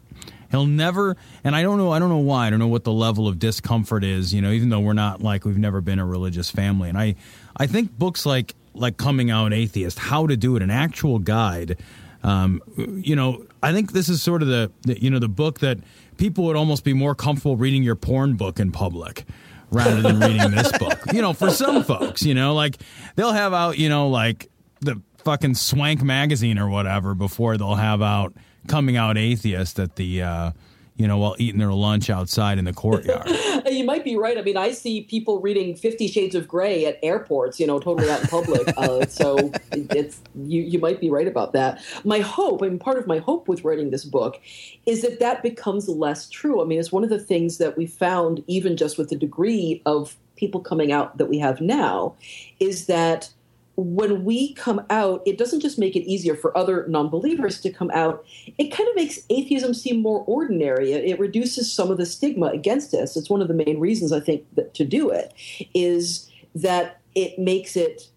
He'll 0.52 0.68
never, 0.68 1.18
and 1.44 1.56
I 1.56 1.64
don't 1.64 1.80
know, 1.80 1.92
I 1.92 1.98
don't 1.98 2.10
know 2.10 2.18
why. 2.18 2.46
I 2.46 2.50
don't 2.52 2.60
know 2.60 2.68
what 2.68 2.84
the 2.84 2.94
level 2.94 3.28
of 3.28 3.40
discomfort 3.40 4.04
is, 4.04 4.32
you 4.32 4.44
know, 4.44 4.52
even 4.52 4.70
though 4.70 4.80
we're 4.80 4.94
not 4.94 5.24
like, 5.24 5.44
we've 5.44 5.58
never 5.58 5.82
been 5.82 5.98
a 5.98 6.06
religious 6.06 6.52
family. 6.52 6.88
And 6.88 7.00
I, 7.00 7.16
I 7.58 7.66
think 7.66 7.98
books 7.98 8.28
like 8.28 8.54
like 8.76 8.98
coming 8.98 9.32
out 9.32 9.54
atheist, 9.54 10.00
how 10.00 10.28
to 10.28 10.38
do 10.38 10.56
it, 10.56 10.62
an 10.62 10.72
actual 10.72 11.20
guide. 11.20 11.78
Um, 12.24 12.62
you 13.04 13.16
know, 13.16 13.46
I 13.62 13.72
think 13.72 13.92
this 13.92 14.10
is 14.10 14.22
sort 14.22 14.42
of 14.42 14.48
the, 14.48 14.72
the, 14.82 15.02
you 15.02 15.10
know 15.10 15.20
the 15.20 15.28
book 15.28 15.60
that 15.60 15.80
people 16.18 16.46
would 16.46 16.56
almost 16.56 16.84
be 16.84 16.94
more 16.94 17.14
comfortable 17.14 17.58
reading 17.58 17.84
your 17.84 17.96
porn 17.96 18.36
book 18.36 18.60
in 18.60 18.72
public 18.72 19.26
rather 19.72 20.02
than 20.02 20.20
reading 20.20 20.52
this 20.52 20.72
book. 20.80 21.00
You 21.14 21.22
know, 21.22 21.34
for 21.34 21.52
some 21.52 21.84
folks, 21.84 22.24
you 22.24 22.34
know, 22.34 22.54
like 22.54 22.78
they'll 23.16 23.34
have 23.34 23.54
out, 23.54 23.78
you 23.78 23.90
know, 23.90 24.10
like 24.10 24.50
the 24.82 25.02
fucking 25.20 25.56
Swank 25.56 26.04
magazine 26.04 26.58
or 26.58 26.70
whatever 26.70 27.14
before 27.14 27.58
they'll 27.58 27.76
have 27.76 28.02
out 28.02 28.34
coming 28.68 28.98
out 28.98 29.18
atheist 29.18 29.80
at 29.80 29.96
the 29.96 30.22
uh, 30.22 30.52
you 30.98 31.08
know, 31.08 31.18
while 31.18 31.36
eating 31.40 31.60
their 31.60 31.74
lunch 31.74 32.10
outside 32.10 32.58
in 32.58 32.66
the 32.66 32.74
courtyard. 32.74 33.30
you 33.70 33.84
might 33.84 34.04
be 34.04 34.16
right. 34.16 34.38
I 34.38 34.42
mean, 34.42 34.56
I 34.56 34.72
see 34.72 35.02
people 35.02 35.42
reading 35.42 35.76
Fifty 35.76 36.08
Shades 36.08 36.36
of 36.36 36.48
Grey 36.48 36.86
at 36.86 37.00
airports, 37.04 37.60
you 37.60 37.68
know, 37.68 37.80
totally 37.80 38.10
out 38.10 38.22
in 38.22 38.28
public. 38.28 38.56
Uh, 38.76 39.06
so 39.06 39.52
it's 39.72 40.22
you, 40.36 40.62
you 40.62 40.80
might 40.80 41.00
be 41.00 41.10
right 41.10 41.28
about 41.28 41.54
that. 41.54 41.82
My 42.04 42.20
hope, 42.20 42.62
I 42.62 42.68
mean, 42.68 42.78
part 42.78 42.98
of 42.98 43.08
my 43.08 43.20
hope 43.20 43.48
with 43.48 43.64
writing 43.64 43.90
this 43.90 44.04
book 44.04 44.40
is 44.86 45.02
that 45.02 45.20
that 45.20 45.42
becomes 45.42 45.88
less 45.88 46.30
true. 46.30 46.62
I 46.62 46.66
mean, 46.66 46.78
it's 46.78 46.92
one 46.92 47.04
of 47.04 47.10
the 47.10 47.20
things 47.20 47.58
that 47.58 47.78
we 47.78 47.86
found, 47.86 48.44
even 48.48 48.76
just 48.76 48.98
with 48.98 49.10
the 49.10 49.16
degree 49.16 49.82
of 49.86 50.18
people 50.36 50.60
coming 50.60 50.92
out 50.92 51.18
that 51.18 51.28
we 51.28 51.40
have 51.40 51.62
now, 51.62 52.16
is 52.60 52.88
that 52.88 53.30
when 53.78 54.24
we 54.24 54.54
come 54.54 54.86
out, 54.90 55.22
it 55.26 55.38
doesn't 55.38 55.60
just 55.60 55.78
make 55.78 55.96
it 55.96 56.04
easier 56.10 56.36
for 56.36 56.58
other 56.58 56.86
non 56.88 57.10
believers 57.10 57.60
to 57.62 57.70
come 57.72 57.92
out, 57.94 58.26
it 58.58 58.70
kind 58.70 58.88
of 58.88 58.96
makes 58.96 59.20
atheism 59.30 59.74
seem 59.74 60.02
more 60.02 60.24
ordinary. 60.28 60.94
It, 60.94 61.04
it, 61.06 61.20
reduces 61.20 61.72
some 61.72 61.92
of 61.92 61.98
the 61.98 62.06
stigma 62.06 62.48
against 62.48 62.94
us. 62.94 63.18
It's 63.18 63.30
one 63.30 63.42
of 63.42 63.48
the 63.48 63.54
main 63.54 63.80
reasons 63.80 64.12
I 64.12 64.20
think 64.20 64.46
that 64.56 64.74
to 64.76 64.86
do 64.86 65.10
it 65.10 65.34
is 65.74 66.30
that 66.54 67.02
it 67.16 67.38
makes 67.38 67.76
it 67.76 68.10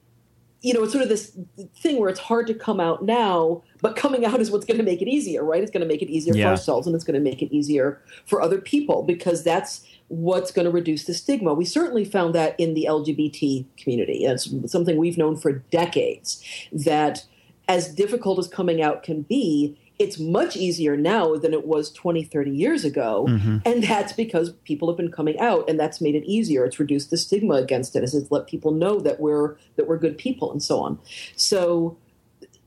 you 0.61 0.75
know, 0.75 0.83
it's 0.83 0.93
sort 0.93 1.03
of 1.03 1.09
this 1.09 1.39
thing 1.77 2.01
where 2.01 2.09
it's 2.09 2.19
hard 2.19 2.47
to 2.49 2.55
come 2.55 2.81
out 2.81 3.05
now, 3.05 3.63
but 3.81 3.95
coming 3.95 4.25
out 4.25 4.41
is 4.41 4.51
what's 4.51 4.65
going 4.65 4.79
to 4.79 4.83
make 4.83 5.01
it 5.01 5.09
easier, 5.09 5.45
right? 5.45 5.63
It's 5.63 5.71
going 5.71 5.83
to 5.83 5.87
make 5.87 6.03
it 6.03 6.11
easier 6.11 6.35
Yeah. 6.35 6.47
for 6.47 6.49
ourselves 6.51 6.87
and 6.87 6.97
it's 6.97 7.05
going 7.05 7.15
to 7.15 7.21
make 7.21 7.43
it 7.43 7.55
easier 7.55 8.03
for 8.27 8.43
other 8.43 8.61
people 8.61 9.05
because 9.05 9.45
that's 9.45 9.87
what's 10.09 10.51
going 10.51 10.65
to 10.65 10.71
reduce 10.71 11.05
the 11.05 11.15
stigma. 11.15 11.55
We 11.55 11.65
certainly 11.65 12.05
found 12.05 12.35
that 12.35 12.59
in 12.59 12.75
the 12.75 12.87
LGBT 12.89 13.67
community. 13.77 14.25
It's 14.25 14.49
something 14.71 14.97
we've 14.97 15.19
known 15.19 15.37
for 15.37 15.53
decades 15.53 16.43
that 16.73 17.25
as 17.69 17.95
difficult 17.95 18.39
as 18.39 18.49
coming 18.49 18.81
out 18.81 19.03
can 19.03 19.23
be, 19.23 19.79
it's 19.99 20.19
much 20.19 20.57
easier 20.57 20.97
now 20.97 21.37
than 21.37 21.53
it 21.53 21.67
was 21.67 21.91
20, 21.91 22.25
30 22.25 22.51
years 22.51 22.85
ago. 22.85 23.27
Mm-hmm. 23.29 23.59
And 23.67 23.83
that's 23.83 24.13
because 24.13 24.53
people 24.65 24.89
have 24.89 24.97
been 24.97 25.11
coming 25.11 25.39
out 25.41 25.69
and 25.69 25.79
that's 25.79 26.01
made 26.01 26.15
it 26.15 26.25
easier. 26.25 26.65
It's 26.65 26.79
reduced 26.79 27.11
the 27.11 27.17
stigma 27.17 27.55
against 27.55 27.97
it 27.97 28.03
as 28.03 28.15
it's 28.15 28.31
let 28.31 28.47
people 28.47 28.73
know 28.73 29.01
that 29.01 29.21
we're 29.21 29.57
that 29.77 29.89
we're 29.89 29.99
good 29.99 30.17
people 30.17 30.53
and 30.53 30.63
so 30.63 30.81
on. 30.81 30.99
So 31.37 31.99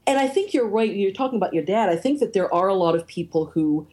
and 0.06 0.20
I 0.20 0.28
think 0.28 0.54
you're 0.54 0.68
right. 0.68 0.94
You're 0.94 1.14
talking 1.14 1.38
about 1.38 1.54
your 1.54 1.64
dad. 1.64 1.90
I 1.90 1.96
think 1.96 2.20
that 2.20 2.34
there 2.34 2.54
are 2.54 2.68
a 2.68 2.74
lot 2.74 2.96
of 2.96 3.08
people 3.08 3.46
who 3.46 3.88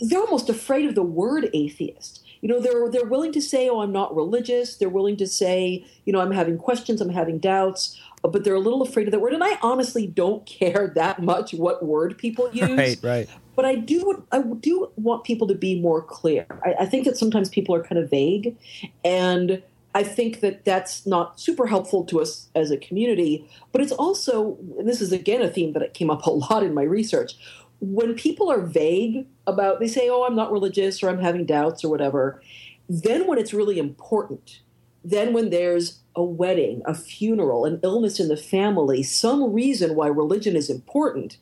they're 0.00 0.20
almost 0.20 0.48
afraid 0.48 0.86
of 0.86 0.94
the 0.94 1.02
word 1.02 1.50
atheist. 1.52 2.23
You 2.44 2.50
know, 2.50 2.60
they're 2.60 2.90
they're 2.90 3.08
willing 3.08 3.32
to 3.32 3.40
say, 3.40 3.70
"Oh, 3.70 3.80
I'm 3.80 3.90
not 3.90 4.14
religious." 4.14 4.76
They're 4.76 4.90
willing 4.90 5.16
to 5.16 5.26
say, 5.26 5.82
"You 6.04 6.12
know, 6.12 6.20
I'm 6.20 6.30
having 6.30 6.58
questions, 6.58 7.00
I'm 7.00 7.08
having 7.08 7.38
doubts," 7.38 7.98
uh, 8.22 8.28
but 8.28 8.44
they're 8.44 8.54
a 8.54 8.60
little 8.60 8.82
afraid 8.82 9.08
of 9.08 9.12
that 9.12 9.20
word. 9.20 9.32
And 9.32 9.42
I 9.42 9.56
honestly 9.62 10.06
don't 10.06 10.44
care 10.60 10.92
that 10.94 11.22
much 11.22 11.54
what 11.54 11.82
word 11.82 12.18
people 12.18 12.50
use. 12.52 12.68
Right, 12.68 12.98
right. 13.02 13.28
But 13.56 13.64
I 13.64 13.76
do 13.76 14.26
I 14.30 14.42
do 14.42 14.90
want 14.96 15.24
people 15.24 15.46
to 15.48 15.54
be 15.54 15.80
more 15.80 16.02
clear. 16.02 16.44
I, 16.62 16.74
I 16.80 16.86
think 16.86 17.06
that 17.06 17.16
sometimes 17.16 17.48
people 17.48 17.74
are 17.74 17.82
kind 17.82 17.98
of 17.98 18.10
vague, 18.10 18.54
and 19.02 19.62
I 19.94 20.02
think 20.02 20.40
that 20.40 20.66
that's 20.66 21.06
not 21.06 21.40
super 21.40 21.66
helpful 21.66 22.04
to 22.06 22.20
us 22.20 22.50
as 22.54 22.70
a 22.70 22.76
community. 22.76 23.48
But 23.72 23.80
it's 23.80 23.92
also, 23.92 24.58
and 24.78 24.86
this 24.86 25.00
is 25.00 25.12
again 25.12 25.40
a 25.40 25.48
theme 25.48 25.72
that 25.72 25.94
came 25.94 26.10
up 26.10 26.26
a 26.26 26.30
lot 26.30 26.62
in 26.62 26.74
my 26.74 26.82
research. 26.82 27.36
When 27.80 28.14
people 28.14 28.50
are 28.50 28.60
vague 28.60 29.26
about, 29.46 29.80
they 29.80 29.88
say, 29.88 30.08
"Oh, 30.08 30.24
I'm 30.24 30.36
not 30.36 30.52
religious," 30.52 31.02
or 31.02 31.08
"I'm 31.08 31.20
having 31.20 31.44
doubts," 31.44 31.84
or 31.84 31.90
whatever. 31.90 32.40
Then, 32.88 33.26
when 33.26 33.38
it's 33.38 33.54
really 33.54 33.78
important, 33.78 34.60
then 35.04 35.32
when 35.32 35.50
there's 35.50 36.00
a 36.16 36.22
wedding, 36.22 36.82
a 36.86 36.94
funeral, 36.94 37.64
an 37.64 37.80
illness 37.82 38.20
in 38.20 38.28
the 38.28 38.36
family, 38.36 39.02
some 39.02 39.52
reason 39.52 39.94
why 39.94 40.06
religion 40.06 40.56
is 40.56 40.70
important, 40.70 41.36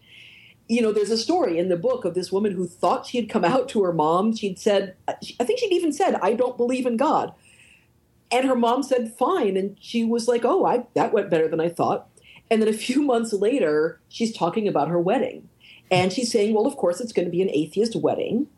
you 0.69 0.81
know, 0.81 0.93
there's 0.93 1.11
a 1.11 1.19
story 1.19 1.59
in 1.59 1.69
the 1.69 1.77
book 1.77 2.05
of 2.05 2.15
this 2.15 2.33
woman 2.33 2.53
who 2.53 2.67
thought 2.67 3.07
she 3.07 3.19
had 3.19 3.29
come 3.29 3.45
out 3.45 3.69
to 3.71 3.83
her 3.83 3.93
mom. 3.93 4.35
She'd 4.35 4.59
said, 4.59 4.97
I 5.07 5.45
think 5.45 5.59
she'd 5.59 5.73
even 5.73 5.93
said, 5.93 6.15
I 6.23 6.33
don't 6.33 6.57
believe 6.57 6.87
in 6.87 6.97
God. 6.97 7.33
And 8.31 8.47
her 8.47 8.57
mom 8.57 8.83
said, 8.83 9.15
fine. 9.19 9.57
And 9.57 9.77
she 9.81 10.05
was 10.05 10.27
like, 10.27 10.45
oh, 10.45 10.65
I, 10.65 10.87
that 10.95 11.13
went 11.13 11.29
better 11.29 11.49
than 11.49 11.61
I 11.61 11.69
thought. 11.69 12.09
And 12.51 12.63
then 12.63 12.69
a 12.69 12.73
few 12.73 13.03
months 13.13 13.33
later, 13.33 14.01
she's 14.09 14.35
talking 14.35 14.67
about 14.67 14.89
her 14.89 14.99
wedding. 14.99 15.49
And 15.93 16.13
she's 16.13 16.33
saying, 16.33 16.55
well, 16.55 16.67
of 16.67 16.77
course, 16.77 17.01
it's 17.01 17.13
going 17.13 17.27
to 17.27 17.31
be 17.31 17.43
an 17.43 17.51
atheist 17.51 17.95
wedding. 17.95 18.49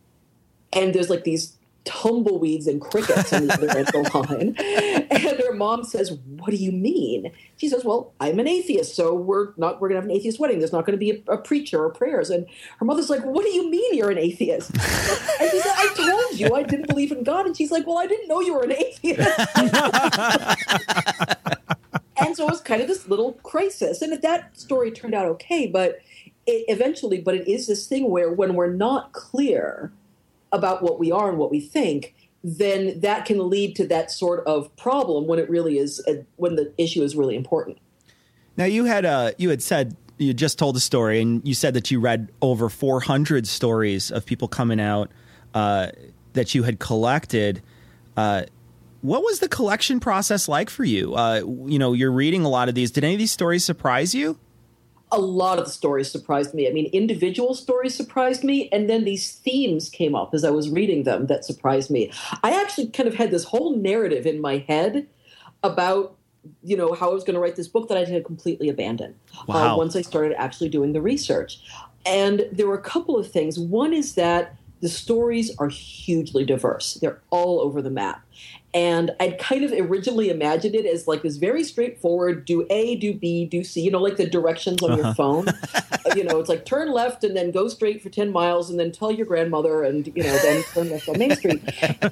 And 0.72 0.94
there's 0.94 1.10
like 1.10 1.24
these 1.24 1.56
tumbleweeds 1.84 2.66
and 2.66 2.80
crickets 2.80 3.32
on 3.32 3.46
the 3.46 3.54
other 3.54 3.68
end 3.70 3.88
of 3.88 3.92
the 3.92 4.18
line. 4.18 4.56
And 5.10 5.38
her 5.40 5.52
mom 5.52 5.84
says, 5.84 6.12
What 6.12 6.50
do 6.50 6.56
you 6.56 6.72
mean? 6.72 7.30
She 7.56 7.68
says, 7.68 7.84
Well, 7.84 8.12
I'm 8.20 8.38
an 8.40 8.48
atheist, 8.48 8.96
so 8.96 9.14
we're 9.14 9.52
not 9.56 9.80
we're 9.80 9.88
gonna 9.88 10.00
have 10.00 10.08
an 10.08 10.10
atheist 10.10 10.40
wedding. 10.40 10.58
There's 10.58 10.72
not 10.72 10.86
gonna 10.86 10.98
be 10.98 11.10
a, 11.10 11.32
a 11.32 11.38
preacher 11.38 11.84
or 11.84 11.90
prayers. 11.90 12.30
And 12.30 12.46
her 12.78 12.84
mother's 12.84 13.10
like, 13.10 13.24
What 13.24 13.44
do 13.44 13.50
you 13.52 13.70
mean 13.70 13.94
you're 13.94 14.10
an 14.10 14.18
atheist? 14.18 14.70
and 14.74 15.50
she 15.50 15.60
said, 15.60 15.74
I 15.76 15.92
told 15.94 16.40
you 16.40 16.54
I 16.54 16.62
didn't 16.62 16.88
believe 16.88 17.12
in 17.12 17.22
God. 17.22 17.46
And 17.46 17.56
she's 17.56 17.70
like, 17.70 17.86
Well, 17.86 17.98
I 17.98 18.06
didn't 18.06 18.28
know 18.28 18.40
you 18.40 18.54
were 18.54 18.64
an 18.64 18.72
atheist. 18.72 19.20
and 22.16 22.36
so 22.36 22.46
it 22.46 22.50
was 22.50 22.60
kind 22.60 22.80
of 22.80 22.88
this 22.88 23.08
little 23.08 23.34
crisis. 23.44 24.02
And 24.02 24.20
that 24.22 24.58
story 24.58 24.90
turned 24.90 25.14
out 25.14 25.26
okay, 25.26 25.66
but 25.66 25.98
it 26.46 26.64
eventually, 26.68 27.20
but 27.20 27.34
it 27.34 27.48
is 27.48 27.66
this 27.66 27.86
thing 27.86 28.10
where 28.10 28.32
when 28.32 28.54
we're 28.54 28.72
not 28.72 29.12
clear 29.12 29.92
about 30.52 30.82
what 30.82 30.98
we 30.98 31.10
are 31.10 31.28
and 31.28 31.38
what 31.38 31.50
we 31.50 31.60
think, 31.60 32.14
then 32.42 33.00
that 33.00 33.24
can 33.24 33.48
lead 33.48 33.74
to 33.76 33.86
that 33.86 34.10
sort 34.10 34.46
of 34.46 34.74
problem 34.76 35.26
when 35.26 35.38
it 35.38 35.48
really 35.48 35.78
is 35.78 36.04
uh, 36.06 36.22
when 36.36 36.56
the 36.56 36.72
issue 36.76 37.02
is 37.02 37.16
really 37.16 37.36
important. 37.36 37.78
Now 38.56 38.66
you 38.66 38.84
had 38.84 39.04
uh 39.04 39.32
you 39.38 39.50
had 39.50 39.62
said 39.62 39.96
you 40.18 40.32
just 40.32 40.58
told 40.58 40.76
a 40.76 40.80
story 40.80 41.20
and 41.20 41.46
you 41.46 41.54
said 41.54 41.74
that 41.74 41.90
you 41.90 42.00
read 42.00 42.30
over 42.40 42.68
400 42.68 43.46
stories 43.46 44.10
of 44.10 44.24
people 44.24 44.48
coming 44.48 44.80
out 44.80 45.10
uh, 45.54 45.88
that 46.34 46.54
you 46.54 46.62
had 46.62 46.78
collected. 46.78 47.62
Uh, 48.16 48.44
what 49.00 49.22
was 49.22 49.40
the 49.40 49.48
collection 49.48 50.00
process 50.00 50.48
like 50.48 50.70
for 50.70 50.84
you? 50.84 51.14
Uh, 51.14 51.42
you 51.66 51.78
know, 51.78 51.92
you're 51.92 52.12
reading 52.12 52.44
a 52.44 52.48
lot 52.48 52.68
of 52.68 52.74
these. 52.74 52.90
Did 52.90 53.04
any 53.04 53.14
of 53.14 53.18
these 53.18 53.32
stories 53.32 53.64
surprise 53.64 54.14
you? 54.14 54.38
A 55.12 55.18
lot 55.20 55.58
of 55.58 55.66
the 55.66 55.70
stories 55.70 56.10
surprised 56.10 56.54
me. 56.54 56.68
I 56.68 56.72
mean, 56.72 56.86
individual 56.92 57.54
stories 57.54 57.94
surprised 57.94 58.42
me, 58.42 58.68
and 58.72 58.90
then 58.90 59.04
these 59.04 59.32
themes 59.32 59.88
came 59.88 60.14
up 60.14 60.34
as 60.34 60.44
I 60.44 60.50
was 60.50 60.68
reading 60.70 61.04
them 61.04 61.26
that 61.26 61.44
surprised 61.44 61.90
me. 61.90 62.10
I 62.42 62.60
actually 62.60 62.88
kind 62.88 63.08
of 63.08 63.14
had 63.14 63.30
this 63.30 63.44
whole 63.44 63.76
narrative 63.76 64.26
in 64.26 64.40
my 64.40 64.58
head 64.66 65.06
about 65.62 66.16
you 66.62 66.76
know 66.76 66.92
how 66.92 67.10
I 67.10 67.14
was 67.14 67.24
going 67.24 67.34
to 67.34 67.40
write 67.40 67.56
this 67.56 67.68
book 67.68 67.88
that 67.88 67.96
I 67.96 68.04
had 68.04 68.24
completely 68.24 68.68
abandoned 68.68 69.14
Wow. 69.46 69.74
uh, 69.74 69.76
once 69.78 69.96
I 69.96 70.02
started 70.02 70.34
actually 70.38 70.68
doing 70.68 70.92
the 70.92 71.00
research. 71.00 71.58
And 72.04 72.46
there 72.52 72.66
were 72.66 72.76
a 72.76 72.82
couple 72.82 73.16
of 73.18 73.30
things. 73.30 73.58
One 73.58 73.94
is 73.94 74.14
that 74.16 74.56
the 74.82 74.88
stories 74.90 75.56
are 75.58 75.68
hugely 75.68 76.44
diverse; 76.44 76.94
they're 76.94 77.20
all 77.30 77.60
over 77.60 77.80
the 77.80 77.90
map. 77.90 78.22
And 78.74 79.12
I'd 79.20 79.38
kind 79.38 79.64
of 79.64 79.72
originally 79.72 80.30
imagined 80.30 80.74
it 80.74 80.84
as 80.84 81.06
like 81.06 81.22
this 81.22 81.36
very 81.36 81.62
straightforward: 81.62 82.44
do 82.44 82.66
A, 82.70 82.96
do 82.96 83.14
B, 83.14 83.46
do 83.46 83.62
C. 83.62 83.80
You 83.80 83.92
know, 83.92 84.00
like 84.00 84.16
the 84.16 84.28
directions 84.28 84.82
on 84.82 84.96
your 84.96 85.06
uh-huh. 85.06 85.14
phone. 85.14 85.46
you 86.16 86.24
know, 86.24 86.40
it's 86.40 86.48
like 86.48 86.64
turn 86.64 86.92
left 86.92 87.22
and 87.22 87.36
then 87.36 87.52
go 87.52 87.68
straight 87.68 88.02
for 88.02 88.10
ten 88.10 88.32
miles, 88.32 88.70
and 88.70 88.78
then 88.80 88.90
tell 88.90 89.12
your 89.12 89.26
grandmother, 89.26 89.84
and 89.84 90.08
you 90.08 90.24
know, 90.24 90.36
then 90.38 90.64
turn 90.64 90.90
left 90.90 91.08
on 91.08 91.18
Main 91.18 91.36
Street. 91.36 91.62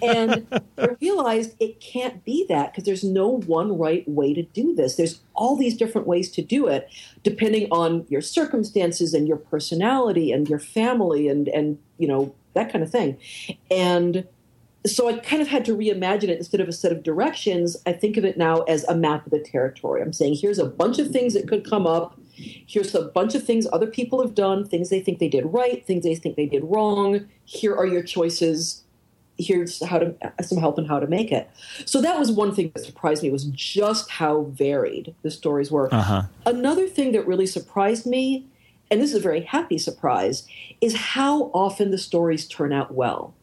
And 0.00 0.46
I 0.78 0.88
realized 1.00 1.56
it 1.58 1.80
can't 1.80 2.24
be 2.24 2.46
that 2.48 2.72
because 2.72 2.84
there's 2.84 3.04
no 3.04 3.40
one 3.40 3.76
right 3.76 4.08
way 4.08 4.32
to 4.32 4.42
do 4.42 4.72
this. 4.74 4.94
There's 4.94 5.20
all 5.34 5.56
these 5.56 5.76
different 5.76 6.06
ways 6.06 6.30
to 6.32 6.42
do 6.42 6.68
it, 6.68 6.88
depending 7.24 7.66
on 7.72 8.06
your 8.08 8.20
circumstances 8.20 9.14
and 9.14 9.26
your 9.26 9.38
personality 9.38 10.30
and 10.30 10.48
your 10.48 10.60
family 10.60 11.26
and 11.26 11.48
and 11.48 11.78
you 11.98 12.06
know 12.06 12.34
that 12.54 12.70
kind 12.70 12.84
of 12.84 12.90
thing. 12.90 13.18
And 13.70 14.26
so 14.84 15.08
I 15.08 15.18
kind 15.18 15.40
of 15.40 15.48
had 15.48 15.64
to 15.66 15.76
reimagine 15.76 16.24
it 16.24 16.38
instead 16.38 16.60
of 16.60 16.68
a 16.68 16.72
set 16.72 16.92
of 16.92 17.02
directions. 17.02 17.76
I 17.86 17.92
think 17.92 18.16
of 18.16 18.24
it 18.24 18.36
now 18.36 18.62
as 18.62 18.84
a 18.84 18.94
map 18.94 19.24
of 19.24 19.30
the 19.30 19.38
territory. 19.38 20.02
I'm 20.02 20.12
saying 20.12 20.36
here's 20.40 20.58
a 20.58 20.66
bunch 20.66 20.98
of 20.98 21.10
things 21.10 21.34
that 21.34 21.48
could 21.48 21.68
come 21.68 21.86
up. 21.86 22.18
Here's 22.34 22.94
a 22.94 23.02
bunch 23.02 23.34
of 23.34 23.44
things 23.44 23.66
other 23.72 23.86
people 23.86 24.20
have 24.22 24.34
done, 24.34 24.66
things 24.66 24.90
they 24.90 25.00
think 25.00 25.18
they 25.18 25.28
did 25.28 25.44
right, 25.46 25.86
things 25.86 26.04
they 26.04 26.14
think 26.14 26.36
they 26.36 26.46
did 26.46 26.64
wrong. 26.64 27.28
Here 27.44 27.74
are 27.74 27.86
your 27.86 28.02
choices. 28.02 28.82
Here's 29.38 29.84
how 29.84 29.98
to 29.98 30.14
some 30.42 30.58
help 30.58 30.78
in 30.78 30.84
how 30.84 30.98
to 30.98 31.06
make 31.06 31.30
it. 31.30 31.48
So 31.84 32.00
that 32.00 32.18
was 32.18 32.32
one 32.32 32.54
thing 32.54 32.72
that 32.74 32.84
surprised 32.84 33.22
me 33.22 33.30
was 33.30 33.44
just 33.44 34.10
how 34.10 34.42
varied 34.50 35.14
the 35.22 35.30
stories 35.30 35.70
were. 35.70 35.92
Uh-huh. 35.94 36.22
Another 36.44 36.88
thing 36.88 37.12
that 37.12 37.26
really 37.26 37.46
surprised 37.46 38.04
me, 38.04 38.46
and 38.90 39.00
this 39.00 39.10
is 39.10 39.16
a 39.16 39.20
very 39.20 39.42
happy 39.42 39.78
surprise, 39.78 40.46
is 40.80 40.96
how 40.96 41.44
often 41.54 41.90
the 41.92 41.98
stories 41.98 42.48
turn 42.48 42.72
out 42.72 42.94
well 42.94 43.34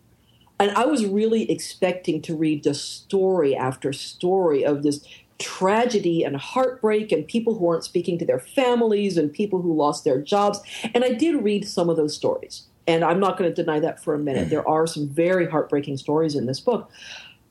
and 0.60 0.72
I 0.72 0.86
was 0.86 1.06
really 1.06 1.50
expecting 1.50 2.22
to 2.24 2.36
read 2.36 2.64
just 2.64 3.04
story 3.04 3.56
after 3.56 3.94
story 3.94 4.66
of 4.66 4.84
this 4.84 5.06
tragedy 5.40 6.24
and 6.24 6.36
heartbreak 6.36 7.12
and 7.12 7.26
people 7.26 7.56
who 7.56 7.70
aren't 7.70 7.86
speaking 7.86 8.20
to 8.20 8.26
their 8.26 8.40
families 8.40 9.18
and 9.18 9.32
people 9.32 9.62
who 9.62 9.74
lost 9.74 10.04
their 10.04 10.22
jobs. 10.22 10.60
And 10.94 11.04
I 11.04 11.14
did 11.14 11.44
read 11.44 11.68
some 11.68 11.90
of 11.90 11.96
those 11.96 12.16
stories. 12.16 12.64
And 12.88 13.06
I'm 13.06 13.20
not 13.20 13.38
going 13.38 13.50
to 13.50 13.56
deny 13.56 13.80
that 13.80 14.04
for 14.04 14.14
a 14.14 14.20
minute. 14.20 14.42
Mm-hmm. 14.42 14.50
There 14.50 14.68
are 14.68 14.86
some 14.86 15.08
very 15.08 15.48
heartbreaking 15.50 15.98
stories 15.98 16.36
in 16.36 16.46
this 16.46 16.60
book. 16.60 16.92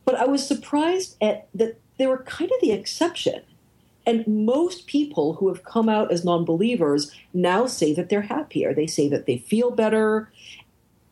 But 0.04 0.16
I 0.16 0.26
was 0.26 0.46
surprised 0.46 1.16
at 1.20 1.48
that 1.54 1.78
they 1.96 2.06
were 2.06 2.18
kind 2.18 2.50
of 2.50 2.60
the 2.60 2.72
exception. 2.72 3.42
And 4.06 4.26
most 4.26 4.86
people 4.86 5.34
who 5.34 5.48
have 5.48 5.64
come 5.64 5.88
out 5.88 6.10
as 6.10 6.24
non 6.24 6.44
believers 6.44 7.12
now 7.34 7.66
say 7.66 7.92
that 7.94 8.08
they're 8.08 8.22
happier. 8.22 8.74
They 8.74 8.86
say 8.86 9.08
that 9.08 9.26
they 9.26 9.38
feel 9.38 9.70
better. 9.70 10.30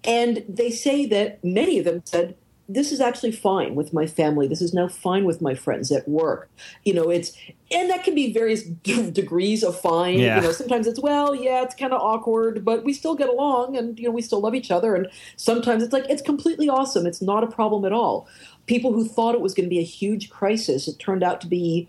And 0.07 0.45
they 0.49 0.71
say 0.71 1.07
that 1.07 1.43
many 1.45 1.79
of 1.79 1.85
them 1.85 2.03
said, 2.05 2.37
This 2.69 2.93
is 2.93 3.01
actually 3.01 3.33
fine 3.33 3.75
with 3.75 3.93
my 3.93 4.07
family. 4.07 4.47
This 4.47 4.63
is 4.63 4.73
now 4.73 4.89
fine 4.89 5.25
with 5.25 5.41
my 5.41 5.55
friends 5.55 5.91
at 5.91 6.09
work. 6.09 6.49
You 6.85 6.95
know, 6.95 7.11
it's, 7.11 7.37
and 7.71 7.91
that 7.91 8.05
can 8.05 8.15
be 8.15 8.33
various 8.33 8.63
d- 8.63 9.11
degrees 9.23 9.63
of 9.63 9.79
fine. 9.81 10.19
Yeah. 10.19 10.37
You 10.37 10.43
know, 10.43 10.53
sometimes 10.53 10.87
it's, 10.87 11.01
well, 11.01 11.35
yeah, 11.35 11.63
it's 11.63 11.75
kind 11.75 11.93
of 11.93 12.01
awkward, 12.01 12.65
but 12.65 12.85
we 12.85 12.93
still 12.93 13.15
get 13.15 13.29
along 13.29 13.77
and, 13.77 13.99
you 13.99 14.07
know, 14.07 14.13
we 14.13 14.23
still 14.23 14.41
love 14.41 14.55
each 14.55 14.71
other. 14.71 14.95
And 14.95 15.09
sometimes 15.37 15.83
it's 15.83 15.93
like, 15.93 16.07
it's 16.09 16.23
completely 16.23 16.69
awesome. 16.69 17.07
It's 17.07 17.23
not 17.23 17.45
a 17.45 17.49
problem 17.49 17.85
at 17.85 17.93
all. 17.93 18.29
People 18.67 18.93
who 18.93 19.07
thought 19.07 19.35
it 19.35 19.41
was 19.41 19.55
going 19.55 19.67
to 19.67 19.71
be 19.71 19.79
a 19.79 19.85
huge 19.85 20.31
crisis, 20.31 20.89
it 20.89 20.99
turned 20.99 21.23
out 21.23 21.41
to 21.41 21.47
be 21.47 21.89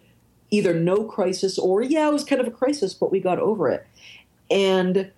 either 0.50 0.74
no 0.74 1.04
crisis 1.04 1.60
or, 1.60 1.82
yeah, 1.82 2.08
it 2.08 2.14
was 2.14 2.24
kind 2.24 2.40
of 2.40 2.48
a 2.48 2.52
crisis, 2.52 2.94
but 2.94 3.12
we 3.12 3.20
got 3.20 3.40
over 3.40 3.70
it. 3.70 3.86
And 4.50 5.12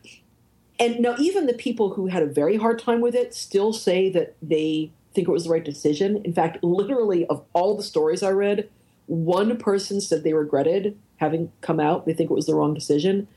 and 0.80 1.00
now 1.00 1.16
even 1.20 1.46
the 1.46 1.54
people 1.54 1.94
who 1.94 2.08
had 2.08 2.24
a 2.24 2.28
very 2.28 2.56
hard 2.56 2.80
time 2.80 3.02
with 3.02 3.14
it 3.14 3.34
still 3.36 3.74
say 3.74 4.10
that 4.12 4.36
they 4.42 4.92
think 5.14 5.28
it 5.28 5.32
was 5.32 5.44
the 5.44 5.50
right 5.50 5.66
decision. 5.66 6.22
In 6.24 6.34
fact, 6.34 6.64
literally 6.64 7.26
of 7.28 7.44
all 7.54 7.76
the 7.76 7.84
stories 7.84 8.24
I 8.24 8.32
read, 8.32 8.70
one 9.08 9.58
person 9.58 10.00
said 10.00 10.24
they 10.24 10.34
regretted 10.34 10.98
having 11.18 11.52
come 11.62 11.80
out. 11.80 12.06
They 12.06 12.14
think 12.14 12.32
it 12.32 12.34
was 12.34 12.46
the 12.46 12.56
wrong 12.56 12.74
decision. 12.74 13.28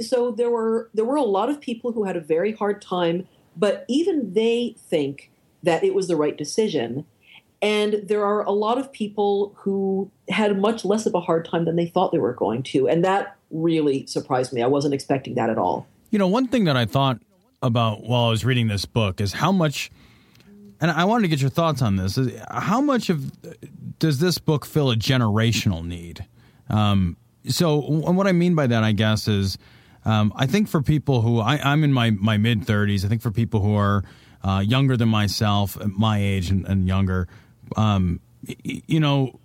So 0.00 0.30
there 0.30 0.50
were 0.50 0.90
there 0.94 1.04
were 1.04 1.16
a 1.16 1.22
lot 1.22 1.50
of 1.50 1.60
people 1.60 1.92
who 1.92 2.04
had 2.04 2.16
a 2.16 2.20
very 2.20 2.52
hard 2.52 2.82
time, 2.82 3.28
but 3.56 3.84
even 3.88 4.32
they 4.32 4.74
think 4.78 5.30
that 5.62 5.84
it 5.84 5.94
was 5.94 6.08
the 6.08 6.16
right 6.16 6.36
decision. 6.36 7.04
And 7.60 7.94
there 8.04 8.24
are 8.24 8.42
a 8.42 8.52
lot 8.52 8.78
of 8.78 8.92
people 8.92 9.52
who 9.56 10.10
had 10.28 10.60
much 10.60 10.84
less 10.84 11.06
of 11.06 11.14
a 11.14 11.20
hard 11.20 11.44
time 11.44 11.64
than 11.64 11.74
they 11.74 11.86
thought 11.86 12.12
they 12.12 12.18
were 12.18 12.32
going 12.32 12.62
to. 12.64 12.88
And 12.88 13.04
that 13.04 13.36
really 13.50 14.06
surprised 14.06 14.52
me. 14.52 14.62
I 14.62 14.68
wasn't 14.68 14.94
expecting 14.94 15.34
that 15.34 15.50
at 15.50 15.58
all. 15.58 15.86
You 16.10 16.18
know, 16.18 16.28
one 16.28 16.48
thing 16.48 16.64
that 16.64 16.76
I 16.76 16.86
thought 16.86 17.20
about 17.62 18.02
while 18.02 18.26
I 18.26 18.30
was 18.30 18.44
reading 18.44 18.68
this 18.68 18.84
book 18.84 19.20
is 19.20 19.32
how 19.32 19.52
much, 19.52 19.90
and 20.80 20.90
I 20.90 21.04
wanted 21.04 21.22
to 21.22 21.28
get 21.28 21.40
your 21.40 21.50
thoughts 21.50 21.82
on 21.82 21.96
this, 21.96 22.16
is 22.16 22.40
how 22.50 22.80
much 22.80 23.10
of 23.10 23.30
does 23.98 24.18
this 24.18 24.38
book 24.38 24.64
fill 24.64 24.90
a 24.90 24.96
generational 24.96 25.84
need? 25.84 26.24
Um, 26.70 27.16
so, 27.46 27.78
what 27.78 28.26
I 28.26 28.32
mean 28.32 28.54
by 28.54 28.66
that, 28.66 28.82
I 28.82 28.92
guess, 28.92 29.28
is 29.28 29.58
um, 30.04 30.32
I 30.36 30.46
think 30.46 30.68
for 30.68 30.82
people 30.82 31.20
who 31.22 31.40
I, 31.40 31.72
am 31.72 31.84
in 31.84 31.92
my, 31.92 32.10
my 32.10 32.36
mid 32.36 32.62
30s, 32.62 33.04
I 33.04 33.08
think 33.08 33.22
for 33.22 33.30
people 33.30 33.60
who 33.60 33.74
are 33.74 34.04
uh, 34.42 34.62
younger 34.66 34.96
than 34.96 35.08
myself, 35.08 35.76
my 35.86 36.22
age 36.22 36.50
and, 36.50 36.66
and 36.66 36.86
younger, 36.86 37.28
um, 37.76 38.20
you 38.64 39.00
know, 39.00 39.38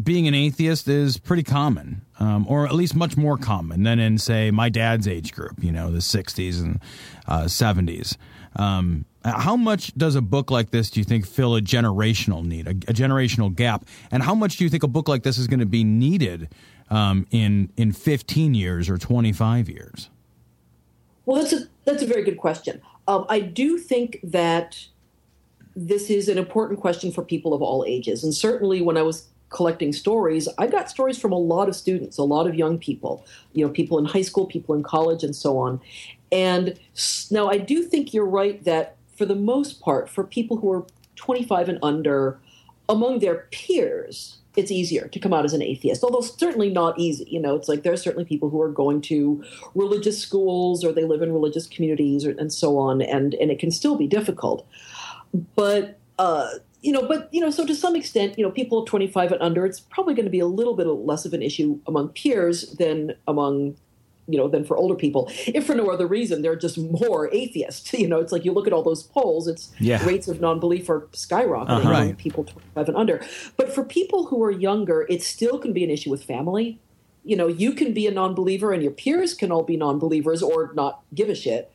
being 0.00 0.28
an 0.28 0.34
atheist 0.34 0.88
is 0.88 1.18
pretty 1.18 1.42
common, 1.42 2.02
um, 2.20 2.46
or 2.48 2.66
at 2.66 2.74
least 2.74 2.94
much 2.94 3.16
more 3.16 3.36
common 3.36 3.82
than 3.82 3.98
in, 3.98 4.18
say, 4.18 4.50
my 4.50 4.68
dad's 4.68 5.08
age 5.08 5.32
group, 5.32 5.62
you 5.62 5.72
know, 5.72 5.90
the 5.90 5.98
60s 5.98 6.60
and 6.60 6.80
uh, 7.26 7.44
70s. 7.44 8.16
Um, 8.56 9.06
how 9.24 9.56
much 9.56 9.94
does 9.96 10.14
a 10.14 10.20
book 10.20 10.50
like 10.50 10.70
this, 10.70 10.90
do 10.90 11.00
you 11.00 11.04
think, 11.04 11.26
fill 11.26 11.56
a 11.56 11.60
generational 11.60 12.44
need, 12.44 12.66
a, 12.66 12.70
a 12.70 12.94
generational 12.94 13.54
gap? 13.54 13.86
And 14.10 14.22
how 14.22 14.34
much 14.34 14.56
do 14.56 14.64
you 14.64 14.70
think 14.70 14.82
a 14.82 14.88
book 14.88 15.08
like 15.08 15.22
this 15.22 15.38
is 15.38 15.46
going 15.46 15.60
to 15.60 15.66
be 15.66 15.82
needed 15.82 16.48
um, 16.90 17.26
in, 17.30 17.72
in 17.76 17.92
15 17.92 18.54
years 18.54 18.90
or 18.90 18.98
25 18.98 19.68
years? 19.68 20.10
Well, 21.24 21.40
that's 21.40 21.52
a, 21.52 21.68
that's 21.84 22.02
a 22.02 22.06
very 22.06 22.22
good 22.22 22.38
question. 22.38 22.82
Um, 23.08 23.24
I 23.28 23.40
do 23.40 23.78
think 23.78 24.20
that 24.22 24.86
this 25.76 26.10
is 26.10 26.28
an 26.28 26.36
important 26.36 26.80
question 26.80 27.12
for 27.12 27.22
people 27.22 27.54
of 27.54 27.62
all 27.62 27.84
ages. 27.86 28.24
And 28.24 28.34
certainly 28.34 28.82
when 28.82 28.96
I 28.96 29.02
was 29.02 29.28
collecting 29.50 29.92
stories, 29.92 30.48
I've 30.58 30.72
got 30.72 30.88
stories 30.88 31.18
from 31.18 31.32
a 31.32 31.38
lot 31.38 31.68
of 31.68 31.76
students, 31.76 32.16
a 32.18 32.22
lot 32.22 32.46
of 32.46 32.54
young 32.54 32.78
people, 32.78 33.26
you 33.52 33.64
know, 33.64 33.70
people 33.70 33.98
in 33.98 34.04
high 34.04 34.22
school, 34.22 34.46
people 34.46 34.74
in 34.74 34.82
college, 34.82 35.22
and 35.22 35.36
so 35.36 35.58
on. 35.58 35.80
And 36.32 36.78
now 37.30 37.48
I 37.48 37.58
do 37.58 37.82
think 37.82 38.14
you're 38.14 38.26
right 38.26 38.62
that 38.64 38.96
for 39.16 39.26
the 39.26 39.34
most 39.34 39.80
part, 39.80 40.08
for 40.08 40.24
people 40.24 40.56
who 40.56 40.72
are 40.72 40.86
25 41.16 41.68
and 41.68 41.78
under, 41.82 42.40
among 42.88 43.18
their 43.18 43.48
peers, 43.50 44.38
it's 44.56 44.70
easier 44.70 45.08
to 45.08 45.18
come 45.18 45.32
out 45.32 45.44
as 45.44 45.52
an 45.52 45.62
atheist, 45.62 46.02
although 46.02 46.20
certainly 46.20 46.70
not 46.70 46.98
easy. 46.98 47.26
You 47.28 47.40
know, 47.40 47.54
it's 47.54 47.68
like 47.68 47.82
there 47.82 47.92
are 47.92 47.98
certainly 47.98 48.24
people 48.24 48.50
who 48.50 48.60
are 48.60 48.70
going 48.70 49.00
to 49.02 49.44
religious 49.74 50.18
schools 50.18 50.84
or 50.84 50.92
they 50.92 51.04
live 51.04 51.22
in 51.22 51.32
religious 51.32 51.66
communities 51.66 52.24
or, 52.24 52.30
and 52.30 52.52
so 52.52 52.78
on, 52.78 53.02
and, 53.02 53.34
and 53.34 53.50
it 53.50 53.58
can 53.58 53.70
still 53.70 53.96
be 53.96 54.06
difficult. 54.06 54.66
But 55.54 55.98
uh, 56.18 56.48
you 56.82 56.92
know, 56.92 57.06
but 57.06 57.28
you 57.32 57.40
know, 57.40 57.50
so 57.50 57.66
to 57.66 57.74
some 57.74 57.94
extent, 57.94 58.38
you 58.38 58.44
know, 58.44 58.50
people 58.50 58.84
25 58.84 59.32
and 59.32 59.42
under, 59.42 59.66
it's 59.66 59.80
probably 59.80 60.14
going 60.14 60.24
to 60.24 60.30
be 60.30 60.40
a 60.40 60.46
little 60.46 60.74
bit 60.74 60.86
less 60.86 61.24
of 61.24 61.34
an 61.34 61.42
issue 61.42 61.78
among 61.86 62.10
peers 62.10 62.72
than 62.78 63.14
among 63.28 63.76
you 64.30 64.38
know 64.38 64.48
than 64.48 64.64
for 64.64 64.76
older 64.76 64.94
people 64.94 65.28
if 65.46 65.66
for 65.66 65.74
no 65.74 65.90
other 65.90 66.06
reason 66.06 66.42
they're 66.42 66.54
just 66.54 66.78
more 66.78 67.32
atheists 67.32 67.92
you 67.98 68.06
know 68.06 68.20
it's 68.20 68.32
like 68.32 68.44
you 68.44 68.52
look 68.52 68.66
at 68.66 68.72
all 68.72 68.82
those 68.82 69.02
polls 69.02 69.48
it's 69.48 69.72
yeah. 69.80 70.04
rates 70.04 70.28
of 70.28 70.40
non-belief 70.40 70.88
are 70.88 71.02
skyrocketing 71.12 71.84
uh-huh. 71.84 71.90
right. 71.90 72.16
people 72.16 72.44
25 72.44 72.88
and 72.88 72.96
under 72.96 73.24
but 73.56 73.72
for 73.72 73.84
people 73.84 74.26
who 74.26 74.42
are 74.42 74.50
younger 74.50 75.06
it 75.08 75.22
still 75.22 75.58
can 75.58 75.72
be 75.72 75.82
an 75.82 75.90
issue 75.90 76.10
with 76.10 76.22
family 76.22 76.78
you 77.24 77.36
know 77.36 77.48
you 77.48 77.72
can 77.72 77.92
be 77.92 78.06
a 78.06 78.10
non-believer 78.10 78.72
and 78.72 78.82
your 78.82 78.92
peers 78.92 79.34
can 79.34 79.50
all 79.50 79.62
be 79.62 79.76
non-believers 79.76 80.42
or 80.42 80.72
not 80.74 81.02
give 81.14 81.28
a 81.28 81.34
shit 81.34 81.72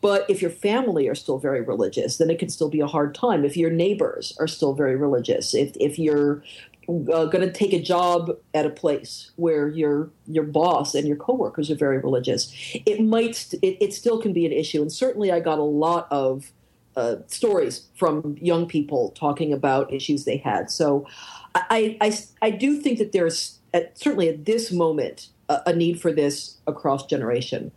but 0.00 0.28
if 0.28 0.42
your 0.42 0.50
family 0.50 1.08
are 1.08 1.14
still 1.14 1.38
very 1.38 1.60
religious, 1.60 2.18
then 2.18 2.30
it 2.30 2.38
can 2.38 2.48
still 2.48 2.68
be 2.68 2.80
a 2.80 2.86
hard 2.86 3.14
time. 3.14 3.44
If 3.44 3.56
your 3.56 3.70
neighbors 3.70 4.36
are 4.38 4.46
still 4.46 4.74
very 4.74 4.96
religious, 4.96 5.54
if 5.54 5.74
if 5.80 5.98
you're 5.98 6.42
uh, 6.88 7.24
going 7.26 7.46
to 7.46 7.52
take 7.52 7.72
a 7.72 7.80
job 7.80 8.36
at 8.52 8.66
a 8.66 8.70
place 8.70 9.30
where 9.36 9.68
your 9.68 10.10
your 10.26 10.44
boss 10.44 10.94
and 10.94 11.06
your 11.06 11.16
coworkers 11.16 11.70
are 11.70 11.76
very 11.76 11.98
religious, 11.98 12.52
it 12.86 13.02
might 13.02 13.36
st- 13.36 13.62
it, 13.62 13.82
it, 13.82 13.94
still 13.94 14.20
can 14.20 14.32
be 14.32 14.46
an 14.46 14.52
issue. 14.52 14.82
And 14.82 14.92
certainly, 14.92 15.32
I 15.32 15.40
got 15.40 15.58
a 15.58 15.62
lot 15.62 16.06
of 16.10 16.52
uh, 16.96 17.16
stories 17.26 17.86
from 17.96 18.36
young 18.40 18.66
people 18.66 19.10
talking 19.12 19.52
about 19.52 19.92
issues 19.92 20.24
they 20.24 20.36
had. 20.36 20.70
So, 20.70 21.06
I 21.54 21.96
I, 22.00 22.18
I 22.42 22.50
do 22.50 22.80
think 22.80 22.98
that 22.98 23.12
there's 23.12 23.58
at, 23.72 23.98
certainly 23.98 24.28
at 24.28 24.44
this 24.44 24.70
moment 24.72 25.28
a, 25.48 25.60
a 25.66 25.72
need 25.74 26.00
for 26.00 26.12
this 26.12 26.56
across 26.66 27.06
generation. 27.06 27.72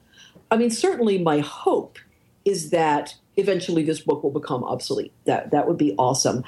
I 0.54 0.56
mean, 0.56 0.70
certainly 0.70 1.18
my 1.18 1.39
hope 1.39 1.97
is 2.45 2.70
that 2.70 3.16
eventually 3.38 3.82
this 3.82 4.01
book 4.01 4.22
will 4.22 4.30
become 4.30 4.64
obsolete. 4.64 5.12
That 5.26 5.49
that 5.49 5.68
would 5.68 5.80
be 5.80 5.95
awesome. 5.97 6.43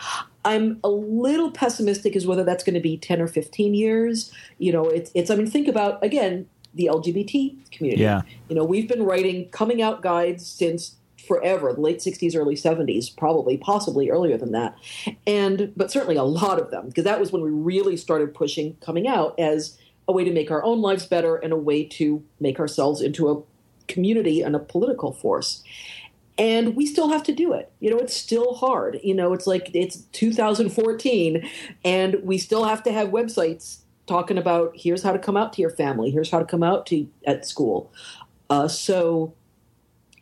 I'm 0.46 0.80
a 0.84 0.90
little 0.90 1.50
pessimistic 1.50 2.16
as 2.16 2.28
whether 2.28 2.44
that's 2.44 2.64
going 2.64 2.76
to 2.76 2.80
be 2.80 2.98
10 2.98 3.20
or 3.20 3.28
15 3.28 3.74
years. 3.74 4.32
You 4.60 4.74
know, 4.74 4.86
it's 4.86 5.10
it's 5.16 5.32
I 5.32 5.36
mean 5.36 5.50
think 5.50 5.68
about 5.68 6.04
again 6.04 6.48
the 6.76 6.88
LGBT 6.94 7.72
community. 7.72 8.04
Yeah. 8.04 8.22
You 8.48 8.56
know, 8.56 8.64
we've 8.64 8.88
been 8.88 9.02
writing 9.02 9.50
coming 9.50 9.82
out 9.82 10.04
guides 10.04 10.46
since 10.46 10.98
forever, 11.28 11.74
the 11.74 11.82
late 11.82 11.98
60s, 11.98 12.36
early 12.36 12.54
70s, 12.54 13.18
probably, 13.18 13.58
possibly 13.58 14.12
earlier 14.12 14.38
than 14.38 14.52
that. 14.52 14.78
And 15.26 15.74
but 15.76 15.90
certainly 15.90 16.16
a 16.16 16.24
lot 16.24 16.62
of 16.62 16.70
them 16.70 16.90
because 16.90 17.06
that 17.06 17.20
was 17.20 17.32
when 17.32 17.42
we 17.42 17.50
really 17.50 17.98
started 17.98 18.36
pushing 18.36 18.78
coming 18.82 19.08
out 19.08 19.34
as 19.40 19.80
a 20.08 20.14
way 20.14 20.24
to 20.24 20.32
make 20.32 20.52
our 20.52 20.64
own 20.64 20.80
lives 20.84 21.08
better 21.08 21.38
and 21.38 21.52
a 21.52 21.58
way 21.58 21.84
to 21.84 22.24
make 22.40 22.60
ourselves 22.60 23.02
into 23.02 23.32
a 23.32 23.42
community 23.88 24.42
and 24.42 24.56
a 24.56 24.60
political 24.60 25.14
force. 25.14 25.64
And 26.38 26.76
we 26.76 26.86
still 26.86 27.10
have 27.10 27.24
to 27.24 27.32
do 27.32 27.54
it. 27.54 27.72
You 27.80 27.92
know, 27.92 27.98
it's 27.98 28.16
still 28.16 28.56
hard. 28.56 29.00
You 29.04 29.16
know, 29.16 29.34
it's 29.34 29.48
like 29.48 29.72
it's 29.74 30.02
2014 30.12 31.50
and 31.86 32.16
we 32.24 32.38
still 32.38 32.66
have 32.66 32.84
to 32.84 32.92
have 32.92 33.10
websites 33.10 33.78
talking 34.08 34.38
about 34.38 34.74
here's 34.76 35.04
how 35.04 35.12
to 35.12 35.20
come 35.20 35.38
out 35.38 35.54
to 35.54 35.62
your 35.62 35.70
family, 35.70 36.12
here's 36.12 36.30
how 36.30 36.40
to 36.40 36.46
come 36.46 36.64
out 36.64 36.86
to 36.88 37.08
at 37.26 37.46
school. 37.46 37.92
Uh, 38.50 38.68
so 38.68 39.34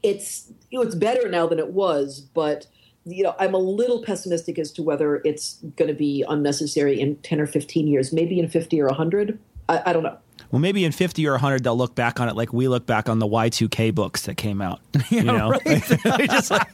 it's 0.01 0.51
you 0.69 0.79
know 0.79 0.85
it's 0.85 0.95
better 0.95 1.29
now 1.29 1.47
than 1.47 1.59
it 1.59 1.69
was, 1.69 2.21
but 2.21 2.67
you 3.05 3.23
know 3.23 3.35
I'm 3.39 3.53
a 3.53 3.59
little 3.59 4.03
pessimistic 4.03 4.57
as 4.59 4.71
to 4.73 4.83
whether 4.83 5.17
it's 5.25 5.59
going 5.75 5.89
to 5.89 5.93
be 5.93 6.23
unnecessary 6.27 6.99
in 6.99 7.17
10 7.17 7.41
or 7.41 7.47
15 7.47 7.87
years, 7.87 8.13
maybe 8.13 8.39
in 8.39 8.49
50 8.49 8.81
or 8.81 8.87
100. 8.87 9.39
I, 9.69 9.81
I 9.87 9.93
don't 9.93 10.03
know. 10.03 10.17
Well, 10.53 10.59
maybe 10.59 10.85
in 10.85 10.91
50 10.91 11.25
or 11.25 11.31
100, 11.31 11.63
they'll 11.63 11.75
look 11.75 11.95
back 11.95 12.19
on 12.19 12.29
it 12.29 12.35
like 12.35 12.53
we 12.53 12.67
look 12.67 12.85
back 12.85 13.09
on 13.09 13.17
the 13.17 13.25
Y2K 13.25 13.95
books 13.95 14.27
that 14.27 14.37
came 14.37 14.61
out. 14.61 14.81
You 15.09 15.23
know, 15.23 15.59
just 15.65 16.51
like, 16.51 16.67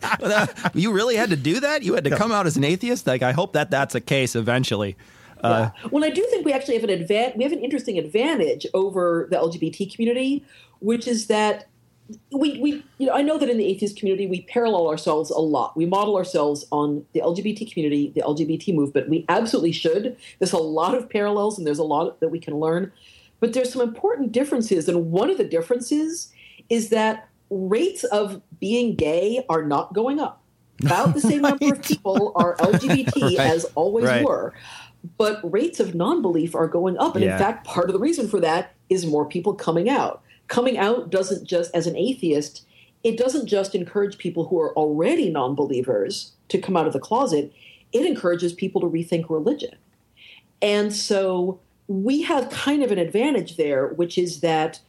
you 0.74 0.92
really 0.92 1.16
had 1.16 1.30
to 1.30 1.36
do 1.36 1.60
that? 1.62 1.84
You 1.84 1.94
had 1.94 2.04
to 2.04 2.16
come 2.16 2.32
out 2.32 2.46
as 2.46 2.58
an 2.58 2.64
atheist? 2.64 3.08
Like, 3.08 3.22
I 3.22 3.32
hope 3.32 3.54
that 3.54 3.72
that's 3.72 3.96
a 3.96 4.02
case 4.02 4.36
eventually. 4.36 4.98
Uh, 5.42 5.70
yeah. 5.74 5.90
Well, 5.92 6.04
I 6.04 6.10
do 6.10 6.26
think 6.30 6.46
we 6.46 6.54
actually 6.54 6.76
have 6.76 6.84
an 6.84 6.90
advan- 6.90 7.38
we 7.38 7.44
have 7.44 7.54
an 7.54 7.60
interesting 7.60 7.98
advantage 7.98 8.66
over 8.74 9.28
the 9.30 9.38
LGBT 9.38 9.94
community, 9.94 10.46
which 10.80 11.08
is 11.08 11.28
that 11.28 11.68
we, 12.32 12.60
we 12.60 12.84
you 12.98 13.08
know 13.08 13.14
I 13.14 13.22
know 13.22 13.38
that 13.38 13.50
in 13.50 13.58
the 13.58 13.66
atheist 13.66 13.98
community 13.98 14.28
we 14.28 14.42
parallel 14.44 14.88
ourselves 14.88 15.30
a 15.30 15.40
lot. 15.40 15.76
We 15.78 15.86
model 15.86 16.18
ourselves 16.18 16.66
on 16.72 17.06
the 17.14 17.22
LGBT 17.22 17.72
community, 17.72 18.12
the 18.14 18.22
LGBT 18.22 18.74
movement. 18.74 19.10
We 19.10 19.26
absolutely 19.30 19.74
should. 19.74 20.18
There's 20.40 20.54
a 20.54 20.58
lot 20.58 20.96
of 20.96 21.10
parallels 21.10 21.58
and 21.58 21.66
there's 21.66 21.80
a 21.80 21.84
lot 21.84 22.20
that 22.20 22.30
we 22.30 22.40
can 22.40 22.56
learn. 22.58 22.92
But 23.40 23.54
there's 23.54 23.72
some 23.72 23.82
important 23.82 24.32
differences, 24.32 24.90
and 24.90 25.12
one 25.12 25.30
of 25.30 25.38
the 25.38 25.46
differences 25.46 26.32
is 26.70 26.90
that 26.90 27.30
rates 27.50 28.04
of 28.06 28.42
being 28.60 28.96
gay 28.96 29.46
are 29.50 29.64
not 29.64 29.94
going 29.94 30.20
up. 30.20 30.44
About 30.82 31.14
the 31.14 31.22
same 31.22 31.44
right. 31.44 31.60
number 31.62 31.76
of 31.76 31.82
people 31.82 32.32
are 32.36 32.56
LGBT 32.58 33.22
right. 33.38 33.40
as 33.40 33.66
always 33.76 34.06
right. 34.06 34.24
were, 34.24 34.54
but 35.18 35.40
rates 35.50 35.80
of 35.80 35.96
non-belief 35.96 36.56
are 36.56 36.68
going 36.68 36.98
up. 36.98 37.16
And 37.16 37.24
yeah. 37.24 37.34
in 37.34 37.40
fact, 37.40 37.66
part 37.66 37.90
of 37.90 37.94
the 37.94 38.00
reason 38.00 38.28
for 38.28 38.40
that 38.40 38.74
is 38.90 39.06
more 39.06 39.26
people 39.26 39.54
coming 39.54 39.90
out. 39.90 40.22
Coming 40.48 40.78
out 40.78 41.10
doesn't 41.10 41.46
just, 41.46 41.74
as 41.76 41.88
an 41.88 41.96
atheist, 41.96 42.66
it 43.04 43.18
doesn't 43.18 43.48
just 43.48 43.76
encourage 43.76 44.18
people 44.18 44.48
who 44.48 44.60
are 44.60 44.76
already 44.76 45.30
non-believers 45.30 46.34
to 46.50 46.60
come 46.60 46.76
out 46.76 46.88
of 46.88 46.94
the 46.94 47.00
closet. 47.00 47.54
It 47.92 48.06
encourages 48.06 48.54
people 48.54 48.82
to 48.82 48.88
rethink 48.88 49.30
religion. 49.30 49.76
And 50.62 50.94
so 50.94 51.60
we 51.90 52.22
have 52.22 52.50
kind 52.52 52.84
of 52.84 52.92
an 52.92 53.00
advantage 53.00 53.58
there, 53.58 53.88
which 53.88 54.18
is 54.18 54.42
that 54.42 54.80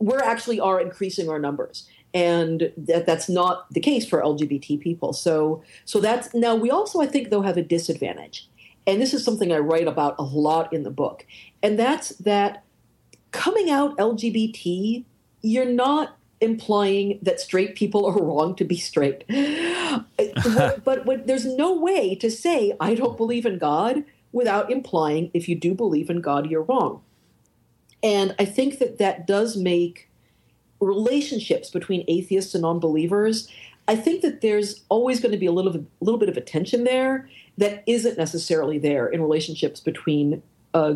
we're 0.00 0.18
actually 0.18 0.60
are 0.60 0.80
increasing 0.80 1.30
our 1.30 1.38
numbers. 1.38 1.88
And 2.12 2.72
that 2.76 3.06
that's 3.06 3.28
not 3.28 3.72
the 3.72 3.80
case 3.80 4.06
for 4.06 4.20
lgbt 4.20 4.80
people. 4.80 5.12
So 5.12 5.62
so 5.84 6.00
that's 6.00 6.34
now 6.34 6.54
we 6.54 6.70
also 6.70 7.00
i 7.00 7.06
think 7.06 7.30
though 7.30 7.42
have 7.42 7.56
a 7.56 7.62
disadvantage. 7.62 8.48
And 8.86 9.00
this 9.00 9.14
is 9.14 9.24
something 9.24 9.52
i 9.52 9.58
write 9.58 9.88
about 9.88 10.16
a 10.18 10.22
lot 10.22 10.72
in 10.72 10.82
the 10.82 10.90
book. 10.90 11.24
And 11.62 11.78
that's 11.78 12.10
that 12.10 12.64
coming 13.30 13.70
out 13.70 13.96
lgbt 13.96 15.04
you're 15.42 15.64
not 15.64 16.16
implying 16.40 17.18
that 17.22 17.38
straight 17.40 17.74
people 17.74 18.06
are 18.06 18.18
wrong 18.18 18.54
to 18.56 18.64
be 18.64 18.76
straight. 18.76 19.24
But, 20.84 21.04
but 21.04 21.26
there's 21.26 21.46
no 21.46 21.72
way 21.72 22.14
to 22.16 22.30
say 22.30 22.76
i 22.80 22.94
don't 22.94 23.16
believe 23.16 23.46
in 23.46 23.58
god 23.58 24.04
without 24.34 24.70
implying 24.70 25.30
if 25.32 25.48
you 25.48 25.54
do 25.54 25.74
believe 25.74 26.10
in 26.10 26.20
God, 26.20 26.50
you're 26.50 26.64
wrong. 26.64 27.00
And 28.02 28.34
I 28.38 28.44
think 28.44 28.80
that 28.80 28.98
that 28.98 29.26
does 29.26 29.56
make 29.56 30.10
relationships 30.80 31.70
between 31.70 32.04
atheists 32.08 32.52
and 32.54 32.62
non-believers. 32.62 33.48
I 33.86 33.94
think 33.94 34.22
that 34.22 34.40
there's 34.40 34.82
always 34.88 35.20
going 35.20 35.32
to 35.32 35.38
be 35.38 35.46
a 35.46 35.52
little, 35.52 35.86
little 36.00 36.18
bit 36.18 36.28
of 36.28 36.36
a 36.36 36.40
tension 36.40 36.82
there 36.82 37.30
that 37.58 37.84
isn't 37.86 38.18
necessarily 38.18 38.78
there 38.78 39.06
in 39.06 39.22
relationships 39.22 39.78
between 39.78 40.42
uh, 40.74 40.94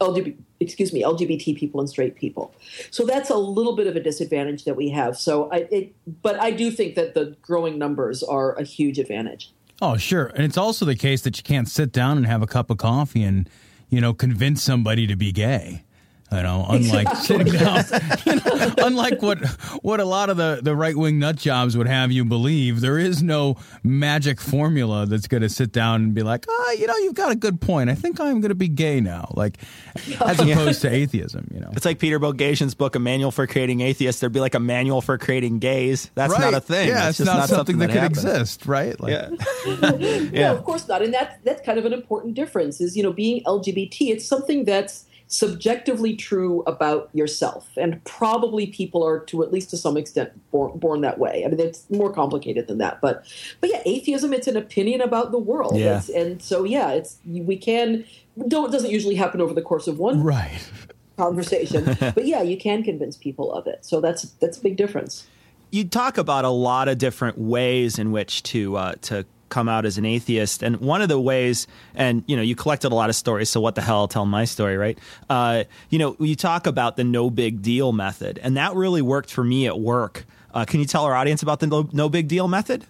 LGBT, 0.00 0.38
excuse 0.58 0.92
me, 0.94 1.02
LGBT 1.02 1.56
people 1.56 1.80
and 1.80 1.88
straight 1.88 2.16
people. 2.16 2.54
So 2.90 3.04
that's 3.04 3.28
a 3.28 3.36
little 3.36 3.76
bit 3.76 3.86
of 3.86 3.94
a 3.94 4.00
disadvantage 4.00 4.64
that 4.64 4.74
we 4.74 4.88
have. 4.88 5.18
So 5.18 5.52
I, 5.52 5.68
it, 5.70 5.94
but 6.22 6.40
I 6.40 6.50
do 6.50 6.70
think 6.70 6.94
that 6.94 7.12
the 7.12 7.36
growing 7.42 7.78
numbers 7.78 8.22
are 8.22 8.54
a 8.54 8.62
huge 8.62 8.98
advantage. 8.98 9.52
Oh, 9.82 9.96
sure. 9.96 10.26
And 10.26 10.44
it's 10.44 10.58
also 10.58 10.84
the 10.84 10.94
case 10.94 11.22
that 11.22 11.38
you 11.38 11.42
can't 11.42 11.68
sit 11.68 11.92
down 11.92 12.18
and 12.18 12.26
have 12.26 12.42
a 12.42 12.46
cup 12.46 12.70
of 12.70 12.76
coffee 12.76 13.22
and, 13.22 13.48
you 13.88 14.00
know, 14.00 14.12
convince 14.12 14.62
somebody 14.62 15.06
to 15.06 15.16
be 15.16 15.32
gay. 15.32 15.84
You 16.32 16.42
know, 16.42 16.64
unlike 16.70 17.08
Exactly. 17.08 17.50
sitting 17.50 17.52
down, 17.60 17.84
you 18.24 18.34
know, 18.36 18.74
unlike 18.86 19.20
what 19.20 19.38
what 19.82 19.98
a 20.00 20.04
lot 20.04 20.30
of 20.30 20.36
the, 20.36 20.60
the 20.62 20.76
right 20.76 20.96
wing 20.96 21.18
nut 21.18 21.36
jobs 21.36 21.76
would 21.76 21.88
have 21.88 22.12
you 22.12 22.24
believe, 22.24 22.80
there 22.80 22.98
is 22.98 23.22
no 23.22 23.56
magic 23.82 24.40
formula 24.40 25.06
that's 25.06 25.26
going 25.26 25.42
to 25.42 25.48
sit 25.48 25.72
down 25.72 26.02
and 26.02 26.14
be 26.14 26.22
like, 26.22 26.44
ah, 26.48 26.72
you 26.72 26.86
know, 26.86 26.96
you've 26.98 27.14
got 27.14 27.32
a 27.32 27.36
good 27.36 27.60
point. 27.60 27.90
I 27.90 27.94
think 27.94 28.20
I'm 28.20 28.40
going 28.40 28.50
to 28.50 28.54
be 28.54 28.68
gay 28.68 29.00
now, 29.00 29.32
like 29.34 29.58
as 30.20 30.38
opposed 30.38 30.82
to 30.82 30.90
atheism. 30.92 31.48
You 31.52 31.60
know, 31.60 31.70
It's 31.72 31.84
like 31.84 31.98
Peter 31.98 32.20
Boghossian's 32.20 32.74
book, 32.74 32.94
A 32.94 32.98
Manual 33.00 33.30
for 33.32 33.46
Creating 33.46 33.80
Atheists. 33.80 34.20
There'd 34.20 34.32
be 34.32 34.40
like 34.40 34.54
a 34.54 34.60
manual 34.60 35.00
for 35.00 35.18
creating 35.18 35.58
gays. 35.58 36.10
That's 36.14 36.38
not 36.38 36.54
a 36.54 36.60
thing. 36.60 36.88
Yeah, 36.88 36.94
That's 36.94 37.20
it's 37.20 37.28
just 37.28 37.38
not, 37.38 37.48
something, 37.48 37.78
that, 37.78 37.90
could 37.90 37.98
happens. 38.00 38.24
exist, 38.24 38.66
right? 38.66 38.98
Like, 39.00 39.10
Yeah. 39.12 39.30
No, 40.30 40.54
of 40.56 40.64
course 40.64 40.86
not. 40.88 41.02
And 41.02 41.12
that's 41.12 41.34
that's 41.44 41.64
kind 41.64 41.78
of 41.78 41.84
an 41.84 41.92
important 41.92 42.34
difference. 42.34 42.80
Is 42.80 42.96
you 42.96 43.02
know 43.02 43.12
being 43.12 43.42
LGBT, 43.44 44.10
it's 44.10 44.24
something 44.26 44.64
that's 44.64 45.06
subjectively 45.32 46.14
true 46.16 46.62
about 46.66 47.08
yourself, 47.14 47.70
and 47.76 48.02
probably 48.04 48.66
people 48.66 49.02
are 49.06 49.20
to 49.20 49.42
at 49.44 49.52
least 49.52 49.70
to 49.70 49.76
some 49.76 49.96
extent 49.96 50.32
born, 50.50 50.76
born 50.78 51.00
that 51.02 51.18
way. 51.18 51.44
I 51.44 51.48
mean, 51.48 51.60
it's 51.60 51.88
more 51.88 52.12
complicated 52.12 52.66
than 52.66 52.78
that, 52.78 53.00
but 53.00 53.24
but 53.60 53.70
yeah, 53.70 53.80
atheism 53.86 54.32
it's 54.32 54.48
an 54.48 54.56
opinion 54.56 55.00
about 55.00 55.30
the 55.30 55.38
world, 55.38 55.76
Yeah. 55.76 55.98
It's- 55.98 56.08
and 56.10 56.42
so 56.42 56.64
yeah, 56.64 56.90
it's 56.90 57.18
we 57.24 57.56
can. 57.56 58.04
Don't 58.48 58.68
it 58.68 58.72
doesn't 58.72 58.90
usually 58.90 59.14
happen 59.14 59.40
over 59.40 59.54
the 59.54 59.62
course 59.62 59.86
of 59.86 59.98
one 59.98 60.22
right. 60.22 60.68
conversation, 61.16 61.84
but 62.00 62.26
yeah, 62.26 62.42
you 62.42 62.56
can 62.56 62.82
convince 62.82 63.16
people 63.16 63.52
of 63.52 63.66
it. 63.66 63.84
So 63.84 64.00
that's 64.00 64.22
that's 64.40 64.58
a 64.58 64.62
big 64.62 64.76
difference. 64.76 65.26
you 65.70 65.84
talk 65.84 66.18
about 66.18 66.44
a 66.44 66.50
lot 66.50 66.88
of 66.88 66.98
different 66.98 67.38
ways 67.38 67.98
in 67.98 68.10
which 68.10 68.42
to 68.44 68.76
uh, 68.76 68.94
to 69.02 69.24
come 69.50 69.68
out 69.68 69.84
as 69.84 69.98
an 69.98 70.04
atheist, 70.04 70.62
and 70.62 70.76
one 70.80 71.02
of 71.02 71.08
the 71.08 71.20
ways, 71.20 71.66
and 71.94 72.24
you 72.26 72.36
know, 72.36 72.42
you 72.42 72.56
collected 72.56 72.92
a 72.92 72.94
lot 72.94 73.10
of 73.10 73.16
stories. 73.16 73.50
So 73.50 73.60
what 73.60 73.74
the 73.74 73.82
hell? 73.82 74.08
Tell 74.08 74.24
my 74.24 74.44
story, 74.44 74.76
right? 74.76 74.98
Uh, 75.28 75.64
you 75.90 75.98
know, 75.98 76.16
you 76.18 76.34
talk 76.34 76.66
about 76.66 76.96
the 76.96 77.04
no 77.04 77.28
big 77.28 77.60
deal 77.62 77.92
method, 77.92 78.38
and 78.42 78.56
that 78.56 78.74
really 78.74 79.02
worked 79.02 79.30
for 79.30 79.44
me 79.44 79.66
at 79.66 79.78
work. 79.78 80.24
Uh, 80.54 80.64
can 80.64 80.80
you 80.80 80.86
tell 80.86 81.04
our 81.04 81.14
audience 81.14 81.42
about 81.42 81.60
the 81.60 81.66
no, 81.66 81.88
no 81.92 82.08
big 82.08 82.28
deal 82.28 82.48
method? 82.48 82.86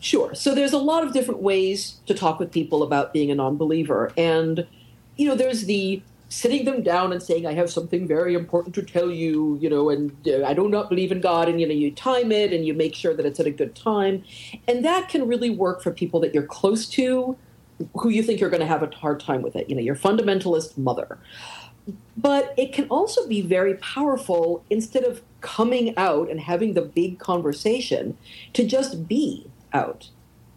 Sure. 0.00 0.34
So 0.34 0.54
there's 0.54 0.72
a 0.72 0.78
lot 0.78 1.04
of 1.06 1.12
different 1.12 1.42
ways 1.42 2.00
to 2.06 2.14
talk 2.14 2.38
with 2.38 2.50
people 2.50 2.82
about 2.82 3.12
being 3.12 3.30
a 3.30 3.34
non-believer, 3.34 4.12
and 4.16 4.66
you 5.16 5.28
know, 5.28 5.34
there's 5.34 5.66
the 5.66 6.02
sitting 6.34 6.64
them 6.64 6.82
down 6.82 7.12
and 7.12 7.22
saying, 7.22 7.46
"I 7.46 7.52
have 7.54 7.70
something 7.70 8.06
very 8.06 8.34
important 8.34 8.74
to 8.74 8.82
tell 8.82 9.10
you," 9.10 9.58
you 9.60 9.70
know, 9.70 9.90
and 9.90 10.12
uh, 10.26 10.44
I 10.44 10.54
do 10.54 10.68
not 10.68 10.88
believe 10.88 11.12
in 11.12 11.20
God, 11.20 11.48
and 11.48 11.60
you 11.60 11.66
know, 11.66 11.74
you 11.74 11.90
time 11.92 12.32
it 12.32 12.52
and 12.52 12.66
you 12.66 12.74
make 12.74 12.94
sure 12.94 13.14
that 13.14 13.24
it's 13.24 13.40
at 13.40 13.46
a 13.46 13.50
good 13.50 13.74
time, 13.74 14.24
and 14.68 14.84
that 14.84 15.08
can 15.08 15.28
really 15.28 15.50
work 15.50 15.82
for 15.82 15.90
people 15.90 16.20
that 16.20 16.34
you're 16.34 16.50
close 16.60 16.86
to, 16.90 17.36
who 17.96 18.08
you 18.08 18.22
think 18.22 18.40
you're 18.40 18.50
going 18.50 18.60
to 18.60 18.66
have 18.66 18.82
a 18.82 18.90
hard 18.94 19.20
time 19.20 19.42
with 19.42 19.56
it. 19.56 19.68
You 19.68 19.76
know, 19.76 19.82
your 19.82 19.96
fundamentalist 19.96 20.76
mother. 20.76 21.18
But 22.16 22.54
it 22.56 22.72
can 22.72 22.86
also 22.88 23.28
be 23.28 23.42
very 23.42 23.74
powerful 23.74 24.64
instead 24.70 25.04
of 25.04 25.22
coming 25.40 25.92
out 25.98 26.30
and 26.30 26.40
having 26.40 26.72
the 26.72 26.80
big 26.80 27.18
conversation 27.18 28.16
to 28.54 28.66
just 28.66 29.06
be 29.06 29.46
out, 29.72 30.08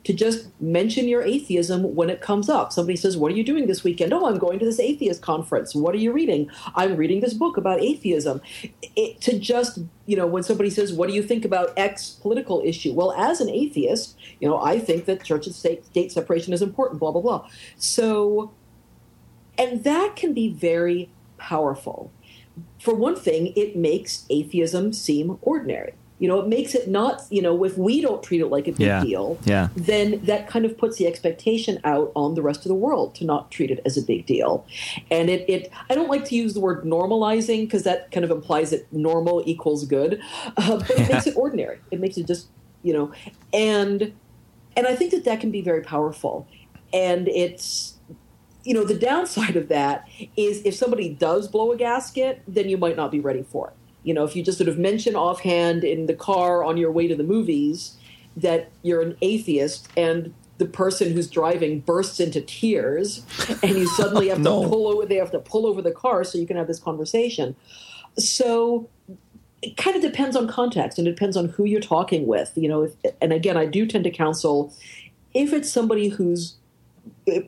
to 0.07 0.13
just 0.13 0.47
mention 0.61 1.09
your 1.09 1.21
atheism 1.21 1.93
when 1.93 2.09
it 2.09 2.21
comes 2.21 2.47
up. 2.47 2.71
Somebody 2.71 2.95
says, 2.95 3.17
What 3.17 3.29
are 3.29 3.35
you 3.35 3.43
doing 3.43 3.67
this 3.67 3.83
weekend? 3.83 4.13
Oh, 4.13 4.25
I'm 4.25 4.37
going 4.37 4.57
to 4.57 4.63
this 4.63 4.79
atheist 4.79 5.21
conference. 5.21 5.75
What 5.75 5.93
are 5.93 5.97
you 5.97 6.13
reading? 6.13 6.49
I'm 6.75 6.95
reading 6.95 7.19
this 7.19 7.33
book 7.33 7.57
about 7.57 7.81
atheism. 7.81 8.39
It, 8.95 9.19
to 9.19 9.37
just, 9.37 9.79
you 10.05 10.15
know, 10.15 10.25
when 10.25 10.43
somebody 10.43 10.69
says, 10.69 10.93
What 10.93 11.09
do 11.09 11.13
you 11.13 11.21
think 11.21 11.43
about 11.43 11.73
X 11.75 12.11
political 12.21 12.61
issue? 12.63 12.93
Well, 12.93 13.11
as 13.17 13.41
an 13.41 13.49
atheist, 13.49 14.17
you 14.39 14.47
know, 14.47 14.61
I 14.61 14.79
think 14.79 15.03
that 15.07 15.25
church 15.25 15.45
and 15.45 15.53
state, 15.53 15.85
state 15.85 16.13
separation 16.13 16.53
is 16.53 16.61
important, 16.61 17.01
blah, 17.01 17.11
blah, 17.11 17.21
blah. 17.21 17.49
So, 17.75 18.53
and 19.57 19.83
that 19.83 20.15
can 20.15 20.33
be 20.33 20.47
very 20.47 21.09
powerful. 21.37 22.13
For 22.79 22.95
one 22.95 23.17
thing, 23.17 23.51
it 23.57 23.75
makes 23.75 24.25
atheism 24.29 24.93
seem 24.93 25.37
ordinary. 25.41 25.95
You 26.19 26.27
know, 26.27 26.39
it 26.39 26.47
makes 26.47 26.73
it 26.73 26.87
not, 26.87 27.21
you 27.29 27.41
know, 27.41 27.63
if 27.63 27.77
we 27.77 28.01
don't 28.01 28.23
treat 28.23 28.41
it 28.41 28.47
like 28.47 28.67
a 28.67 28.71
big 28.71 28.87
Yeah. 28.87 29.03
deal, 29.03 29.37
Yeah. 29.45 29.69
then 29.75 30.19
that 30.23 30.47
kind 30.47 30.65
of 30.65 30.77
puts 30.77 30.97
the 30.97 31.05
expectation 31.05 31.79
out 31.83 32.11
on 32.15 32.33
the 32.33 32.41
rest 32.41 32.61
of 32.61 32.69
the 32.69 32.75
world 32.75 33.13
to 33.15 33.25
not 33.25 33.51
treat 33.51 33.69
it 33.69 33.79
as 33.85 33.97
a 33.97 34.01
big 34.01 34.25
deal. 34.25 34.65
And 35.11 35.29
it, 35.29 35.47
it 35.47 35.71
I 35.89 35.95
don't 35.95 36.09
like 36.09 36.25
to 36.25 36.35
use 36.35 36.53
the 36.55 36.59
word 36.59 36.83
normalizing 36.83 37.61
because 37.61 37.83
that 37.83 38.11
kind 38.11 38.23
of 38.23 38.31
implies 38.31 38.71
that 38.71 38.91
normal 38.91 39.43
equals 39.45 39.85
good, 39.85 40.19
uh, 40.57 40.77
but 40.77 40.89
it 40.89 41.07
makes 41.11 41.27
it 41.31 41.37
ordinary. 41.37 41.79
It 41.91 41.99
makes 41.99 42.17
it 42.17 42.25
just, 42.25 42.47
you 42.81 42.93
know, 42.93 43.11
and 43.53 44.13
and 44.75 44.87
I 44.87 44.95
think 44.95 45.11
that 45.11 45.23
that 45.25 45.39
can 45.39 45.51
be 45.51 45.61
very 45.61 45.81
powerful. 45.81 46.47
And 46.93 47.27
it's 47.27 47.93
you 48.63 48.73
know, 48.73 48.83
the 48.83 48.97
downside 48.97 49.55
of 49.55 49.69
that 49.69 50.05
is 50.35 50.61
if 50.65 50.75
somebody 50.75 51.07
does 51.07 51.47
blow 51.47 51.71
a 51.71 51.77
gasket, 51.77 52.41
then 52.47 52.67
you 52.67 52.77
might 52.77 52.97
not 52.97 53.11
be 53.11 53.19
ready 53.21 53.41
for 53.43 53.69
it. 53.69 53.73
You 54.07 54.13
know, 54.13 54.23
if 54.23 54.37
you 54.37 54.41
just 54.41 54.57
sort 54.57 54.69
of 54.69 54.79
mention 54.79 55.15
offhand 55.15 55.83
in 55.83 56.05
the 56.05 56.13
car 56.13 56.63
on 56.63 56.77
your 56.77 56.91
way 56.91 57.07
to 57.07 57.15
the 57.15 57.25
movies 57.25 57.97
that 58.37 58.69
you're 58.81 59.01
an 59.01 59.17
atheist 59.21 59.89
and 59.97 60.33
the 60.59 60.65
person 60.65 61.11
who's 61.11 61.29
driving 61.29 61.81
bursts 61.81 62.21
into 62.21 62.39
tears 62.39 63.25
and 63.63 63.75
you 63.75 63.85
suddenly 63.89 64.29
have 64.29 64.37
to 64.37 64.43
pull 64.43 64.87
over 64.87 65.05
they 65.05 65.15
have 65.15 65.31
to 65.31 65.39
pull 65.39 65.65
over 65.65 65.81
the 65.81 65.91
car 65.91 66.23
so 66.23 66.37
you 66.37 66.47
can 66.47 66.55
have 66.55 66.67
this 66.67 66.79
conversation. 66.79 67.53
So 68.17 68.89
it 69.61 69.75
kind 69.75 69.97
of 69.97 70.01
depends 70.01 70.37
on 70.37 70.47
context 70.47 70.97
and 70.97 71.05
it 71.05 71.11
depends 71.11 71.35
on 71.35 71.49
who 71.49 71.65
you're 71.65 71.81
talking 71.81 72.27
with. 72.27 72.53
You 72.55 72.69
know, 72.69 72.83
if, 72.83 72.93
and 73.21 73.33
again, 73.33 73.57
I 73.57 73.65
do 73.65 73.85
tend 73.85 74.05
to 74.05 74.11
counsel 74.11 74.73
if 75.33 75.51
it's 75.51 75.69
somebody 75.69 76.07
who's 76.07 76.55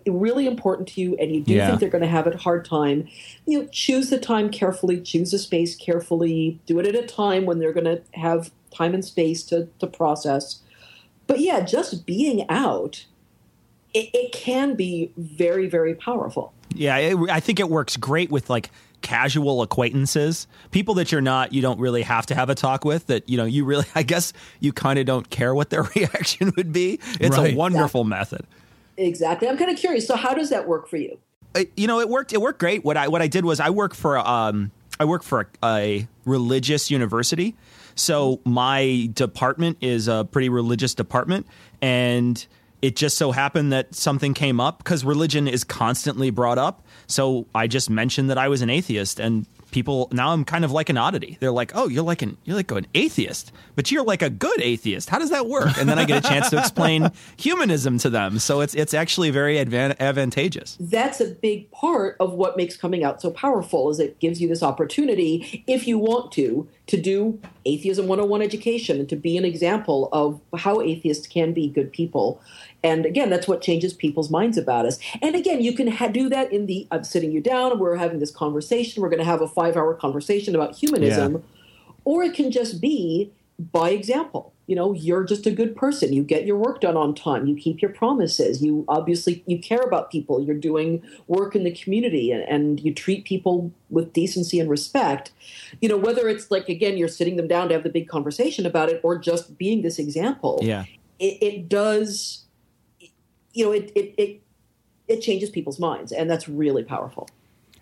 really 0.07 0.45
important 0.47 0.87
to 0.89 1.01
you 1.01 1.15
and 1.19 1.31
you 1.33 1.41
do 1.41 1.53
Yeah. 1.53 1.67
think 1.67 1.79
they're 1.79 1.89
going 1.89 2.03
to 2.03 2.07
have 2.07 2.27
a 2.27 2.37
hard 2.37 2.65
time, 2.65 3.07
you 3.45 3.59
know, 3.61 3.67
choose 3.71 4.09
the 4.09 4.19
time 4.19 4.49
carefully, 4.49 4.99
choose 5.01 5.31
the 5.31 5.39
space 5.39 5.75
carefully, 5.75 6.59
do 6.65 6.79
it 6.79 6.85
at 6.87 6.95
a 6.95 7.05
time 7.05 7.45
when 7.45 7.59
they're 7.59 7.73
going 7.73 7.85
to 7.85 8.01
have 8.13 8.51
time 8.73 8.93
and 8.93 9.03
space 9.05 9.43
to, 9.43 9.67
to 9.79 9.87
process. 9.87 10.59
But 11.27 11.39
yeah, 11.39 11.61
just 11.61 12.05
being 12.05 12.45
out, 12.49 13.05
it, 13.93 14.09
it 14.13 14.31
can 14.31 14.75
be 14.75 15.11
very, 15.17 15.67
very 15.67 15.95
powerful. 15.95 16.53
Yeah, 16.75 16.97
it, 16.97 17.17
I 17.29 17.39
think 17.39 17.59
it 17.59 17.69
works 17.69 17.97
great 17.97 18.29
with 18.29 18.49
like 18.49 18.69
casual 19.01 19.61
acquaintances, 19.61 20.45
people 20.71 20.93
that 20.95 21.11
you're 21.11 21.21
not, 21.21 21.53
you 21.53 21.61
don't 21.61 21.79
really 21.79 22.01
have 22.03 22.25
to 22.27 22.35
have 22.35 22.49
a 22.49 22.55
talk 22.55 22.83
with. 22.83 23.07
That 23.07 23.27
you 23.29 23.37
know, 23.37 23.45
you 23.45 23.63
really, 23.65 23.85
I 23.95 24.03
guess, 24.03 24.33
you 24.59 24.73
kind 24.73 24.99
of 24.99 25.05
don't 25.05 25.29
care 25.29 25.55
what 25.55 25.69
their 25.69 25.83
reaction 25.95 26.51
would 26.57 26.71
be. 26.73 26.99
It's 27.19 27.37
Right. 27.37 27.53
a 27.53 27.55
wonderful 27.55 28.03
method. 28.03 28.45
Exactly. 28.99 29.47
I'm 29.47 29.57
kind 29.57 29.71
of 29.71 29.77
curious. 29.77 30.05
So, 30.05 30.15
how 30.15 30.33
does 30.33 30.49
that 30.49 30.67
work 30.67 30.87
for 30.87 30.97
you? 30.97 31.17
it- 31.55 31.71
you 31.75 31.87
know, 31.87 31.99
it 31.99 32.09
worked. 32.09 32.31
It 32.33 32.41
worked 32.41 32.59
great. 32.59 32.83
What 32.83 32.97
I 32.97 33.07
what 33.07 33.21
I 33.21 33.27
did 33.27 33.45
was 33.45 33.59
I 33.59 33.69
work 33.71 33.95
for 33.95 34.17
um 34.19 34.71
I 34.99 35.05
work 35.05 35.23
for 35.23 35.47
a, 35.63 35.65
a 35.65 36.07
religious 36.25 36.91
university, 36.91 37.55
so 37.95 38.39
my 38.43 39.09
department 39.13 39.77
is 39.81 40.07
a 40.07 40.27
pretty 40.29 40.49
religious 40.49 40.93
department, 40.93 41.47
and 41.81 42.45
it 42.81 42.95
just 42.95 43.17
so 43.17 43.31
happened 43.31 43.71
that 43.73 43.95
something 43.95 44.33
came 44.33 44.59
up 44.59 44.77
because 44.79 45.03
religion 45.05 45.47
is 45.47 45.63
constantly 45.63 46.29
brought 46.29 46.57
up. 46.57 46.85
So 47.07 47.45
I 47.55 47.67
just 47.67 47.89
mentioned 47.89 48.29
that 48.29 48.37
I 48.37 48.47
was 48.49 48.61
an 48.61 48.69
atheist, 48.69 49.19
and 49.19 49.45
people 49.71 50.09
now 50.11 50.31
I'm 50.31 50.43
kind 50.45 50.65
of 50.65 50.71
like 50.71 50.89
an 50.89 50.97
oddity. 50.97 51.37
They're 51.39 51.51
like, 51.51 51.71
"Oh, 51.75 51.87
you're 51.87 52.03
like 52.03 52.21
an 52.21 52.37
you're 52.43 52.55
like 52.55 52.71
an 52.71 52.87
atheist, 52.95 53.51
but 53.75 53.91
you're 53.91 54.03
like 54.03 54.21
a 54.21 54.29
good 54.29 54.61
atheist. 54.61 55.09
How 55.09 55.19
does 55.19 55.29
that 55.29 55.47
work?" 55.47 55.77
And 55.77 55.87
then 55.89 55.99
I 55.99 56.05
get 56.05 56.25
a 56.25 56.27
chance 56.27 56.49
to 56.51 56.59
explain 56.65 57.11
humanism 57.37 57.97
to 57.99 58.09
them. 58.09 58.39
So 58.39 58.61
it's 58.61 58.75
it's 58.75 58.93
actually 58.93 59.29
very 59.31 59.55
advan- 59.57 59.97
advantageous. 59.99 60.77
that's 60.79 61.21
a 61.21 61.25
big 61.27 61.69
part 61.71 62.15
of 62.19 62.33
what 62.33 62.57
makes 62.57 62.75
coming 62.77 63.03
out 63.03 63.21
so 63.21 63.31
powerful 63.31 63.89
is 63.89 63.99
it 63.99 64.19
gives 64.19 64.41
you 64.41 64.47
this 64.47 64.63
opportunity 64.63 65.63
if 65.67 65.87
you 65.87 65.97
want 65.97 66.31
to 66.31 66.67
to 66.87 66.99
do 66.99 67.39
atheism 67.65 68.07
101 68.07 68.41
education 68.41 68.99
and 68.99 69.07
to 69.09 69.15
be 69.15 69.37
an 69.37 69.45
example 69.45 70.09
of 70.11 70.39
how 70.57 70.81
atheists 70.81 71.27
can 71.27 71.53
be 71.53 71.67
good 71.67 71.91
people 71.91 72.41
and 72.83 73.05
again 73.05 73.29
that's 73.29 73.47
what 73.47 73.61
changes 73.61 73.93
people's 73.93 74.29
minds 74.29 74.57
about 74.57 74.85
us 74.85 74.99
and 75.21 75.35
again 75.35 75.61
you 75.61 75.73
can 75.73 75.87
ha- 75.87 76.07
do 76.07 76.29
that 76.29 76.51
in 76.51 76.65
the 76.65 76.87
i'm 76.91 77.03
sitting 77.03 77.31
you 77.31 77.41
down 77.41 77.79
we're 77.79 77.95
having 77.95 78.19
this 78.19 78.31
conversation 78.31 79.01
we're 79.01 79.09
going 79.09 79.19
to 79.19 79.25
have 79.25 79.41
a 79.41 79.47
five 79.47 79.75
hour 79.75 79.93
conversation 79.93 80.55
about 80.55 80.75
humanism 80.75 81.43
or 82.05 82.23
it 82.23 82.33
can 82.33 82.51
just 82.51 82.81
be 82.81 83.31
by 83.59 83.89
example. 83.89 84.53
You 84.67 84.75
know, 84.75 84.93
you're 84.93 85.23
just 85.23 85.45
a 85.45 85.51
good 85.51 85.75
person. 85.75 86.13
You 86.13 86.23
get 86.23 86.45
your 86.45 86.55
work 86.55 86.81
done 86.81 86.95
on 86.95 87.13
time. 87.13 87.47
You 87.47 87.55
keep 87.55 87.81
your 87.81 87.91
promises. 87.91 88.61
You 88.61 88.85
obviously 88.87 89.43
you 89.47 89.59
care 89.59 89.81
about 89.81 90.11
people. 90.11 90.41
You're 90.41 90.55
doing 90.55 91.03
work 91.27 91.55
in 91.55 91.63
the 91.63 91.71
community 91.71 92.31
and, 92.31 92.43
and 92.43 92.79
you 92.79 92.93
treat 92.93 93.25
people 93.25 93.71
with 93.89 94.13
decency 94.13 94.59
and 94.59 94.69
respect. 94.69 95.31
You 95.81 95.89
know, 95.89 95.97
whether 95.97 96.29
it's 96.29 96.51
like 96.51 96.69
again, 96.69 96.97
you're 96.97 97.07
sitting 97.07 97.35
them 97.35 97.47
down 97.47 97.67
to 97.69 97.73
have 97.73 97.83
the 97.83 97.89
big 97.89 98.07
conversation 98.07 98.65
about 98.65 98.89
it 98.89 99.01
or 99.03 99.17
just 99.17 99.57
being 99.57 99.81
this 99.81 99.99
example. 99.99 100.59
Yeah. 100.61 100.85
It, 101.17 101.37
it 101.41 101.69
does 101.69 102.45
you 103.53 103.65
know, 103.65 103.71
it, 103.71 103.91
it 103.95 104.13
it 104.17 104.41
it 105.07 105.21
changes 105.21 105.49
people's 105.49 105.79
minds 105.79 106.11
and 106.11 106.29
that's 106.29 106.47
really 106.47 106.83
powerful. 106.83 107.27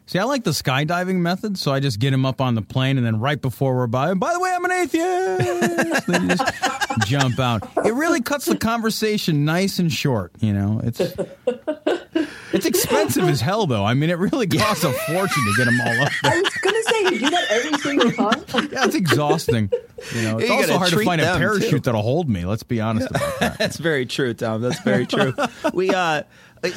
See, 0.07 0.19
I 0.19 0.23
like 0.23 0.45
the 0.45 0.51
skydiving 0.51 1.17
method, 1.17 1.57
so 1.57 1.73
I 1.73 1.81
just 1.81 1.99
get 1.99 2.13
him 2.13 2.25
up 2.25 2.39
on 2.39 2.55
the 2.55 2.61
plane, 2.61 2.95
and 2.95 3.05
then 3.05 3.19
right 3.19 3.41
before 3.41 3.75
we're 3.75 3.87
by, 3.87 4.13
by 4.13 4.31
the 4.31 4.39
way, 4.39 4.53
I'm 4.55 4.63
an 4.63 4.71
atheist. 4.71 6.07
then 6.07 6.21
you 6.21 6.27
just 6.29 6.53
jump 7.07 7.37
out. 7.39 7.69
It 7.85 7.93
really 7.93 8.21
cuts 8.21 8.45
the 8.45 8.55
conversation 8.55 9.43
nice 9.43 9.79
and 9.79 9.91
short. 9.91 10.31
You 10.39 10.53
know, 10.53 10.79
it's 10.81 10.99
it's 12.53 12.65
expensive 12.65 13.23
as 13.25 13.41
hell, 13.41 13.67
though. 13.67 13.83
I 13.83 13.93
mean, 13.93 14.09
it 14.09 14.17
really 14.17 14.47
costs 14.47 14.83
a 14.83 14.91
fortune 14.93 15.43
to 15.43 15.53
get 15.57 15.65
them 15.65 15.79
all 15.81 16.01
up. 16.05 16.11
There. 16.23 16.33
I 16.33 16.41
was 16.41 16.53
gonna 16.61 16.83
say 16.83 17.03
you 17.03 17.19
do 17.19 17.29
that 17.29 17.45
every 17.51 17.77
single 17.79 18.11
time. 18.11 18.43
Yeah, 18.71 18.85
it's 18.85 18.95
exhausting. 18.95 19.69
You 20.15 20.21
know, 20.23 20.37
it's 20.39 20.47
You 20.49 20.55
also 20.55 20.77
hard 20.77 20.91
to 20.91 21.03
find 21.03 21.21
a 21.21 21.37
parachute 21.37 21.69
too. 21.69 21.79
that'll 21.79 22.01
hold 22.01 22.29
me. 22.29 22.45
Let's 22.45 22.63
be 22.63 22.81
honest 22.81 23.09
about 23.09 23.39
that. 23.39 23.57
That's 23.59 23.77
very 23.77 24.05
true, 24.05 24.33
Tom. 24.33 24.61
That's 24.61 24.79
very 24.81 25.05
true. 25.05 25.33
we 25.73 25.89
uh 25.91 26.23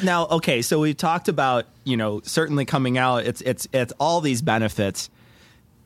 now 0.03 0.27
okay, 0.27 0.61
so 0.61 0.79
we 0.79 0.93
talked 0.93 1.27
about, 1.27 1.65
you 1.83 1.97
know, 1.97 2.21
certainly 2.23 2.65
coming 2.65 2.97
out 2.97 3.25
it's 3.25 3.41
it's 3.41 3.67
it's 3.73 3.93
all 3.99 4.21
these 4.21 4.41
benefits. 4.41 5.09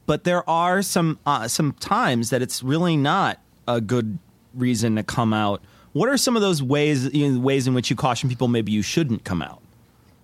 But 0.05 0.23
there 0.23 0.47
are 0.49 0.81
some 0.81 1.17
uh, 1.25 1.47
some 1.47 1.73
times 1.73 2.29
that 2.29 2.41
it's 2.41 2.61
really 2.61 2.95
not 2.97 3.39
a 3.67 3.81
good 3.81 4.19
reason 4.53 4.95
to 4.97 5.03
come 5.03 5.33
out. 5.33 5.61
What 5.93 6.09
are 6.09 6.17
some 6.17 6.36
of 6.36 6.41
those 6.41 6.61
ways 6.61 7.11
you 7.13 7.31
know, 7.31 7.39
ways 7.39 7.67
in 7.67 7.73
which 7.73 7.89
you 7.89 7.95
caution 7.95 8.29
people 8.29 8.47
maybe 8.47 8.71
you 8.71 8.81
shouldn't 8.81 9.23
come 9.23 9.41
out? 9.41 9.61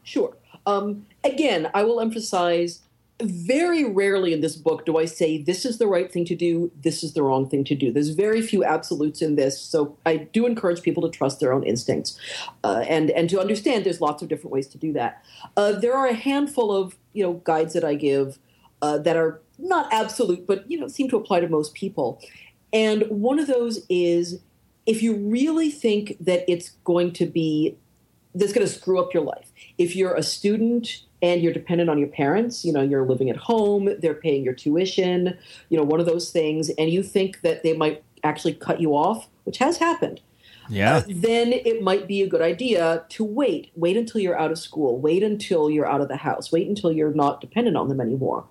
Sure. 0.04 0.36
Um, 0.66 1.06
again, 1.24 1.70
I 1.74 1.84
will 1.84 2.00
emphasize 2.00 2.82
very 3.24 3.84
rarely 3.84 4.34
in 4.34 4.42
this 4.42 4.56
book 4.56 4.86
do 4.86 4.98
I 4.98 5.06
say 5.06 5.38
this 5.38 5.66
is 5.66 5.78
the 5.78 5.88
right 5.88 6.12
thing 6.12 6.26
to 6.26 6.36
do, 6.36 6.72
this 6.82 7.04
is 7.04 7.14
the 7.14 7.24
wrong 7.24 7.48
thing 7.48 7.64
to 7.66 7.76
do. 7.76 7.92
There's 7.92 8.10
very 8.10 8.42
few 8.42 8.64
absolutes 8.64 9.22
in 9.22 9.36
this, 9.36 9.60
so 9.60 9.98
I 10.06 10.18
do 10.18 10.46
encourage 10.46 10.82
people 10.82 11.04
to 11.04 11.10
trust 11.10 11.40
their 11.40 11.54
own 11.54 11.64
instincts 11.64 12.18
uh, 12.64 12.84
and 12.88 13.12
and 13.12 13.30
to 13.30 13.40
understand 13.40 13.86
there's 13.86 14.02
lots 14.02 14.22
of 14.22 14.30
different 14.30 14.52
ways 14.52 14.68
to 14.70 14.78
do 14.78 14.94
that. 14.94 15.24
Uh, 15.56 15.74
there 15.74 15.94
are 15.96 16.08
a 16.08 16.14
handful 16.14 16.76
of 16.76 16.96
you 17.14 17.24
know 17.24 17.34
guides 17.34 17.74
that 17.74 17.84
I 17.84 17.96
give 17.96 18.40
uh, 18.82 18.98
that 19.00 19.16
are 19.16 19.40
not 19.60 19.92
absolute, 19.94 20.48
but 20.48 20.70
you 20.70 20.80
know 20.80 20.88
seem 20.88 21.10
to 21.10 21.18
apply 21.18 21.42
to 21.42 21.48
most 21.48 21.74
people. 21.74 22.22
And 22.74 23.04
one 23.10 23.40
of 23.40 23.48
those 23.48 23.86
is 23.90 24.40
if 24.86 25.04
you 25.04 25.16
really 25.16 25.70
think 25.70 26.18
that 26.20 26.44
it's 26.48 26.72
going 26.84 27.12
to 27.14 27.26
be 27.26 27.78
that's 28.34 28.54
going 28.54 28.66
to 28.66 28.72
screw 28.74 29.00
up 29.00 29.14
your 29.14 29.24
life. 29.24 29.52
If 29.78 29.96
you're 29.96 30.14
a 30.16 30.24
student 30.24 31.04
and 31.22 31.42
you're 31.42 31.54
dependent 31.54 31.90
on 31.90 31.98
your 31.98 32.08
parents, 32.08 32.64
you 32.66 32.72
know, 32.74 32.82
you're 32.82 33.06
living 33.06 33.30
at 33.30 33.38
home, 33.38 33.90
they're 34.00 34.14
paying 34.14 34.44
your 34.44 34.54
tuition, 34.54 35.38
you 35.70 35.78
know, 35.78 35.84
one 35.84 36.00
of 36.00 36.06
those 36.06 36.32
things, 36.32 36.70
and 36.78 36.90
you 36.90 37.04
think 37.04 37.42
that 37.42 37.64
they 37.64 37.74
might 37.74 38.04
actually 38.24 38.54
cut 38.54 38.80
you 38.80 38.92
off, 38.96 39.28
which 39.44 39.58
has 39.58 39.78
happened, 39.78 40.22
Yeah. 40.70 41.04
then 41.10 41.52
it 41.52 41.82
might 41.82 42.08
be 42.08 42.22
a 42.22 42.28
good 42.28 42.42
idea 42.42 43.04
to 43.10 43.24
wait. 43.24 43.72
Wait 43.76 43.98
until 43.98 44.22
you're 44.22 44.40
out 44.40 44.52
of 44.52 44.58
school. 44.60 44.98
Wait 44.98 45.24
until 45.24 45.70
you're 45.70 45.88
out 45.90 46.02
of 46.02 46.08
the 46.08 46.18
house. 46.18 46.52
Wait 46.52 46.68
until 46.68 46.92
you're 46.92 47.14
not 47.14 47.42
dependent 47.42 47.76
on 47.76 47.90
them 47.90 48.00
anymore. 48.00 48.46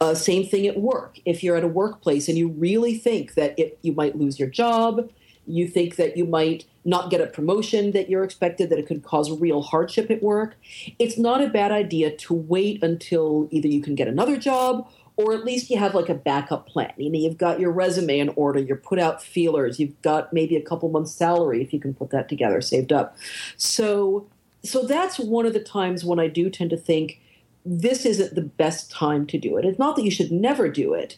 Uh, 0.00 0.14
same 0.14 0.46
thing 0.46 0.66
at 0.66 0.78
work. 0.78 1.18
If 1.24 1.42
you're 1.42 1.56
at 1.56 1.64
a 1.64 1.68
workplace 1.68 2.28
and 2.28 2.38
you 2.38 2.48
really 2.48 2.96
think 2.96 3.34
that 3.34 3.58
it, 3.58 3.78
you 3.82 3.92
might 3.92 4.16
lose 4.16 4.38
your 4.38 4.48
job, 4.48 5.10
you 5.46 5.68
think 5.68 5.96
that 5.96 6.16
you 6.16 6.24
might 6.24 6.64
not 6.84 7.10
get 7.10 7.20
a 7.20 7.26
promotion 7.26 7.92
that 7.92 8.08
you're 8.08 8.24
expected, 8.24 8.70
that 8.70 8.78
it 8.78 8.86
could 8.86 9.02
cause 9.02 9.30
real 9.30 9.62
hardship 9.62 10.10
at 10.10 10.22
work, 10.22 10.56
it's 10.98 11.18
not 11.18 11.42
a 11.42 11.48
bad 11.48 11.72
idea 11.72 12.10
to 12.10 12.34
wait 12.34 12.82
until 12.82 13.48
either 13.50 13.68
you 13.68 13.82
can 13.82 13.94
get 13.94 14.08
another 14.08 14.36
job 14.36 14.88
or 15.16 15.32
at 15.32 15.44
least 15.44 15.70
you 15.70 15.78
have 15.78 15.94
like 15.94 16.08
a 16.08 16.14
backup 16.14 16.66
plan. 16.66 16.92
You 16.96 17.10
know, 17.10 17.18
you've 17.18 17.38
got 17.38 17.60
your 17.60 17.70
resume 17.70 18.18
in 18.18 18.30
order, 18.30 18.58
you've 18.58 18.82
put 18.82 18.98
out 18.98 19.22
feelers, 19.22 19.78
you've 19.78 20.00
got 20.02 20.32
maybe 20.32 20.56
a 20.56 20.62
couple 20.62 20.88
months' 20.88 21.12
salary 21.12 21.62
if 21.62 21.72
you 21.72 21.78
can 21.78 21.94
put 21.94 22.10
that 22.10 22.28
together, 22.28 22.60
saved 22.60 22.92
up. 22.92 23.16
So, 23.56 24.26
so 24.64 24.84
that's 24.84 25.18
one 25.18 25.46
of 25.46 25.52
the 25.52 25.60
times 25.60 26.04
when 26.04 26.18
I 26.18 26.26
do 26.26 26.50
tend 26.50 26.70
to 26.70 26.76
think 26.76 27.20
this 27.64 28.04
isn't 28.04 28.34
the 28.34 28.42
best 28.42 28.90
time 28.90 29.26
to 29.26 29.38
do 29.38 29.56
it. 29.56 29.64
It's 29.64 29.78
not 29.78 29.96
that 29.96 30.04
you 30.04 30.10
should 30.10 30.32
never 30.32 30.68
do 30.68 30.94
it, 30.94 31.16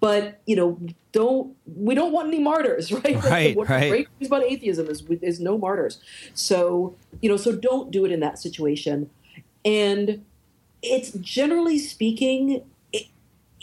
but 0.00 0.40
you 0.46 0.56
know, 0.56 0.78
don't 1.16 1.56
we 1.64 1.94
don't 1.94 2.12
want 2.12 2.28
any 2.28 2.38
martyrs, 2.38 2.92
right? 3.04 3.22
Right, 3.24 3.56
the 3.56 3.62
right. 3.62 3.88
great 3.88 4.08
news 4.20 4.28
about 4.28 4.44
atheism 4.44 4.86
is 4.88 5.02
is 5.22 5.40
no 5.40 5.56
martyrs. 5.56 5.98
So 6.34 6.94
you 7.22 7.30
know, 7.30 7.38
so 7.38 7.52
don't 7.52 7.90
do 7.90 8.04
it 8.04 8.12
in 8.12 8.20
that 8.20 8.38
situation. 8.38 9.10
And 9.64 10.24
it's 10.82 11.12
generally 11.12 11.78
speaking, 11.78 12.62
it, 12.92 13.06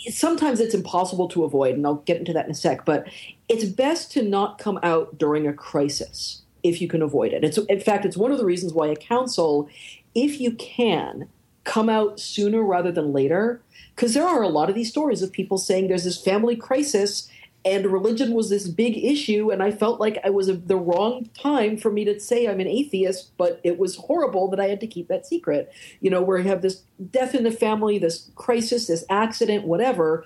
sometimes 0.10 0.60
it's 0.60 0.74
impossible 0.74 1.28
to 1.30 1.44
avoid, 1.44 1.76
and 1.76 1.86
I'll 1.86 1.96
get 1.96 2.18
into 2.18 2.34
that 2.34 2.46
in 2.46 2.52
a 2.52 2.56
sec. 2.56 2.86
But 2.86 3.08
it's 3.48 3.66
best 3.66 4.12
to 4.14 4.24
not 4.24 4.58
come 4.58 4.80
out 4.82 5.20
during 5.20 5.48
a 5.48 5.54
crisis 5.54 6.42
if 6.64 6.82
you 6.82 6.88
can 6.88 7.04
avoid 7.04 7.34
it. 7.34 7.44
It's 7.44 7.60
in 7.60 7.80
fact, 7.80 8.04
it's 8.04 8.18
one 8.18 8.32
of 8.32 8.40
the 8.40 8.46
reasons 8.46 8.74
why 8.74 8.88
a 8.88 8.96
counsel, 8.96 9.70
if 10.16 10.42
you 10.42 10.54
can, 10.54 11.30
come 11.66 11.88
out 11.88 12.20
sooner 12.20 12.64
rather 12.64 12.92
than 12.92 13.14
later, 13.14 13.62
because 13.96 14.16
there 14.16 14.28
are 14.28 14.42
a 14.42 14.50
lot 14.50 14.70
of 14.70 14.76
these 14.76 14.90
stories 14.90 15.22
of 15.22 15.32
people 15.32 15.60
saying 15.60 15.88
there's 15.88 16.04
this 16.04 16.22
family 16.22 16.56
crisis 16.56 17.30
and 17.66 17.86
religion 17.86 18.34
was 18.34 18.50
this 18.50 18.68
big 18.68 18.98
issue 18.98 19.52
and 19.52 19.64
i 19.64 19.72
felt 19.72 20.00
like 20.00 20.18
i 20.24 20.30
was 20.30 20.50
a, 20.50 20.54
the 20.54 20.76
wrong 20.76 21.30
time 21.40 21.78
for 21.78 21.92
me 21.92 22.04
to 22.04 22.20
say 22.20 22.48
i'm 22.48 22.60
an 22.60 22.68
atheist 22.68 23.36
but 23.38 23.60
it 23.64 23.78
was 23.78 23.96
horrible 23.96 24.50
that 24.50 24.60
i 24.60 24.68
had 24.68 24.80
to 24.80 24.88
keep 24.88 25.08
that 25.08 25.26
secret. 25.26 25.72
You 26.02 26.10
know 26.10 26.22
where 26.22 26.38
you 26.38 26.48
have 26.48 26.62
this 26.62 26.84
death 27.12 27.36
in 27.36 27.44
the 27.44 27.52
family 27.52 27.98
this 27.98 28.30
crisis 28.36 28.88
this 28.88 29.06
accident 29.10 29.66
whatever 29.66 30.26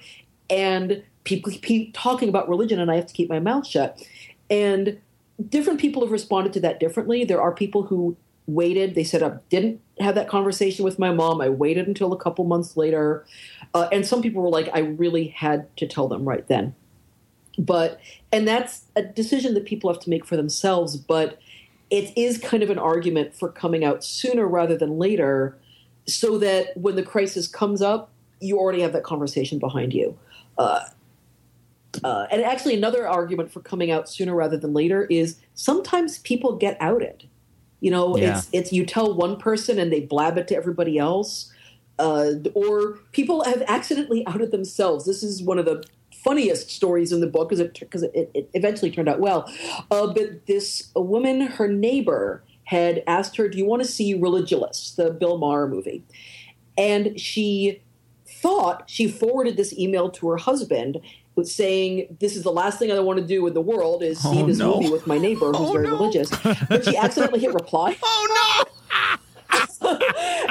and 0.49 1.03
people 1.23 1.51
keep 1.61 1.93
talking 1.93 2.29
about 2.29 2.49
religion 2.49 2.79
and 2.79 2.89
i 2.91 2.95
have 2.95 3.07
to 3.07 3.13
keep 3.13 3.29
my 3.29 3.39
mouth 3.39 3.67
shut. 3.67 4.01
And 4.49 4.99
different 5.49 5.79
people 5.79 6.01
have 6.01 6.11
responded 6.11 6.53
to 6.53 6.61
that 6.61 6.79
differently. 6.79 7.25
There 7.25 7.41
are 7.41 7.51
people 7.51 7.83
who 7.83 8.15
waited. 8.47 8.95
They 8.95 9.03
said 9.03 9.21
i 9.21 9.37
didn't 9.49 9.81
have 9.99 10.15
that 10.15 10.29
conversation 10.29 10.85
with 10.85 10.97
my 10.97 11.11
mom. 11.11 11.41
I 11.41 11.49
waited 11.49 11.87
until 11.87 12.13
a 12.13 12.17
couple 12.17 12.45
months 12.45 12.77
later. 12.77 13.25
Uh, 13.73 13.89
and 13.91 14.07
some 14.07 14.21
people 14.21 14.41
were 14.41 14.49
like 14.49 14.69
i 14.73 14.79
really 14.79 15.27
had 15.27 15.75
to 15.77 15.85
tell 15.85 16.07
them 16.07 16.27
right 16.27 16.47
then 16.47 16.73
but 17.57 17.99
and 18.31 18.47
that's 18.47 18.83
a 18.95 19.01
decision 19.01 19.53
that 19.53 19.65
people 19.65 19.91
have 19.91 20.01
to 20.01 20.09
make 20.09 20.25
for 20.25 20.35
themselves 20.37 20.97
but 20.97 21.39
it 21.89 22.11
is 22.17 22.37
kind 22.37 22.63
of 22.63 22.69
an 22.69 22.77
argument 22.77 23.33
for 23.33 23.49
coming 23.49 23.83
out 23.83 24.03
sooner 24.03 24.47
rather 24.47 24.77
than 24.77 24.97
later 24.97 25.57
so 26.07 26.37
that 26.37 26.75
when 26.77 26.95
the 26.95 27.03
crisis 27.03 27.47
comes 27.47 27.81
up 27.81 28.09
you 28.39 28.57
already 28.57 28.81
have 28.81 28.93
that 28.93 29.03
conversation 29.03 29.57
behind 29.59 29.93
you 29.93 30.17
uh, 30.57 30.81
uh, 32.03 32.27
and 32.31 32.41
actually 32.43 32.75
another 32.75 33.07
argument 33.07 33.51
for 33.51 33.59
coming 33.61 33.89
out 33.89 34.07
sooner 34.09 34.35
rather 34.35 34.57
than 34.57 34.73
later 34.73 35.05
is 35.05 35.37
sometimes 35.55 36.19
people 36.19 36.55
get 36.55 36.77
outed 36.79 37.27
you 37.79 37.89
know 37.89 38.15
Yeah. 38.17 38.37
it's 38.37 38.49
it's 38.51 38.73
you 38.73 38.85
tell 38.85 39.13
one 39.13 39.37
person 39.37 39.79
and 39.79 39.91
they 39.91 40.01
blab 40.01 40.37
it 40.37 40.47
to 40.49 40.55
everybody 40.55 40.97
else 40.97 41.51
uh, 41.99 42.33
or 42.53 42.99
people 43.11 43.43
have 43.43 43.63
accidentally 43.67 44.25
outed 44.27 44.51
themselves. 44.51 45.05
This 45.05 45.23
is 45.23 45.41
one 45.41 45.57
of 45.57 45.65
the 45.65 45.83
funniest 46.27 46.69
stories 46.71 47.11
in 47.11 47.21
the 47.21 47.27
book 47.27 47.49
because 47.49 47.59
it 47.59 47.73
because 47.79 48.03
it, 48.03 48.29
it 48.33 48.49
eventually 48.53 48.91
turned 48.91 49.07
out 49.09 49.19
well. 49.19 49.49
Uh, 49.91 50.07
but 50.07 50.45
this 50.45 50.89
a 50.95 51.01
woman, 51.01 51.41
her 51.41 51.67
neighbor, 51.67 52.43
had 52.65 53.03
asked 53.07 53.37
her, 53.37 53.47
"Do 53.47 53.57
you 53.57 53.65
want 53.65 53.81
to 53.83 53.87
see 53.87 54.13
Religulous, 54.13 54.95
the 54.95 55.09
Bill 55.11 55.37
Maher 55.37 55.67
movie?" 55.67 56.03
And 56.77 57.19
she 57.19 57.81
thought 58.41 58.83
she 58.87 59.07
forwarded 59.07 59.57
this 59.57 59.71
email 59.77 60.09
to 60.11 60.29
her 60.29 60.37
husband 60.37 60.99
saying, 61.43 62.17
"This 62.19 62.35
is 62.35 62.43
the 62.43 62.51
last 62.51 62.79
thing 62.79 62.91
I 62.91 62.99
want 62.99 63.19
to 63.19 63.25
do 63.25 63.45
in 63.47 63.53
the 63.53 63.61
world 63.61 64.01
is 64.03 64.19
see 64.19 64.41
Oh, 64.41 64.47
this 64.47 64.57
no. 64.57 64.75
movie 64.75 64.91
with 64.91 65.05
my 65.07 65.17
neighbor 65.17 65.47
who's 65.53 65.69
Oh, 65.69 65.73
very 65.73 65.85
no. 65.87 65.93
religious." 65.97 66.29
But 66.67 66.83
she 66.83 66.97
accidentally 66.97 67.39
hit 67.39 67.53
reply. 67.53 67.95
Oh 68.03 68.63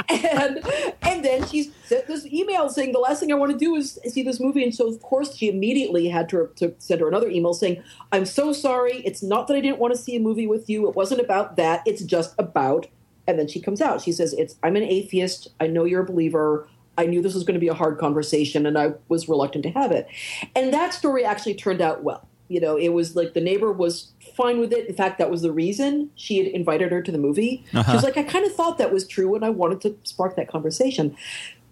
and 0.09 0.61
and 1.03 1.25
then 1.25 1.47
she 1.47 1.73
sent 1.85 2.07
this 2.07 2.27
email 2.27 2.69
saying 2.69 2.93
the 2.93 2.99
last 2.99 3.21
thing 3.21 3.33
I 3.33 3.35
want 3.35 3.53
to 3.53 3.59
do 3.59 3.75
is 3.75 3.99
see 4.09 4.23
this 4.23 4.41
movie. 4.41 4.63
And 4.63 4.75
so 4.75 4.89
of 4.89 5.01
course 5.03 5.37
she 5.37 5.49
immediately 5.49 6.09
had 6.09 6.29
to, 6.31 6.51
to 6.57 6.75
send 6.79 7.01
her 7.01 7.09
another 7.09 7.29
email 7.29 7.55
saying, 7.55 7.83
"I'm 8.13 8.25
so 8.25 8.53
sorry. 8.53 9.03
It's 9.05 9.23
not 9.23 9.49
that 9.49 9.57
I 9.57 9.61
didn't 9.61 9.79
want 9.79 9.95
to 9.95 10.01
see 10.01 10.17
a 10.17 10.21
movie 10.21 10.47
with 10.47 10.69
you. 10.69 10.89
It 10.89 10.97
wasn't 10.97 11.21
about 11.21 11.57
that. 11.57 11.83
It's 11.87 12.03
just 12.03 12.35
about." 12.39 12.87
And 13.27 13.39
then 13.39 13.49
she 13.49 13.61
comes 13.61 13.81
out. 13.81 14.03
She 14.03 14.13
says, 14.13 14.33
"It's 14.35 14.57
I'm 14.63 14.77
an 14.77 14.85
atheist. 14.85 15.49
I 15.61 15.67
know 15.67 15.85
you're 15.85 16.03
a 16.03 16.07
believer." 16.07 16.69
I 16.99 17.05
knew 17.05 17.21
this 17.21 17.35
was 17.35 17.45
going 17.45 17.57
to 17.57 17.61
be 17.61 17.69
a 17.69 17.75
hard 17.75 17.99
conversation, 17.99 18.65
and 18.65 18.79
I 18.79 18.95
was 19.09 19.29
reluctant 19.29 19.65
to 19.65 19.71
have 19.71 19.93
it. 19.93 20.09
And 20.55 20.73
that 20.73 20.95
story 20.95 21.25
actually 21.25 21.55
turned 21.55 21.83
out 21.83 22.03
well. 22.03 22.27
You 22.49 22.61
know, 22.61 22.77
it 22.77 22.91
was 22.91 23.17
like 23.17 23.35
the 23.35 23.41
neighbor 23.41 23.73
was 23.73 24.13
fine 24.37 24.61
with 24.61 24.73
it. 24.73 24.89
In 24.89 24.95
fact, 24.95 25.19
that 25.19 25.31
was 25.31 25.43
the 25.43 25.53
reason 25.53 26.11
she 26.15 26.39
had 26.39 26.47
invited 26.49 26.93
her 26.93 27.03
to 27.03 27.11
the 27.11 27.19
movie. 27.19 27.65
She 27.71 27.77
was 27.77 27.89
uh-huh. 27.89 28.01
like, 28.03 28.17
I 28.17 28.23
kind 28.23 28.45
of 28.45 28.55
thought 28.55 28.79
that 28.79 28.93
was 28.93 29.07
true, 29.07 29.35
and 29.35 29.45
I 29.45 29.51
wanted 29.51 29.81
to 29.83 29.97
spark 30.05 30.37
that 30.37 30.49
conversation. 30.49 31.17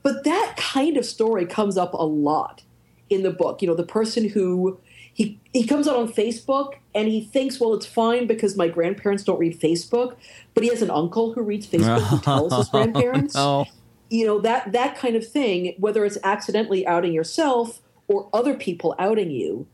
But 0.03 0.25
that 0.25 0.55
kind 0.57 0.97
of 0.97 1.05
story 1.05 1.47
comes 1.47 1.77
up 1.77 1.95
a 1.95 2.05
lot 2.05 2.62
in 3.09 3.23
the 3.23 3.31
book. 3.31 3.62
You 3.62 3.69
know, 3.69 3.75
the 3.75 3.85
person 3.85 4.29
who 4.29 4.79
he 5.12 5.39
he 5.53 5.67
comes 5.67 5.89
out 5.89 5.97
on 5.97 6.12
Facebook 6.12 6.75
and 6.95 7.09
he 7.09 7.23
thinks, 7.23 7.61
well, 7.61 7.73
it's 7.75 7.87
fine 7.87 8.27
because 8.27 8.57
my 8.57 8.69
grandparents 8.69 9.23
don't 9.23 9.39
read 9.39 9.59
Facebook, 9.59 10.17
but 10.53 10.62
he 10.62 10.71
has 10.71 10.83
an 10.83 10.91
uncle 10.91 11.33
who 11.33 11.43
reads 11.43 11.67
Facebook 11.67 12.03
who 12.03 12.19
tells 12.19 12.55
his 12.55 12.69
oh, 12.69 12.71
grandparents. 12.71 13.35
Oh, 13.37 13.67
You 14.11 14.27
know 14.27 14.41
that 14.41 14.73
that 14.73 14.97
kind 14.97 15.17
of 15.17 15.27
thing, 15.27 15.75
whether 15.79 16.05
it's 16.05 16.19
accidentally 16.23 16.87
outing 16.87 17.12
yourself 17.12 17.81
or 18.09 18.29
other 18.33 18.55
people 18.55 18.95
outing 18.99 19.31
you, 19.31 19.67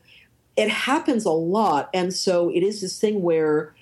it 0.60 0.68
happens 0.68 1.24
a 1.24 1.30
lot, 1.30 1.88
and 1.94 2.12
so 2.12 2.50
it 2.50 2.62
is 2.62 2.82
this 2.82 3.00
thing 3.00 3.22
where 3.22 3.74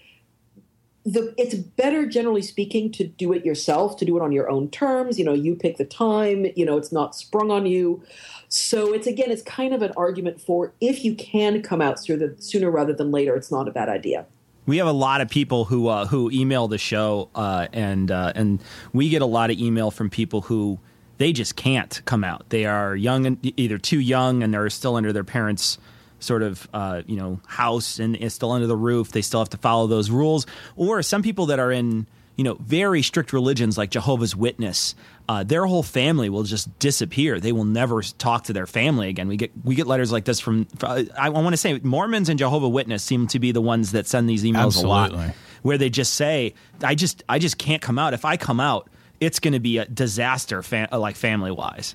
the 1.05 1.35
it's 1.37 1.55
better 1.55 2.07
generally 2.07 2.43
speaking 2.43 2.93
to 2.93 3.05
do 3.05 3.33
it 3.33 3.45
yourself 3.45 3.97
to 3.97 4.05
do 4.05 4.17
it 4.17 4.23
on 4.23 4.31
your 4.31 4.49
own 4.49 4.71
terms. 4.71 5.19
You 5.19 5.25
know 5.25 5.33
you 5.33 5.57
pick 5.57 5.77
the 5.77 5.85
time 5.85 6.47
you 6.55 6.65
know 6.65 6.77
it's 6.77 6.93
not 6.93 7.17
sprung 7.17 7.51
on 7.51 7.67
you. 7.67 8.03
So 8.49 8.93
it's 8.93 9.07
again 9.07 9.31
it's 9.31 9.43
kind 9.43 9.75
of 9.75 9.83
an 9.83 9.93
argument 9.97 10.41
for 10.41 10.73
if 10.81 11.05
you 11.05 11.15
can 11.15 11.63
come 11.63 11.81
out 11.81 11.99
sooner, 11.99 12.35
sooner 12.39 12.71
rather 12.71 12.93
than 12.93 13.11
later 13.11 13.35
it's 13.35 13.51
not 13.51 13.67
a 13.67 13.71
bad 13.71 13.89
idea. 13.89 14.27
We 14.67 14.77
have 14.77 14.87
a 14.87 14.93
lot 14.93 15.21
of 15.21 15.31
people 15.31 15.65
who 15.65 15.89
uh, 15.89 16.07
who 16.07 16.31
email 16.31 16.69
the 16.69 16.79
show, 16.79 17.31
uh, 17.35 17.67
and 17.73 18.11
uh, 18.11 18.33
and 18.37 18.61
we 18.93 19.09
get 19.09 19.23
a 19.23 19.27
lot 19.27 19.51
of 19.51 19.59
email 19.59 19.91
from 19.91 20.11
people 20.11 20.43
who 20.43 20.79
they 21.17 21.33
just 21.33 21.57
can't 21.57 22.01
come 22.05 22.23
out. 22.23 22.51
They 22.51 22.67
are 22.67 22.95
young 22.95 23.27
and 23.27 23.39
either 23.59 23.79
too 23.79 23.99
young, 23.99 24.43
and 24.43 24.55
they're 24.55 24.71
still 24.71 24.95
under 24.95 25.13
their 25.13 25.25
parents' 25.25 25.79
sort 26.21 26.43
of 26.43 26.69
uh, 26.73 27.03
you 27.07 27.17
know 27.17 27.41
house 27.47 27.99
and 27.99 28.17
is 28.17 28.35
still 28.35 28.53
under 28.53 28.67
the 28.67 28.77
roof. 28.77 29.13
They 29.13 29.23
still 29.23 29.41
have 29.41 29.51
to 29.51 29.59
follow 29.59 29.87
those 29.87 30.11
rules. 30.11 30.47
Or 30.77 31.03
some 31.03 31.23
people 31.23 31.47
that 31.47 31.59
are 31.59 31.73
in 31.73 32.07
you 32.37 32.45
know 32.45 32.55
very 32.55 33.03
strict 33.03 33.33
religions 33.33 33.77
like 33.77 33.91
Jehovah's 33.91 34.35
Witness. 34.35 34.95
Uh, 35.29 35.43
their 35.45 35.67
whole 35.67 35.83
family 35.83 36.31
will 36.31 36.45
just 36.45 36.79
disappear. 36.79 37.39
They 37.39 37.53
will 37.53 37.65
never 37.67 38.01
talk 38.01 38.45
to 38.45 38.55
their 38.55 38.67
family 38.67 39.09
again. 39.11 39.29
We 39.29 39.37
get 39.37 39.53
we 39.63 39.75
get 39.75 39.87
letters 39.87 40.11
like 40.11 40.25
this 40.25 40.41
from. 40.41 40.67
I, 40.83 41.07
I 41.19 41.29
want 41.29 41.53
to 41.53 41.59
say 41.59 41.79
Mormons 41.83 42.31
and 42.31 42.39
Jehovah 42.39 42.69
Witness 42.69 43.03
seem 43.03 43.27
to 43.29 43.39
be 43.39 43.53
the 43.53 43.61
ones 43.61 43.93
that 43.93 44.07
send 44.07 44.29
these 44.29 44.43
emails 44.45 44.77
a 44.83 44.87
lot, 44.89 45.13
where 45.63 45.77
they 45.77 45.91
just 45.91 46.15
say, 46.15 46.55
"I 46.83 46.95
just 46.95 47.25
I 47.29 47.39
just 47.39 47.59
can't 47.59 47.83
come 47.83 47.99
out. 47.99 48.15
If 48.15 48.25
I 48.25 48.39
come 48.39 48.59
out, 48.59 48.89
it's 49.21 49.39
going 49.39 49.53
to 49.53 49.61
be 49.61 49.77
a 49.77 49.85
disaster, 49.85 50.63
fa- 50.63 50.89
like 50.93 51.17
family 51.17 51.51
wise." 51.51 51.95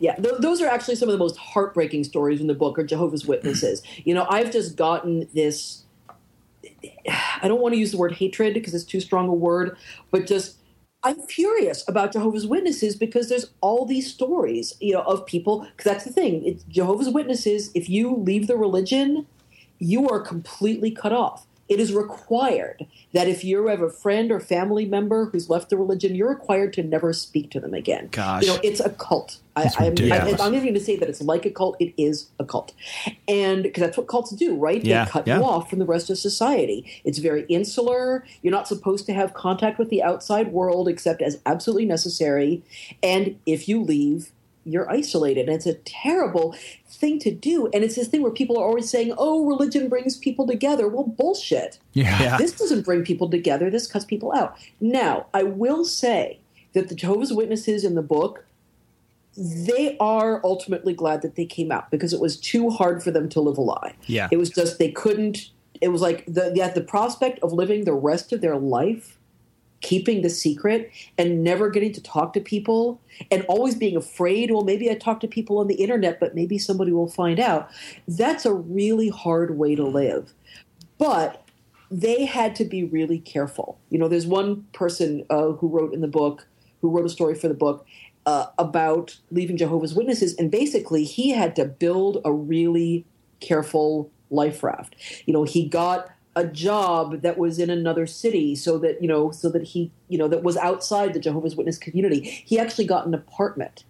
Yeah, 0.00 0.16
th- 0.16 0.36
those 0.40 0.62
are 0.62 0.68
actually 0.68 0.96
some 0.96 1.08
of 1.10 1.14
the 1.14 1.18
most 1.20 1.38
heartbreaking 1.38 2.04
stories 2.04 2.40
in 2.40 2.48
the 2.48 2.54
book 2.54 2.78
are 2.78 2.84
Jehovah's 2.84 3.26
Witnesses. 3.26 3.82
You 4.04 4.14
know, 4.14 4.26
I've 4.30 4.52
just 4.52 4.76
gotten 4.76 5.28
this 5.34 5.84
I 7.42 7.48
don't 7.48 7.60
want 7.60 7.74
to 7.74 7.80
use 7.80 7.92
the 7.92 7.98
word 7.98 8.12
hatred 8.12 8.54
because 8.54 8.74
it's 8.74 8.84
too 8.84 9.00
strong 9.00 9.28
a 9.28 9.34
word, 9.34 9.76
but 10.10 10.26
just 10.26 10.58
I'm 11.02 11.20
furious 11.22 11.86
about 11.88 12.12
Jehovah's 12.12 12.46
Witnesses 12.46 12.96
because 12.96 13.28
there's 13.28 13.52
all 13.60 13.86
these 13.86 14.12
stories, 14.12 14.74
you 14.80 14.92
know, 14.94 15.02
of 15.02 15.26
people 15.26 15.66
because 15.76 15.84
that's 15.92 16.04
the 16.04 16.12
thing. 16.12 16.44
It's 16.46 16.64
Jehovah's 16.64 17.10
Witnesses, 17.10 17.70
if 17.74 17.88
you 17.88 18.14
leave 18.14 18.46
the 18.46 18.56
religion, 18.56 19.26
you 19.78 20.08
are 20.08 20.20
completely 20.20 20.90
cut 20.90 21.12
off. 21.12 21.46
It 21.70 21.78
is 21.78 21.92
required 21.92 22.84
that 23.12 23.28
if 23.28 23.44
you 23.44 23.68
have 23.68 23.80
a 23.80 23.88
friend 23.88 24.32
or 24.32 24.40
family 24.40 24.84
member 24.84 25.26
who's 25.26 25.48
left 25.48 25.70
the 25.70 25.76
religion, 25.76 26.16
you're 26.16 26.28
required 26.28 26.72
to 26.74 26.82
never 26.82 27.12
speak 27.12 27.50
to 27.52 27.60
them 27.60 27.74
again. 27.74 28.08
Gosh. 28.10 28.42
You 28.42 28.48
know, 28.48 28.60
it's 28.64 28.80
a 28.80 28.90
cult. 28.90 29.38
I. 29.54 29.70
I'm 29.78 29.94
not 29.94 30.40
even 30.40 30.62
going 30.62 30.74
to 30.74 30.80
say 30.80 30.96
that 30.96 31.08
it's 31.08 31.22
like 31.22 31.46
a 31.46 31.50
cult. 31.50 31.76
It 31.78 31.94
is 31.96 32.28
a 32.40 32.44
cult, 32.44 32.72
and 33.28 33.62
because 33.62 33.82
that's 33.82 33.96
what 33.96 34.08
cults 34.08 34.30
do, 34.32 34.56
right? 34.56 34.84
Yeah, 34.84 35.04
they 35.04 35.10
cut 35.10 35.26
yeah. 35.26 35.38
you 35.38 35.44
off 35.44 35.70
from 35.70 35.78
the 35.78 35.84
rest 35.84 36.10
of 36.10 36.18
society. 36.18 36.90
It's 37.04 37.18
very 37.18 37.44
insular. 37.48 38.24
You're 38.42 38.52
not 38.52 38.66
supposed 38.66 39.06
to 39.06 39.12
have 39.12 39.34
contact 39.34 39.78
with 39.78 39.90
the 39.90 40.02
outside 40.02 40.48
world 40.48 40.88
except 40.88 41.22
as 41.22 41.40
absolutely 41.46 41.86
necessary. 41.86 42.62
And 43.02 43.38
if 43.46 43.68
you 43.68 43.80
leave, 43.80 44.32
you're 44.64 44.90
isolated. 44.90 45.46
And 45.46 45.56
it's 45.56 45.66
a 45.66 45.74
terrible 45.74 46.54
thing 46.88 47.18
to 47.20 47.30
do. 47.30 47.68
And 47.72 47.82
it's 47.82 47.96
this 47.96 48.08
thing 48.08 48.22
where 48.22 48.32
people 48.32 48.58
are 48.58 48.64
always 48.64 48.90
saying, 48.90 49.14
"Oh, 49.16 49.46
religion 49.46 49.88
brings 49.88 50.16
people 50.16 50.46
together." 50.46 50.88
Well, 50.88 51.04
bullshit. 51.04 51.78
Yeah. 51.92 52.20
Yeah. 52.22 52.36
This 52.36 52.52
doesn't 52.52 52.84
bring 52.84 53.04
people 53.04 53.28
together. 53.28 53.70
This 53.70 53.86
cuts 53.86 54.04
people 54.04 54.32
out. 54.32 54.56
Now, 54.80 55.26
I 55.32 55.42
will 55.42 55.84
say 55.84 56.38
that 56.72 56.88
the 56.88 56.94
Jehovah's 56.94 57.32
Witnesses 57.32 57.84
in 57.84 57.94
the 57.94 58.02
book, 58.02 58.44
they 59.36 59.96
are 59.98 60.40
ultimately 60.44 60.92
glad 60.92 61.22
that 61.22 61.36
they 61.36 61.46
came 61.46 61.72
out 61.72 61.90
because 61.90 62.12
it 62.12 62.20
was 62.20 62.36
too 62.36 62.70
hard 62.70 63.02
for 63.02 63.10
them 63.10 63.28
to 63.30 63.40
live 63.40 63.58
a 63.58 63.62
lie. 63.62 63.94
Yeah. 64.06 64.28
It 64.30 64.36
was 64.36 64.50
just 64.50 64.78
they 64.78 64.90
couldn't. 64.90 65.50
It 65.80 65.88
was 65.88 66.02
like 66.02 66.26
the 66.26 66.50
the, 66.50 66.72
the 66.74 66.82
prospect 66.82 67.38
of 67.40 67.52
living 67.52 67.84
the 67.84 67.94
rest 67.94 68.32
of 68.32 68.40
their 68.40 68.56
life 68.56 69.16
keeping 69.80 70.22
the 70.22 70.30
secret 70.30 70.90
and 71.16 71.42
never 71.42 71.70
getting 71.70 71.92
to 71.92 72.02
talk 72.02 72.32
to 72.32 72.40
people 72.40 73.00
and 73.30 73.44
always 73.48 73.74
being 73.74 73.96
afraid 73.96 74.50
well 74.50 74.64
maybe 74.64 74.90
i 74.90 74.94
talk 74.94 75.20
to 75.20 75.28
people 75.28 75.58
on 75.58 75.68
the 75.68 75.76
internet 75.76 76.20
but 76.20 76.34
maybe 76.34 76.58
somebody 76.58 76.92
will 76.92 77.08
find 77.08 77.40
out 77.40 77.70
that's 78.06 78.44
a 78.44 78.52
really 78.52 79.08
hard 79.08 79.56
way 79.56 79.74
to 79.74 79.84
live 79.84 80.34
but 80.98 81.46
they 81.90 82.24
had 82.24 82.54
to 82.56 82.64
be 82.64 82.84
really 82.84 83.18
careful. 83.18 83.78
You 83.90 83.98
know, 83.98 84.08
there's 84.08 84.26
one 84.26 84.64
person 84.72 85.24
uh, 85.28 85.52
who 85.52 85.68
wrote 85.68 85.92
in 85.92 86.00
the 86.00 86.08
book, 86.08 86.46
who 86.80 86.88
wrote 86.88 87.04
a 87.04 87.10
story 87.10 87.34
for 87.34 87.48
the 87.48 87.54
book 87.54 87.84
uh, 88.26 88.46
about 88.58 89.18
leaving 89.30 89.56
Jehovah's 89.56 89.94
Witnesses, 89.94 90.34
and 90.36 90.50
basically 90.50 91.04
he 91.04 91.30
had 91.30 91.56
to 91.56 91.64
build 91.64 92.20
a 92.24 92.32
really 92.32 93.04
careful 93.40 94.10
life 94.30 94.62
raft. 94.62 94.94
You 95.26 95.32
know, 95.32 95.42
he 95.42 95.68
got 95.68 96.10
a 96.36 96.44
job 96.44 97.22
that 97.22 97.36
was 97.36 97.58
in 97.58 97.70
another 97.70 98.06
city 98.06 98.54
so 98.54 98.78
that 98.78 99.02
you 99.02 99.08
know 99.08 99.30
so 99.30 99.48
that 99.48 99.62
he 99.62 99.90
you 100.08 100.16
know 100.16 100.28
that 100.28 100.44
was 100.44 100.56
outside 100.56 101.12
the 101.12 101.18
jehovah's 101.18 101.56
witness 101.56 101.76
community 101.76 102.20
he 102.20 102.56
actually 102.58 102.86
got 102.86 103.04
an 103.04 103.14
apartment 103.14 103.84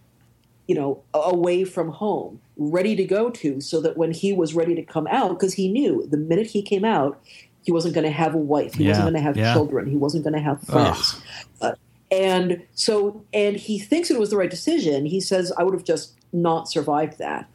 you 0.70 0.76
know, 0.76 1.02
away 1.14 1.64
from 1.64 1.90
home, 1.90 2.40
ready 2.56 2.94
to 2.94 3.02
go 3.02 3.28
to, 3.28 3.60
so 3.60 3.80
that 3.80 3.96
when 3.96 4.12
he 4.12 4.32
was 4.32 4.54
ready 4.54 4.72
to 4.76 4.84
come 4.84 5.08
out, 5.08 5.30
because 5.30 5.52
he 5.54 5.66
knew 5.66 6.06
the 6.08 6.16
minute 6.16 6.46
he 6.46 6.62
came 6.62 6.84
out, 6.84 7.20
he 7.64 7.72
wasn't 7.72 7.92
going 7.92 8.04
to 8.04 8.10
have 8.12 8.36
a 8.36 8.38
wife, 8.38 8.74
he 8.74 8.84
Yeah, 8.84 8.90
wasn't 8.90 9.06
going 9.06 9.14
to 9.14 9.20
have 9.20 9.36
yeah. 9.36 9.52
children, 9.52 9.90
he 9.90 9.96
wasn't 9.96 10.22
going 10.22 10.34
to 10.34 10.40
have 10.40 10.62
friends. 10.62 11.20
Uh, 11.60 11.72
and 12.12 12.62
so, 12.76 13.24
and 13.32 13.56
he 13.56 13.80
thinks 13.80 14.12
it 14.12 14.18
was 14.20 14.30
the 14.30 14.36
right 14.36 14.48
decision. 14.48 15.06
He 15.06 15.18
says, 15.18 15.52
I 15.58 15.64
would 15.64 15.74
have 15.74 15.82
just 15.82 16.14
not 16.32 16.70
survived 16.70 17.18
that. 17.18 17.50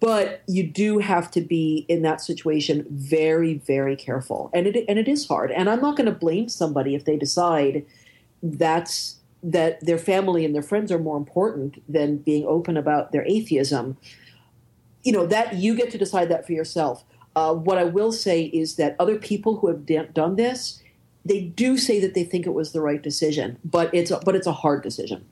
But 0.00 0.42
you 0.46 0.66
do 0.66 0.98
have 0.98 1.30
to 1.32 1.42
be 1.42 1.84
in 1.88 2.02
that 2.02 2.22
situation 2.22 2.86
very, 2.88 3.54
very 3.54 3.94
careful, 3.94 4.50
and 4.54 4.66
it 4.66 4.84
and 4.88 4.98
it 4.98 5.06
is 5.06 5.28
hard. 5.28 5.52
And 5.52 5.68
I'm 5.68 5.82
not 5.82 5.96
going 5.96 6.06
to 6.06 6.12
blame 6.12 6.48
somebody 6.48 6.94
if 6.94 7.04
they 7.04 7.18
decide 7.18 7.84
that's 8.42 9.16
that 9.42 9.84
their 9.84 9.98
family 9.98 10.44
and 10.44 10.54
their 10.54 10.62
friends 10.62 10.90
are 10.90 10.98
more 10.98 11.16
important 11.16 11.82
than 11.92 12.16
being 12.16 12.46
open 12.46 12.76
about 12.76 13.12
their 13.12 13.26
atheism. 13.26 13.98
You 15.04 15.12
know 15.12 15.26
that 15.26 15.56
you 15.56 15.74
get 15.74 15.90
to 15.90 15.98
decide 15.98 16.30
that 16.30 16.46
for 16.46 16.52
yourself. 16.52 17.04
Uh, 17.36 17.52
what 17.52 17.76
I 17.76 17.84
will 17.84 18.12
say 18.12 18.44
is 18.44 18.76
that 18.76 18.96
other 18.98 19.16
people 19.18 19.58
who 19.58 19.68
have 19.68 19.84
d- 19.84 20.00
done 20.14 20.36
this, 20.36 20.82
they 21.22 21.42
do 21.42 21.76
say 21.76 22.00
that 22.00 22.14
they 22.14 22.24
think 22.24 22.46
it 22.46 22.54
was 22.54 22.72
the 22.72 22.80
right 22.80 23.02
decision, 23.02 23.58
but 23.62 23.92
it's 23.92 24.10
a, 24.10 24.20
but 24.24 24.34
it's 24.34 24.46
a 24.46 24.52
hard 24.52 24.82
decision. 24.82 25.26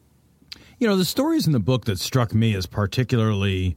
You 0.78 0.86
know, 0.86 0.96
the 0.96 1.04
stories 1.06 1.46
in 1.46 1.54
the 1.54 1.60
book 1.60 1.86
that 1.86 1.98
struck 1.98 2.34
me 2.34 2.54
as 2.54 2.66
particularly 2.66 3.76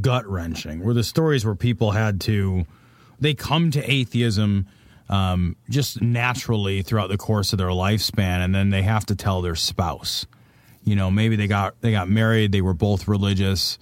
gut 0.00 0.26
wrenching 0.26 0.80
were 0.80 0.94
the 0.94 1.04
stories 1.04 1.44
where 1.44 1.54
people 1.54 1.92
had 1.92 2.20
to, 2.22 2.66
they 3.18 3.34
come 3.34 3.70
to 3.70 3.90
atheism 3.90 4.66
um, 5.08 5.56
just 5.70 6.02
naturally 6.02 6.82
throughout 6.82 7.08
the 7.08 7.16
course 7.16 7.52
of 7.52 7.58
their 7.58 7.68
lifespan, 7.68 8.44
and 8.44 8.54
then 8.54 8.70
they 8.70 8.82
have 8.82 9.06
to 9.06 9.16
tell 9.16 9.40
their 9.40 9.54
spouse. 9.54 10.26
You 10.84 10.96
know, 10.96 11.10
maybe 11.10 11.36
they 11.36 11.46
got 11.46 11.80
they 11.80 11.92
got 11.92 12.08
married, 12.08 12.52
they 12.52 12.60
were 12.60 12.74
both 12.74 13.08
religious. 13.08 13.78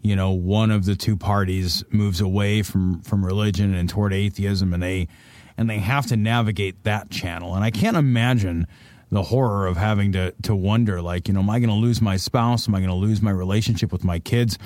You 0.00 0.14
know, 0.14 0.30
one 0.30 0.70
of 0.70 0.84
the 0.84 0.94
two 0.94 1.16
parties 1.16 1.84
moves 1.90 2.20
away 2.20 2.62
from 2.62 3.02
from 3.02 3.24
religion 3.24 3.74
and 3.74 3.88
toward 3.88 4.12
atheism, 4.12 4.72
and 4.72 4.82
they 4.82 5.08
and 5.56 5.68
they 5.68 5.78
have 5.78 6.06
to 6.06 6.16
navigate 6.16 6.84
that 6.84 7.10
channel. 7.10 7.54
And 7.54 7.64
I 7.64 7.70
can't 7.70 7.96
imagine 7.96 8.66
the 9.10 9.22
horror 9.22 9.66
of 9.66 9.76
having 9.76 10.12
to 10.12 10.32
to 10.42 10.54
wonder 10.54 11.00
like 11.00 11.28
you 11.28 11.34
know 11.34 11.40
am 11.40 11.48
i 11.48 11.58
going 11.58 11.70
to 11.70 11.74
lose 11.74 12.02
my 12.02 12.18
spouse 12.18 12.68
am 12.68 12.74
i 12.74 12.78
going 12.78 12.90
to 12.90 12.94
lose 12.94 13.22
my 13.22 13.30
relationship 13.30 13.90
with 13.90 14.04
my 14.04 14.18
kids 14.18 14.58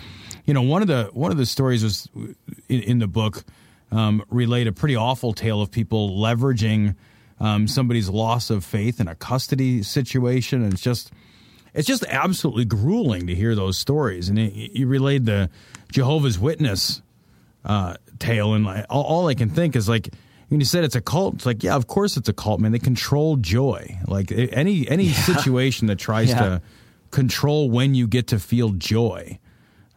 you 0.45 0.55
know 0.55 0.62
one 0.62 0.82
of 0.82 0.88
the 0.88 1.11
one 1.12 1.30
of 1.30 1.36
the 1.36 1.47
stories 1.47 1.82
was 1.84 2.09
in, 2.68 2.80
in 2.82 2.99
the 2.99 3.07
book 3.07 3.45
um, 3.90 4.22
relate 4.30 4.66
a 4.66 4.72
pretty 4.72 4.97
awful 4.97 5.32
tale 5.32 5.61
of 5.61 5.70
people 5.70 6.11
leveraging 6.18 6.95
um, 7.40 7.66
somebody's 7.68 8.09
loss 8.09 8.51
of 8.51 8.64
faith 8.64 9.01
in 9.01 9.09
a 9.09 9.14
custody 9.14 9.82
situation 9.82 10.62
and 10.62 10.72
it's 10.72 10.82
just 10.82 11.12
it's 11.74 11.86
just 11.88 12.05
absolutely 12.09 12.64
grueling 12.64 13.26
to 13.26 13.34
hear 13.34 13.55
those 13.55 13.78
stories 13.78 14.28
and 14.28 14.38
it, 14.38 14.53
you 14.72 14.86
relayed 14.86 15.24
the 15.26 15.51
jehovah's 15.90 16.38
witness 16.38 17.03
uh, 17.64 17.95
tale, 18.18 18.55
and 18.55 18.64
like, 18.64 18.84
all, 18.90 19.05
all 19.05 19.28
I 19.28 19.34
can 19.34 19.49
think 19.49 19.76
is 19.76 19.88
like 19.88 20.09
when 20.49 20.59
you 20.59 20.66
said 20.66 20.82
it's 20.82 20.97
a 20.97 21.01
cult. 21.01 21.34
It's 21.36 21.47
like, 21.47 21.62
yeah, 21.62 21.76
of 21.76 21.86
course 21.86 22.16
it's 22.16 22.28
a 22.28 22.32
cult, 22.32 22.59
man. 22.61 22.72
They 22.72 22.80
control 22.80 23.36
joy. 23.36 23.99
Like 24.09 24.32
any 24.32 24.88
any 24.88 25.09
situation 25.30 25.86
that 25.86 26.01
tries 26.01 26.30
Yeah. 26.30 26.38
to 26.40 26.62
control 27.12 27.70
when 27.70 27.95
you 27.95 28.09
get 28.09 28.26
to 28.28 28.40
feel 28.40 28.70
joy 28.70 29.38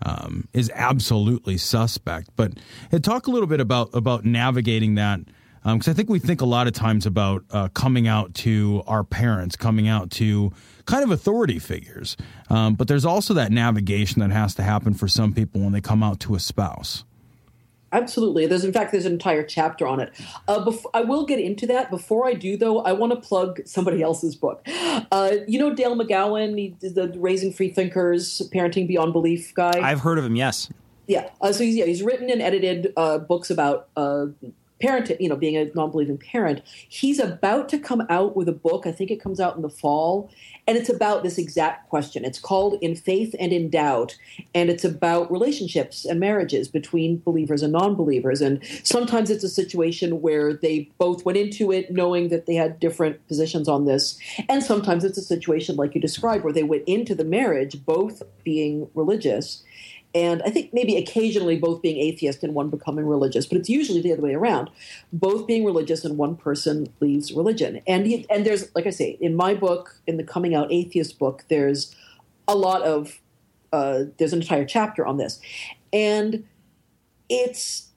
um, 0.05 0.47
is 0.53 0.71
absolutely 0.73 1.57
suspect. 1.57 2.29
But 2.35 2.53
hey, 2.91 2.99
talk 2.99 3.27
a 3.27 3.31
little 3.31 3.47
bit 3.47 3.59
about 3.59 3.89
about 3.93 4.23
navigating 4.23 4.95
that. 4.95 5.19
Because 5.63 5.87
I 5.87 5.93
think 5.93 6.09
we 6.09 6.19
think 6.19 6.41
a 6.41 6.45
lot 6.45 6.67
of 6.67 6.73
times 6.73 7.07
about 7.07 7.43
uh, 7.49 7.69
coming 7.69 8.07
out 8.07 8.35
to 8.35 8.83
our 8.85 9.03
parents, 9.03 9.55
coming 9.55 9.87
out 9.87 10.11
to 10.11 10.53
kind 10.85 11.03
of 11.03 11.09
authority 11.09 11.57
figures. 11.57 12.15
Um, 12.51 12.75
but 12.75 12.87
there's 12.87 13.03
also 13.03 13.33
that 13.33 13.51
navigation 13.51 14.19
that 14.19 14.29
has 14.29 14.53
to 14.55 14.61
happen 14.61 14.93
for 14.93 15.07
some 15.07 15.33
people 15.33 15.61
when 15.61 15.71
they 15.71 15.81
come 15.81 16.03
out 16.03 16.19
to 16.19 16.35
a 16.35 16.39
spouse. 16.39 17.03
Absolutely. 17.95 18.45
There's, 18.45 18.65
in 18.65 18.73
fact, 18.73 18.91
there's 18.91 19.05
an 19.05 19.13
entire 19.13 19.43
chapter 19.43 19.87
on 19.87 20.01
it. 20.01 20.11
Uh, 20.49 20.69
I 20.93 21.01
will 21.01 21.25
get 21.25 21.39
into 21.39 21.65
that. 21.67 21.89
Before 21.89 22.27
I 22.27 22.33
do, 22.33 22.57
though, 22.57 22.79
I 22.79 22.91
want 22.91 23.13
to 23.13 23.19
plug 23.27 23.61
somebody 23.65 24.01
else's 24.01 24.35
book. 24.35 24.61
Uh, 24.67 25.37
you 25.47 25.57
know 25.57 25.73
Dale 25.73 25.95
McGowan, 25.95 26.57
he, 26.57 26.75
the 26.81 27.13
Raising 27.15 27.53
Free 27.53 27.69
Thinkers, 27.69 28.41
Parenting 28.53 28.85
Beyond 28.85 29.13
Belief 29.13 29.53
guy. 29.53 29.79
I've 29.81 30.01
heard 30.01 30.17
of 30.19 30.25
him. 30.25 30.35
Yes. 30.35 30.69
Yeah. 31.07 31.29
Uh, 31.39 31.53
so 31.53 31.63
he's, 31.63 31.75
yeah, 31.75 31.85
he's 31.85 32.03
written 32.03 32.29
and 32.29 32.41
edited 32.41 32.91
uh, 32.97 33.19
books 33.19 33.49
about 33.49 33.87
uh, 33.95 34.25
parenting, 34.81 35.19
you 35.21 35.29
know, 35.29 35.35
being 35.35 35.55
a 35.55 35.71
non-believing 35.73 36.17
parent. 36.17 36.61
He's 36.65 37.19
about 37.19 37.69
to 37.69 37.79
come 37.79 38.05
out 38.09 38.35
with 38.35 38.49
a 38.49 38.53
book. 38.53 38.85
I 38.85 38.91
think 38.91 39.09
it 39.09 39.21
comes 39.21 39.39
out 39.39 39.55
in 39.55 39.61
the 39.61 39.69
fall, 39.69 40.29
and 40.67 40.77
it's 40.77 40.89
about 40.89 41.23
this 41.23 41.37
exact 41.37 41.89
question. 41.89 42.25
It's 42.25 42.39
called 42.39 42.77
"In 42.81 42.95
Faith 42.95 43.35
and 43.39 43.51
in 43.51 43.69
Doubt," 43.69 44.17
and 44.53 44.69
it's 44.69 44.83
about 44.83 45.31
relationships 45.31 46.05
and 46.05 46.19
marriages 46.19 46.67
between 46.67 47.21
believers 47.25 47.61
and 47.61 47.73
non-believers. 47.73 48.41
And 48.41 48.59
sometimes 48.83 49.29
it's 49.29 49.43
a 49.43 49.49
situation 49.49 50.21
where 50.21 50.53
they 50.53 50.89
both 50.97 51.25
went 51.25 51.37
into 51.37 51.71
it 51.71 51.91
knowing 51.91 52.29
that 52.29 52.45
they 52.45 52.55
had 52.55 52.79
different 52.79 53.25
positions 53.27 53.67
on 53.67 53.85
this, 53.85 54.17
and 54.49 54.63
sometimes 54.63 55.03
it's 55.03 55.17
a 55.17 55.21
situation 55.21 55.75
like 55.75 55.95
you 55.95 56.01
described 56.01 56.43
where 56.43 56.53
they 56.53 56.63
went 56.63 56.83
into 56.87 57.15
the 57.15 57.25
marriage 57.25 57.85
both 57.85 58.23
being 58.43 58.87
religious 58.93 59.63
and 60.15 60.41
I 60.45 60.49
think 60.49 60.73
maybe 60.73 60.95
occasionally 60.95 61.57
both 61.57 61.81
being 61.81 61.97
atheist 61.97 62.41
and 62.41 62.55
one 62.55 62.69
becoming 62.69 63.05
religious, 63.05 63.45
but 63.45 63.57
it's 63.57 63.69
usually 63.69 64.01
the 64.01 64.13
other 64.13 64.21
way 64.21 64.33
around. 64.33 64.69
Both 65.11 65.45
being 65.45 65.65
religious 65.65 66.05
and 66.05 66.17
one 66.17 66.37
person 66.37 66.87
leaves 67.01 67.33
religion. 67.33 67.81
And 67.85 68.07
he, 68.07 68.25
and 68.29 68.45
there's 68.45 68.73
like 68.73 68.87
I 68.87 68.91
say 68.91 69.17
in 69.19 69.35
my 69.35 69.53
book, 69.53 69.99
in 70.07 70.15
the 70.15 70.23
coming 70.23 70.55
out 70.55 70.71
atheist 70.71 71.19
book, 71.19 71.43
there's 71.49 71.93
a 72.47 72.55
lot 72.55 72.81
of 72.83 73.19
uh, 73.73 74.05
there's 74.17 74.31
an 74.31 74.41
entire 74.41 74.63
chapter 74.63 75.05
on 75.05 75.17
this, 75.17 75.41
and 75.91 76.45
it's 77.27 77.89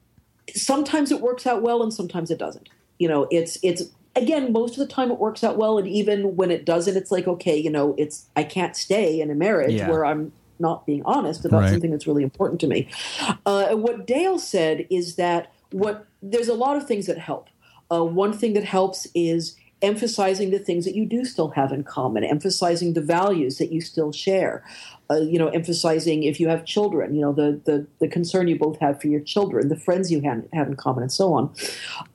sometimes 0.57 1.13
it 1.13 1.21
works 1.21 1.47
out 1.47 1.63
well 1.63 1.83
and 1.85 1.95
sometimes 1.95 2.33
it 2.33 2.39
doesn't. 2.39 2.69
You 2.99 3.09
know, 3.09 3.29
it's 3.31 3.59
it's 3.63 3.85
again 4.17 4.53
most 4.53 4.73
of 4.73 4.79
the 4.79 4.93
time 4.93 5.13
it 5.13 5.19
works 5.21 5.45
out 5.45 5.57
well 5.57 5.79
and 5.79 5.87
even 5.87 6.35
when 6.35 6.51
it 6.51 6.65
doesn't 6.65 6.97
it's 6.97 7.13
like 7.13 7.29
okay 7.29 7.57
you 7.57 7.71
know 7.71 7.95
it's 7.99 8.27
i 8.35 8.43
can't 8.43 8.75
stay 8.75 9.21
in 9.21 9.31
a 9.31 9.35
marriage 9.35 9.75
Yeah. 9.75 9.89
where 9.89 10.05
i'm 10.05 10.33
not 10.59 10.87
being 10.87 11.03
honest 11.05 11.45
about 11.45 11.63
Right. 11.63 11.71
something 11.71 11.91
that's 11.91 12.07
really 12.07 12.23
important 12.23 12.61
to 12.61 12.67
me. 12.67 12.89
Uh, 13.47 13.75
what 13.75 14.07
Dale 14.07 14.39
said 14.39 14.87
is 14.91 15.17
that 15.17 15.53
what 15.73 16.07
there's 16.23 16.49
a 16.49 16.55
lot 16.55 16.77
of 16.77 16.87
things 16.87 17.07
that 17.07 17.19
help. 17.19 17.49
Uh, 17.91 18.05
one 18.05 18.33
thing 18.33 18.55
that 18.55 18.65
helps 18.65 19.07
is 19.15 19.57
emphasizing 19.81 20.51
the 20.51 20.59
things 20.59 20.85
that 20.85 20.95
you 20.95 21.07
do 21.07 21.25
still 21.25 21.51
have 21.51 21.71
in 21.73 21.85
common, 21.85 22.25
emphasizing 22.25 22.95
the 22.95 23.01
values 23.01 23.59
that 23.59 23.71
you 23.71 23.81
still 23.81 24.11
share. 24.13 24.65
Uh, 25.11 25.17
you 25.17 25.39
know, 25.39 25.49
emphasizing 25.49 26.25
if 26.25 26.39
you 26.41 26.49
have 26.49 26.65
children, 26.67 27.15
you 27.15 27.21
know, 27.21 27.33
the, 27.33 27.61
the, 27.65 27.87
the 28.01 28.09
concern 28.09 28.47
you 28.49 28.59
both 28.59 28.79
have 28.79 29.01
for 29.01 29.07
your 29.07 29.21
children, 29.21 29.69
the 29.69 29.77
friends 29.77 30.11
you 30.13 30.21
have, 30.21 30.45
have 30.53 30.67
in 30.67 30.77
common, 30.77 31.03
and 31.03 31.13
so 31.13 31.33
on. 31.33 31.51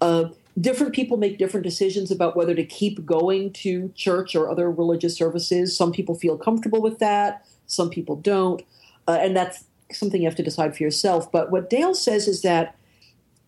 Uh, 0.02 0.26
different 0.60 0.94
people 0.94 1.18
make 1.18 1.40
different 1.40 1.64
decisions 1.64 2.12
about 2.12 2.36
whether 2.36 2.54
to 2.54 2.64
keep 2.64 3.04
going 3.04 3.52
to 3.52 3.92
church 3.96 4.36
or 4.36 4.48
other 4.52 4.70
religious 4.70 5.16
services. 5.18 5.76
Some 5.76 5.92
people 5.92 6.14
feel 6.14 6.38
comfortable 6.38 6.82
with 6.82 7.00
that, 7.00 7.46
some 7.68 7.90
people 7.90 8.16
don't. 8.16 8.64
Uh, 9.08 9.18
and 9.20 9.36
that's 9.36 9.66
something 9.92 10.22
you 10.22 10.28
have 10.28 10.36
to 10.38 10.44
decide 10.44 10.76
for 10.76 10.84
yourself. 10.84 11.32
But 11.32 11.52
what 11.52 11.70
Dale 11.70 11.94
says 11.94 12.28
is 12.28 12.42
that 12.42 12.76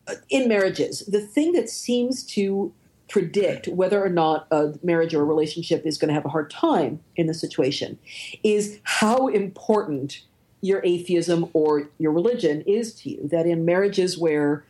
uh, 0.07 0.16
in 0.30 0.47
marriages, 0.47 1.05
the 1.07 1.22
thing 1.22 1.53
that 1.53 1.70
seems 1.70 2.24
to 2.28 2.74
predict 3.07 3.68
whether 3.68 4.03
or 4.03 4.09
not 4.09 4.47
a 4.51 4.74
marriage 4.84 5.13
or 5.13 5.22
a 5.22 5.26
relationship 5.26 5.86
is 5.86 5.97
going 5.97 6.09
to 6.09 6.13
have 6.13 6.26
a 6.26 6.30
hard 6.30 6.49
time 6.49 6.99
in 7.16 7.28
the 7.28 7.34
situation 7.34 7.99
is 8.43 8.80
how 8.84 9.28
important 9.28 10.22
your 10.61 10.82
atheism 10.84 11.47
or 11.53 11.88
your 11.99 12.11
religion 12.11 12.61
is 12.61 12.93
to 12.95 13.09
you. 13.11 13.28
That 13.28 13.45
in 13.45 13.66
marriages 13.66 14.18
where 14.18 14.66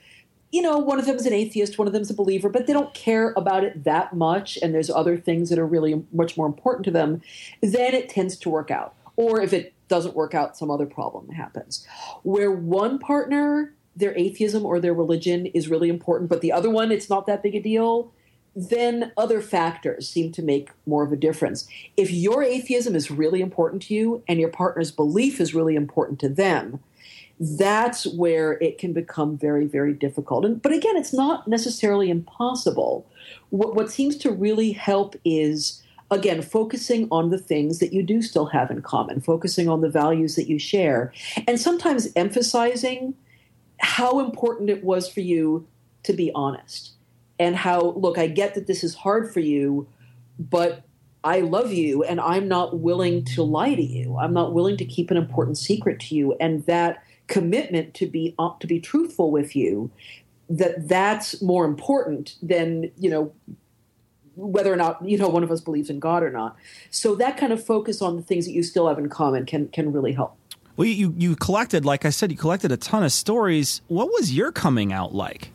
you 0.52 0.62
know, 0.62 0.78
one 0.78 1.00
of 1.00 1.06
them 1.06 1.18
is 1.18 1.26
an 1.26 1.34
atheist, 1.34 1.78
one 1.78 1.86
of 1.86 1.92
them 1.92 2.02
is 2.02 2.10
a 2.10 2.14
believer, 2.14 2.48
but 2.48 2.66
they 2.66 2.72
don't 2.72 2.94
care 2.94 3.34
about 3.36 3.66
it 3.66 3.84
that 3.84 4.16
much, 4.16 4.58
and 4.62 4.74
there's 4.74 4.90
other 4.90 5.18
things 5.18 5.50
that 5.50 5.60
are 5.60 5.66
really 5.66 6.02
much 6.14 6.38
more 6.38 6.48
important 6.48 6.86
to 6.86 6.92
them, 6.92 7.22
then 7.62 7.94
it 7.94 8.08
tends 8.08 8.38
to 8.38 8.50
work 8.50 8.72
out. 8.72 8.94
Or 9.18 9.42
if 9.42 9.54
it 9.54 9.74
doesn't 9.88 10.16
work 10.16 10.34
out, 10.34 10.58
some 10.58 10.72
other 10.72 10.86
problem 10.86 11.30
happens. 11.30 11.86
Where 12.24 12.52
one 12.52 13.00
partner, 13.00 13.74
their 13.96 14.18
atheism 14.18 14.66
or 14.66 14.80
their 14.80 14.94
religion 14.94 15.46
is 15.48 15.70
really 15.70 15.90
important, 15.90 16.30
but 16.30 16.42
the 16.42 16.52
other 16.52 16.70
one, 16.70 16.92
it's 16.92 17.10
not 17.10 17.26
that 17.28 17.44
big 17.44 17.56
a 17.56 17.62
deal, 17.62 18.12
then 18.56 19.12
other 19.18 19.42
factors 19.42 20.08
seem 20.10 20.32
to 20.32 20.42
make 20.42 20.70
more 20.86 21.04
of 21.04 21.12
a 21.12 21.18
difference. 21.18 21.68
If 21.98 22.10
your 22.12 22.42
atheism 22.42 22.96
is 22.96 23.12
really 23.12 23.42
important 23.42 23.82
to 23.84 23.94
you 23.94 24.24
and 24.28 24.40
your 24.40 24.50
partner's 24.50 24.92
belief 24.92 25.42
is 25.42 25.54
really 25.54 25.76
important 25.76 26.20
to 26.22 26.30
them, 26.30 26.80
that's 27.38 28.08
where 28.08 28.54
it 28.54 28.78
can 28.78 28.94
become 28.94 29.38
very, 29.38 29.66
very 29.66 29.94
difficult. 29.94 30.46
And, 30.46 30.62
but 30.62 30.72
again, 30.72 30.96
it's 30.96 31.14
not 31.14 31.50
necessarily 31.50 32.10
impossible. 32.10 33.06
What, 33.50 33.76
what 33.76 33.92
seems 33.92 34.16
to 34.20 34.32
really 34.32 34.72
help 34.72 35.18
is, 35.26 35.84
again, 36.12 36.42
focusing 36.42 37.08
on 37.12 37.30
the 37.30 37.38
things 37.38 37.80
that 37.80 37.94
you 37.94 38.04
do 38.04 38.22
still 38.22 38.48
have 38.48 38.70
in 38.72 38.82
common, 38.82 39.22
focusing 39.22 39.68
on 39.68 39.82
the 39.82 39.90
values 39.90 40.36
that 40.36 40.48
you 40.48 40.60
share, 40.60 41.12
and 41.48 41.60
sometimes 41.60 42.08
emphasizing 42.16 43.16
how 43.80 44.20
important 44.20 44.70
it 44.70 44.84
was 44.84 45.10
for 45.10 45.22
you 45.22 45.68
to 46.04 46.14
be 46.14 46.32
honest. 46.36 46.92
And 47.38 47.56
how, 47.56 47.82
look, 47.98 48.18
I 48.18 48.28
get 48.28 48.54
that 48.56 48.68
this 48.68 48.82
is 48.84 48.96
hard 48.96 49.34
for 49.34 49.42
you, 49.42 49.88
but 50.40 50.84
I 51.26 51.42
love 51.42 51.74
you 51.74 52.04
and 52.04 52.22
I'm 52.22 52.48
not 52.48 52.80
willing 52.80 53.26
to 53.26 53.44
lie 53.44 53.76
to 53.76 53.82
you. 53.82 54.18
I'm 54.18 54.32
not 54.32 54.54
willing 54.54 54.78
to 54.78 54.86
keep 54.86 55.12
an 55.12 55.18
important 55.18 55.58
secret 55.58 56.00
to 56.02 56.16
you. 56.16 56.36
And 56.40 56.66
that 56.68 57.04
commitment 57.28 57.94
to 57.96 58.06
be 58.06 58.36
uh, 58.38 58.52
to 58.60 58.68
be 58.68 58.80
truthful 58.80 59.32
with 59.32 59.56
you 59.56 59.90
that 60.48 60.88
that's 60.88 61.42
more 61.42 61.66
important 61.66 62.36
than 62.42 62.92
you 62.98 63.10
know 63.10 63.32
whether 64.36 64.72
or 64.72 64.76
not 64.76 65.04
you 65.08 65.18
know 65.18 65.30
one 65.30 65.44
of 65.44 65.52
us 65.52 65.62
believes 65.62 65.90
in 65.90 66.00
God 66.00 66.24
or 66.24 66.30
not. 66.30 66.56
So 66.90 67.16
that 67.16 67.38
kind 67.38 67.54
of 67.54 67.64
focus 67.64 68.02
on 68.02 68.16
the 68.16 68.22
things 68.22 68.46
that 68.46 68.54
you 68.54 68.64
still 68.64 68.88
have 68.88 68.98
in 68.98 69.10
common 69.10 69.46
can 69.46 69.68
can 69.70 69.92
really 69.92 70.14
help. 70.14 70.38
Well, 70.78 70.88
you 70.88 71.14
you 71.18 71.36
collected, 71.36 71.86
like 71.86 72.06
I 72.06 72.10
said, 72.10 72.32
you 72.32 72.38
collected 72.38 72.72
a 72.72 72.78
ton 72.78 73.04
of 73.04 73.12
stories. 73.12 73.82
What 73.88 74.08
was 74.08 74.34
your 74.34 74.52
coming 74.52 74.92
out 74.92 75.14
like? 75.14 75.52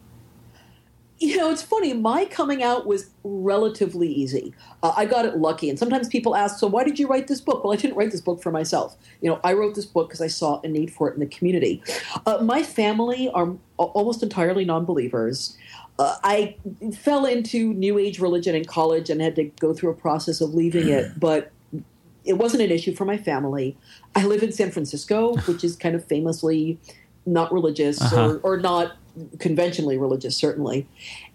You 1.22 1.36
know, 1.36 1.50
it's 1.50 1.60
funny. 1.62 1.92
My 1.92 2.24
coming 2.24 2.62
out 2.62 2.86
was 2.86 3.10
relatively 3.24 4.08
easy. 4.08 4.54
Uh, 4.82 4.94
I 4.96 5.04
got 5.04 5.26
it 5.26 5.36
lucky. 5.36 5.68
And 5.68 5.78
sometimes 5.78 6.08
people 6.08 6.34
ask, 6.34 6.58
"So 6.58 6.66
why 6.66 6.82
did 6.82 6.98
you 6.98 7.06
write 7.06 7.28
this 7.28 7.42
book?" 7.42 7.62
Well, 7.62 7.74
I 7.74 7.76
didn't 7.76 7.96
write 7.96 8.10
this 8.10 8.22
book 8.22 8.42
for 8.42 8.50
myself. 8.50 8.96
You 9.20 9.28
know, 9.30 9.40
I 9.44 9.52
wrote 9.52 9.74
this 9.74 9.84
book 9.84 10.08
because 10.08 10.22
I 10.22 10.28
saw 10.28 10.60
a 10.64 10.68
need 10.68 10.90
for 10.90 11.10
it 11.10 11.14
in 11.14 11.20
the 11.20 11.26
community. 11.26 11.82
Uh, 12.24 12.38
my 12.42 12.62
family 12.62 13.28
are 13.34 13.52
almost 13.76 14.22
entirely 14.22 14.64
non-believers. 14.64 15.58
Uh, 15.98 16.16
I 16.24 16.56
fell 16.98 17.26
into 17.26 17.74
New 17.74 17.98
Age 17.98 18.18
religion 18.18 18.54
in 18.54 18.64
college 18.64 19.10
and 19.10 19.20
had 19.20 19.36
to 19.36 19.44
go 19.60 19.74
through 19.74 19.90
a 19.90 19.94
process 19.94 20.40
of 20.40 20.54
leaving 20.54 20.88
it, 20.88 21.12
but 21.20 21.52
it 22.24 22.34
wasn't 22.38 22.62
an 22.62 22.70
issue 22.70 22.94
for 22.94 23.04
my 23.04 23.18
family. 23.18 23.76
I 24.14 24.24
live 24.24 24.42
in 24.42 24.52
San 24.52 24.70
Francisco, 24.70 25.36
which 25.46 25.64
is 25.64 25.76
kind 25.76 25.94
of 25.94 26.02
famously 26.06 26.78
not 27.26 27.52
religious 27.52 28.00
Uh-huh. 28.00 28.38
or, 28.42 28.54
or 28.54 28.56
not 28.56 28.92
conventionally 29.38 29.96
religious, 29.96 30.36
certainly. 30.36 30.86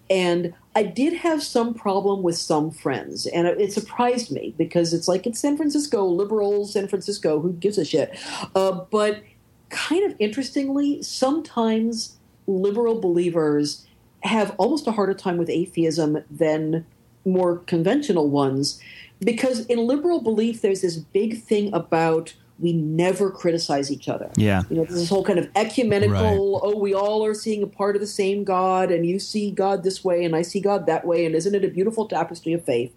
And 0.08 0.54
I 0.74 0.84
did 0.84 1.14
have 1.14 1.42
some 1.42 1.74
problem 1.74 2.22
with 2.22 2.36
some 2.36 2.70
friends, 2.70 3.26
and 3.26 3.46
it, 3.46 3.60
it 3.60 3.72
surprised 3.72 4.30
me 4.30 4.54
because 4.56 4.94
it's 4.94 5.08
like 5.08 5.26
it's 5.26 5.40
San 5.40 5.56
Francisco, 5.56 6.04
liberal 6.04 6.66
San 6.66 6.86
Francisco, 6.86 7.40
who 7.40 7.52
gives 7.52 7.76
a 7.78 7.84
shit? 7.84 8.16
Uh, 8.54 8.84
but 8.90 9.22
kind 9.68 10.04
of 10.04 10.16
interestingly, 10.20 11.02
sometimes 11.02 12.16
liberal 12.46 13.00
believers 13.00 13.86
have 14.22 14.54
almost 14.58 14.86
a 14.86 14.92
harder 14.92 15.14
time 15.14 15.36
with 15.36 15.50
atheism 15.50 16.18
than 16.30 16.86
more 17.24 17.58
conventional 17.58 18.28
ones 18.28 18.80
because 19.20 19.66
in 19.66 19.78
liberal 19.78 20.20
belief 20.20 20.62
there's 20.62 20.82
this 20.82 20.96
big 20.96 21.42
thing 21.42 21.72
about 21.74 22.34
we 22.58 22.72
never 22.72 23.30
criticize 23.30 23.92
each 23.92 24.08
other 24.08 24.30
Yeah. 24.36 24.62
you 24.70 24.76
know 24.76 24.84
there's 24.84 25.00
this 25.00 25.08
whole 25.08 25.24
kind 25.24 25.38
of 25.38 25.48
ecumenical 25.56 26.12
Right. 26.14 26.60
oh 26.62 26.78
we 26.78 26.94
all 26.94 27.24
are 27.24 27.34
seeing 27.34 27.62
a 27.62 27.66
part 27.66 27.96
of 27.96 28.00
the 28.00 28.06
same 28.06 28.44
god 28.44 28.90
and 28.90 29.04
you 29.06 29.18
see 29.18 29.50
god 29.50 29.82
this 29.82 30.02
way 30.02 30.24
and 30.24 30.34
i 30.34 30.42
see 30.42 30.60
god 30.60 30.86
that 30.86 31.06
way 31.06 31.26
and 31.26 31.34
isn't 31.34 31.54
it 31.54 31.64
a 31.64 31.68
beautiful 31.68 32.06
tapestry 32.08 32.52
of 32.54 32.64
faith 32.64 32.94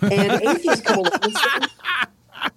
and 0.00 0.42
atheists 0.42 0.80
come 0.82 0.98
along 1.00 1.12
and 1.22 1.36
say 1.36 2.48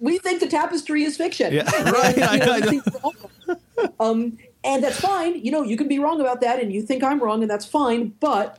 we 0.00 0.18
think 0.18 0.40
the 0.40 0.48
tapestry 0.48 1.04
is 1.04 1.16
fiction 1.16 1.52
Yeah. 1.52 1.70
And, 1.76 1.92
Right, 1.92 2.16
you 2.16 2.20
know, 2.38 2.46
know. 2.46 2.54
we 2.54 2.62
think 2.62 2.84
we're 2.86 3.00
wrong. 3.00 3.92
um, 4.00 4.38
and 4.64 4.82
that's 4.84 5.00
fine 5.00 5.36
you 5.44 5.50
know 5.50 5.62
you 5.62 5.76
can 5.76 5.88
be 5.88 5.98
wrong 5.98 6.20
about 6.20 6.40
that 6.40 6.60
and 6.60 6.72
you 6.72 6.82
think 6.82 7.02
i'm 7.04 7.20
wrong 7.22 7.42
and 7.42 7.50
that's 7.50 7.64
fine 7.66 8.08
but 8.20 8.58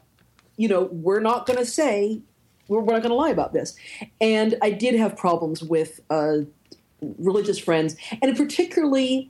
you 0.57 0.67
know 0.67 0.83
we're 0.91 1.19
not 1.19 1.45
going 1.45 1.59
to 1.59 1.65
say 1.65 2.21
we're, 2.67 2.79
we're 2.79 2.93
not 2.93 3.01
going 3.03 3.09
to 3.11 3.15
lie 3.15 3.29
about 3.29 3.53
this 3.53 3.75
and 4.21 4.55
i 4.61 4.69
did 4.71 4.95
have 4.95 5.15
problems 5.17 5.61
with 5.63 5.99
uh, 6.09 6.37
religious 7.17 7.57
friends 7.57 7.95
and 8.21 8.35
particularly 8.35 9.29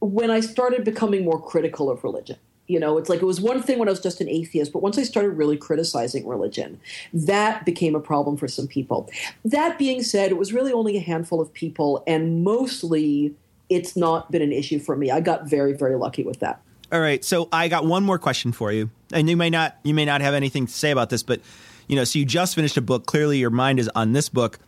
when 0.00 0.30
i 0.30 0.40
started 0.40 0.84
becoming 0.84 1.24
more 1.24 1.40
critical 1.40 1.90
of 1.90 2.02
religion 2.04 2.36
you 2.66 2.78
know 2.78 2.98
it's 2.98 3.08
like 3.08 3.20
it 3.20 3.24
was 3.24 3.40
one 3.40 3.62
thing 3.62 3.78
when 3.78 3.88
i 3.88 3.90
was 3.90 4.00
just 4.00 4.20
an 4.20 4.28
atheist 4.28 4.72
but 4.72 4.80
once 4.82 4.96
i 4.96 5.02
started 5.02 5.30
really 5.30 5.56
criticizing 5.56 6.26
religion 6.26 6.80
that 7.12 7.64
became 7.64 7.94
a 7.94 8.00
problem 8.00 8.36
for 8.36 8.46
some 8.46 8.66
people 8.66 9.10
that 9.44 9.78
being 9.78 10.02
said 10.02 10.30
it 10.30 10.36
was 10.36 10.52
really 10.52 10.72
only 10.72 10.96
a 10.96 11.00
handful 11.00 11.40
of 11.40 11.52
people 11.52 12.02
and 12.06 12.44
mostly 12.44 13.34
it's 13.68 13.96
not 13.96 14.30
been 14.30 14.42
an 14.42 14.52
issue 14.52 14.78
for 14.78 14.96
me 14.96 15.10
i 15.10 15.20
got 15.20 15.48
very 15.48 15.72
very 15.72 15.96
lucky 15.96 16.22
with 16.22 16.38
that 16.40 16.60
All 16.92 17.00
right, 17.00 17.24
so 17.24 17.48
I 17.52 17.68
got 17.68 17.86
one 17.86 18.02
more 18.02 18.18
question 18.18 18.50
for 18.50 18.72
you, 18.72 18.90
and 19.12 19.30
you 19.30 19.36
may 19.36 19.48
not 19.48 19.76
you 19.84 19.94
may 19.94 20.04
not 20.04 20.20
have 20.22 20.34
anything 20.34 20.66
to 20.66 20.72
say 20.72 20.90
about 20.90 21.08
this, 21.08 21.22
but 21.22 21.40
you 21.86 21.94
know, 21.94 22.02
so 22.02 22.18
you 22.18 22.24
just 22.24 22.56
finished 22.56 22.76
a 22.76 22.80
book. 22.80 23.06
Clearly, 23.06 23.38
your 23.38 23.50
mind 23.50 23.78
is 23.78 23.88
on 23.94 24.12
this 24.12 24.28
book. 24.28 24.58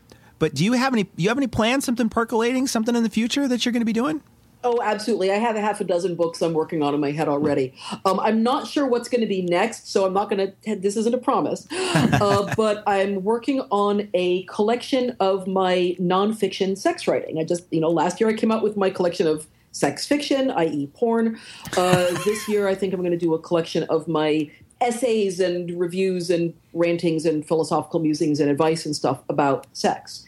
But 0.43 0.55
do 0.55 0.65
you 0.65 0.73
have 0.73 0.93
any? 0.93 1.09
You 1.15 1.29
have 1.29 1.39
any 1.39 1.47
plans? 1.47 1.85
Something 1.85 2.09
percolating? 2.09 2.67
Something 2.67 2.97
in 2.97 3.05
the 3.05 3.09
future 3.09 3.47
that 3.47 3.65
you're 3.65 3.71
going 3.71 3.81
to 3.81 3.87
be 3.87 3.93
doing? 3.93 4.23
Oh, 4.65 4.81
absolutely. 4.83 5.31
I 5.31 5.37
have 5.37 5.55
a 5.55 5.61
half 5.61 5.81
a 5.81 5.85
dozen 5.85 6.17
books 6.17 6.43
I'm 6.43 6.53
working 6.53 6.83
on 6.83 6.95
in 6.95 7.01
my 7.01 7.13
head 7.13 7.29
already. 7.29 7.73
Um, 8.05 8.19
I'm 8.19 8.43
not 8.43 8.67
sure 8.67 8.85
what's 8.85 9.09
going 9.09 9.21
to 9.21 9.29
be 9.29 9.43
next, 9.43 9.93
so 9.93 10.05
I'm 10.05 10.13
not 10.13 10.29
going 10.29 10.53
to, 10.65 10.75
this 10.75 10.97
isn't 10.97 11.15
a 11.15 11.19
promise. 11.19 11.69
Uh, 12.13 12.53
but 12.57 12.83
I'm 12.87 13.23
working 13.23 13.61
on 13.71 14.09
a 14.15 14.43
collection 14.45 15.17
of 15.21 15.47
my 15.47 15.97
nonfiction 16.01 16.77
sex 16.77 17.07
writing. 17.07 17.39
I 17.39 17.45
just, 17.45 17.65
you 17.71 17.81
know, 17.81 17.91
last 17.91 18.21
year 18.21 18.29
I 18.29 18.35
came 18.35 18.51
out 18.51 18.63
with 18.63 18.77
my 18.77 18.91
collection 18.91 19.27
of 19.27 19.47
sex 19.73 20.07
fiction, 20.07 20.51
i.e., 20.51 20.89
porn. 20.89 21.39
Uh, 21.77 22.13
this 22.25 22.49
year 22.49 22.69
I 22.69 22.75
think 22.75 22.93
I'm 22.93 23.01
going 23.01 23.13
to 23.13 23.19
do 23.19 23.35
a 23.35 23.39
collection 23.39 23.85
of 23.85 24.09
my 24.09 24.51
essays 24.83 25.41
and 25.41 25.79
reviews 25.79 26.29
and 26.29 26.53
rantings 26.73 27.25
and 27.25 27.47
philosophical 27.47 28.01
musings 28.01 28.41
and 28.41 28.51
advice 28.51 28.85
and 28.85 28.95
stuff 28.97 29.23
about 29.29 29.67
sex. 29.73 30.25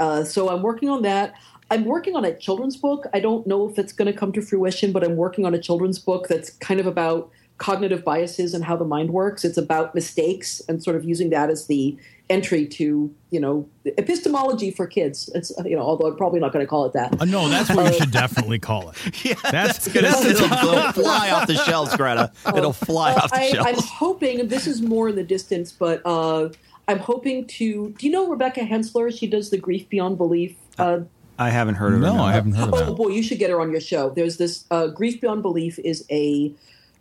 Uh, 0.00 0.24
so 0.24 0.48
I'm 0.48 0.62
working 0.62 0.88
on 0.88 1.02
that. 1.02 1.34
I'm 1.70 1.84
working 1.84 2.16
on 2.16 2.24
a 2.24 2.34
children's 2.34 2.76
book. 2.76 3.06
I 3.12 3.20
don't 3.20 3.46
know 3.46 3.68
if 3.68 3.78
it's 3.78 3.92
going 3.92 4.10
to 4.10 4.18
come 4.18 4.32
to 4.32 4.40
fruition, 4.40 4.90
but 4.90 5.04
I'm 5.04 5.16
working 5.16 5.44
on 5.44 5.54
a 5.54 5.58
children's 5.58 5.98
book 5.98 6.26
that's 6.26 6.50
kind 6.50 6.80
of 6.80 6.86
about 6.86 7.30
cognitive 7.58 8.04
biases 8.04 8.54
and 8.54 8.64
how 8.64 8.76
the 8.76 8.84
mind 8.84 9.10
works. 9.10 9.44
It's 9.44 9.58
about 9.58 9.94
mistakes 9.94 10.62
and 10.68 10.82
sort 10.82 10.96
of 10.96 11.04
using 11.04 11.30
that 11.30 11.50
as 11.50 11.66
the 11.66 11.98
entry 12.30 12.66
to, 12.66 13.14
you 13.30 13.40
know, 13.40 13.68
epistemology 13.86 14.70
for 14.70 14.86
kids. 14.86 15.30
It's, 15.34 15.50
you 15.64 15.76
know, 15.76 15.82
although 15.82 16.08
I'm 16.08 16.16
probably 16.16 16.40
not 16.40 16.52
going 16.52 16.64
to 16.64 16.68
call 16.68 16.84
it 16.86 16.92
that. 16.92 17.20
Uh, 17.20 17.24
no, 17.24 17.48
that's 17.48 17.70
what 17.70 17.92
you 17.92 17.98
should 17.98 18.10
definitely 18.10 18.58
call 18.58 18.90
it. 18.90 18.96
Yeah, 19.24 19.34
That's- 19.44 19.52
that's, 19.84 19.88
good. 19.88 20.04
that's- 20.04 20.24
it'll, 20.24 20.44
it'll 20.52 20.92
fly 20.92 21.30
off 21.30 21.46
the 21.46 21.56
shelves, 21.56 21.96
Greta. 21.96 22.30
It'll 22.54 22.72
fly 22.72 23.12
Uh, 23.12 23.16
off 23.16 23.30
the 23.30 23.36
I, 23.36 23.50
shelves. 23.50 23.68
I'm 23.68 23.82
hoping, 23.86 24.48
this 24.48 24.66
is 24.66 24.82
more 24.82 25.08
in 25.08 25.16
the 25.16 25.24
distance, 25.24 25.72
but 25.72 26.02
uh, 26.04 26.50
I'm 26.86 26.98
hoping 26.98 27.46
to. 27.46 27.90
Do 27.98 28.06
you 28.06 28.12
know 28.12 28.28
Rebecca 28.28 28.60
Hensler? 28.60 29.10
She 29.10 29.26
does 29.26 29.50
the 29.50 29.58
Grief 29.58 29.88
Beyond 29.88 30.18
Belief. 30.18 30.54
Uh, 30.78 31.00
I 31.38 31.50
haven't 31.50 31.76
heard 31.76 31.94
of 31.94 32.00
it. 32.02 32.06
No, 32.06 32.22
I 32.22 32.32
haven't 32.32 32.52
heard 32.52 32.68
of 32.68 32.74
oh 32.74 32.84
that. 32.86 32.92
boy, 32.96 33.08
you 33.08 33.22
should 33.22 33.38
get 33.38 33.48
her 33.50 33.60
on 33.60 33.70
your 33.70 33.80
show. 33.80 34.10
There's 34.10 34.36
this 34.38 34.64
uh, 34.70 34.88
Grief 34.88 35.20
Beyond 35.20 35.42
Belief 35.42 35.78
is 35.78 36.04
a 36.10 36.52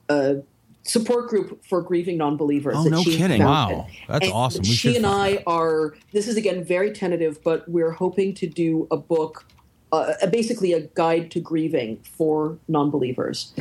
uh, 0.09 0.35
support 0.87 1.27
group 1.27 1.63
for 1.65 1.81
grieving 1.81 2.17
non-believers. 2.17 2.75
Oh, 2.77 2.83
no 2.85 3.03
kidding. 3.03 3.41
founded. 3.41 3.77
Wow, 3.77 3.87
that's 4.07 4.25
And 4.25 4.33
awesome. 4.33 4.61
We 4.63 4.69
she 4.69 4.95
and 4.95 5.05
I 5.05 5.43
are. 5.45 5.95
This 6.13 6.27
is 6.27 6.37
again 6.37 6.63
very 6.63 6.91
tentative, 6.91 7.43
but 7.43 7.67
we're 7.69 7.91
hoping 7.91 8.33
to 8.35 8.47
do 8.47 8.87
a 8.89 8.97
book, 8.97 9.45
uh, 9.91 10.13
basically 10.27 10.73
a 10.73 10.81
guide 10.81 11.31
to 11.31 11.39
grieving 11.39 11.99
for 12.03 12.57
non-believers, 12.67 13.53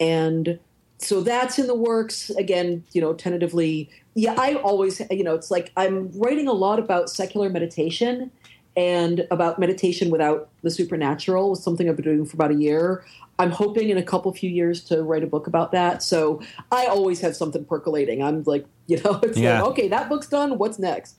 and 0.00 0.58
so 0.98 1.20
that's 1.20 1.58
in 1.58 1.66
the 1.66 1.74
works. 1.74 2.30
Again, 2.30 2.84
you 2.92 3.00
know, 3.00 3.12
tentatively. 3.12 3.90
Yeah, 4.16 4.34
I 4.38 4.54
always, 4.54 5.02
you 5.10 5.24
know, 5.24 5.34
it's 5.34 5.50
like 5.50 5.72
I'm 5.76 6.10
writing 6.12 6.46
a 6.46 6.52
lot 6.52 6.78
about 6.78 7.10
secular 7.10 7.48
meditation 7.50 8.30
and 8.76 9.26
about 9.30 9.58
meditation 9.58 10.10
without 10.10 10.48
the 10.62 10.70
supernatural 10.70 11.50
was 11.50 11.62
something 11.62 11.88
I've 11.88 11.96
been 11.96 12.04
doing 12.04 12.26
for 12.26 12.36
about 12.36 12.50
a 12.50 12.54
year. 12.56 13.04
I'm 13.38 13.50
hoping 13.50 13.88
in 13.90 13.98
a 13.98 14.02
couple 14.02 14.32
few 14.32 14.50
years 14.50 14.82
to 14.84 15.02
write 15.02 15.22
a 15.24 15.26
book 15.26 15.46
about 15.46 15.72
that. 15.72 16.02
So 16.02 16.40
I 16.70 16.86
always 16.86 17.20
have 17.20 17.34
something 17.36 17.64
percolating. 17.64 18.22
I'm 18.22 18.42
like, 18.44 18.66
you 18.86 19.00
know, 19.02 19.20
it's 19.22 19.38
Yeah. 19.38 19.60
like, 19.62 19.70
okay, 19.72 19.88
that 19.88 20.08
book's 20.08 20.28
done. 20.28 20.58
What's 20.58 20.78
next? 20.78 21.16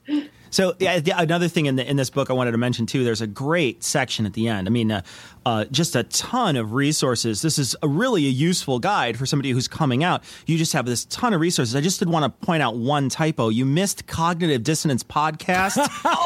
So 0.51 0.75
yeah, 0.79 0.99
another 1.17 1.47
thing 1.47 1.65
in 1.65 1.75
the, 1.75 1.89
in 1.89 1.97
this 1.97 2.09
book 2.09 2.29
I 2.29 2.33
wanted 2.33 2.51
to 2.51 2.57
mention 2.57 2.85
too. 2.85 3.03
There's 3.03 3.21
a 3.21 3.27
great 3.27 3.83
section 3.83 4.25
at 4.25 4.33
the 4.33 4.47
end. 4.47 4.67
I 4.67 4.71
mean, 4.71 4.91
uh, 4.91 5.01
uh, 5.45 5.65
just 5.65 5.95
a 5.95 6.03
ton 6.03 6.55
of 6.55 6.73
resources. 6.73 7.41
This 7.41 7.59
is 7.59 7.75
a 7.83 7.87
really 7.87 8.25
a 8.25 8.29
useful 8.29 8.79
guide 8.79 9.17
for 9.17 9.25
somebody 9.25 9.51
who's 9.51 9.67
coming 9.67 10.03
out. 10.03 10.23
You 10.47 10.57
just 10.57 10.73
have 10.73 10.85
this 10.85 11.05
ton 11.05 11.33
of 11.33 11.41
resources. 11.41 11.75
I 11.75 11.81
just 11.81 11.99
did 11.99 12.09
want 12.09 12.23
to 12.23 12.45
point 12.45 12.63
out 12.63 12.77
one 12.77 13.09
typo. 13.09 13.49
You 13.49 13.65
missed 13.65 14.07
cognitive 14.07 14.63
dissonance 14.63 15.03
podcast 15.03 15.77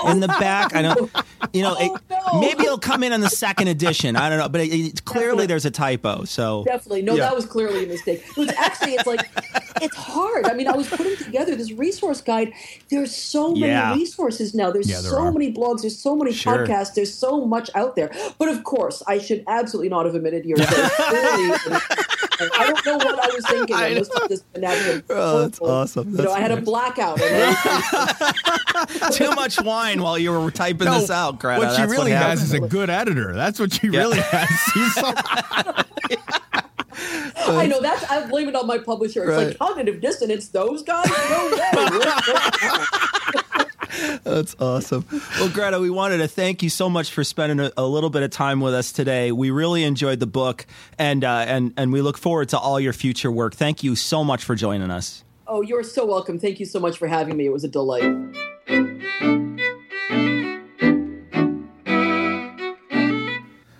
in 0.11 0.19
the 0.21 0.27
back. 0.27 0.73
I 0.75 0.81
know, 0.83 1.09
you 1.53 1.61
know, 1.63 1.75
it, 1.79 1.91
Oh, 2.31 2.33
no. 2.33 2.39
maybe 2.41 2.63
it'll 2.63 2.77
come 2.77 3.01
in 3.03 3.11
on 3.13 3.21
the 3.21 3.29
second 3.29 3.67
edition. 3.69 4.15
I 4.15 4.29
don't 4.29 4.37
know, 4.39 4.47
but 4.49 4.61
it, 4.61 4.67
it, 4.73 5.05
clearly 5.05 5.47
there's 5.47 5.65
a 5.65 5.71
typo. 5.71 6.23
So 6.25 6.63
Definitely. 6.65 7.01
No, 7.01 7.15
Yeah. 7.15 7.23
that 7.23 7.35
was 7.35 7.45
clearly 7.45 7.85
a 7.85 7.87
mistake. 7.87 8.23
It 8.29 8.37
was 8.37 8.49
actually, 8.49 8.93
it's 8.93 9.07
like, 9.07 9.27
it's 9.81 9.95
hard. 9.95 10.45
I 10.45 10.53
mean, 10.53 10.67
I 10.67 10.75
was 10.75 10.87
putting 10.87 11.15
together 11.17 11.55
this 11.55 11.71
resource 11.71 12.21
guide. 12.21 12.53
There's 12.89 13.15
so 13.15 13.51
many 13.53 13.67
Yeah. 13.67 13.93
resources 13.95 14.08
now. 14.53 14.71
There's 14.71 14.89
Yeah, 14.89 15.01
there 15.01 15.11
so 15.11 15.17
are. 15.19 15.31
many 15.31 15.51
blogs. 15.53 15.81
There's 15.81 15.97
so 15.97 16.15
many 16.15 16.31
Sure. 16.33 16.65
podcasts. 16.65 16.93
There's 16.93 17.13
so 17.13 17.45
much 17.45 17.69
out 17.75 17.95
there. 17.95 18.11
But 18.37 18.49
of 18.49 18.63
course, 18.63 19.01
I 19.07 19.17
should 19.19 19.43
absolutely 19.47 19.89
not 19.89 20.05
have 20.05 20.15
admitted 20.15 20.45
yours. 20.45 20.59
There's 20.69 20.89
clearly- 20.91 21.81
I 22.41 22.65
don't 22.67 22.85
know 22.85 22.95
what 22.97 23.19
I 23.23 23.35
was 23.35 23.45
thinking. 23.47 23.75
I, 23.75 23.93
must 23.95 24.17
have 24.17 24.29
just 24.29 24.53
been 24.53 24.63
having 24.63 24.97
a 24.99 25.03
Oh, 25.09 25.41
that's 25.41 25.57
horrible- 25.59 25.75
awesome. 25.77 26.09
You 26.11 26.17
know, 26.17 26.23
That's 26.23 26.35
I 26.35 26.39
had 26.39 26.51
a 26.51 26.61
blackout. 26.61 27.19
And 27.21 27.55
I- 27.65 29.09
too 29.11 29.31
much 29.31 29.61
wine 29.61 30.01
while 30.01 30.17
you 30.17 30.31
were 30.31 30.49
typing 30.51 30.89
this 30.89 31.09
out, 31.09 31.39
Greta. 31.39 31.59
what 31.59 31.71
she 31.75 31.81
That's 31.81 31.91
really 31.91 32.11
happened. 32.11 32.39
has 32.39 32.43
is 32.43 32.53
a 32.53 32.59
good 32.61 32.89
editor. 32.89 33.33
That's 33.35 33.59
what 33.59 33.73
she 33.73 33.89
really 33.89 34.19
has. 34.19 34.47
I 37.51 37.65
know 37.67 37.81
that's 37.81 38.03
I 38.09 38.27
blame 38.27 38.47
it 38.49 38.55
on 38.55 38.67
my 38.67 38.77
publisher. 38.77 39.23
It's 39.23 39.29
Right. 39.31 39.47
like 39.47 39.57
cognitive 39.57 40.01
dissonance. 40.01 40.49
Those 40.49 40.83
guys, 40.83 41.07
no 41.29 41.49
way. 41.55 43.33
That's 44.23 44.55
awesome. 44.59 45.05
Well, 45.39 45.49
Greta, 45.49 45.79
we 45.79 45.89
wanted 45.89 46.17
to 46.17 46.27
thank 46.27 46.61
you 46.61 46.69
so 46.69 46.89
much 46.89 47.11
for 47.11 47.23
spending 47.23 47.59
a, 47.59 47.71
a 47.77 47.85
little 47.85 48.09
bit 48.09 48.23
of 48.23 48.31
time 48.31 48.61
with 48.61 48.73
us 48.73 48.91
today. 48.91 49.31
We 49.31 49.51
really 49.51 49.83
enjoyed 49.83 50.19
the 50.19 50.27
book, 50.27 50.65
and 50.97 51.23
uh, 51.23 51.45
and 51.47 51.73
and 51.77 51.91
we 51.91 52.01
look 52.01 52.17
forward 52.17 52.49
to 52.49 52.59
all 52.59 52.79
your 52.79 52.93
future 52.93 53.31
work. 53.31 53.55
Thank 53.55 53.83
you 53.83 53.95
so 53.95 54.23
much 54.23 54.43
for 54.43 54.55
joining 54.55 54.91
us. 54.91 55.23
Oh, 55.47 55.61
you're 55.61 55.83
so 55.83 56.05
welcome. 56.05 56.37
Thank 56.39 56.59
you 56.59 56.65
so 56.65 56.79
much 56.79 56.97
for 56.97 57.07
having 57.07 57.35
me. 57.35 57.45
It 57.45 57.53
was 57.53 57.63
a 57.63 57.67
delight. 57.67 58.03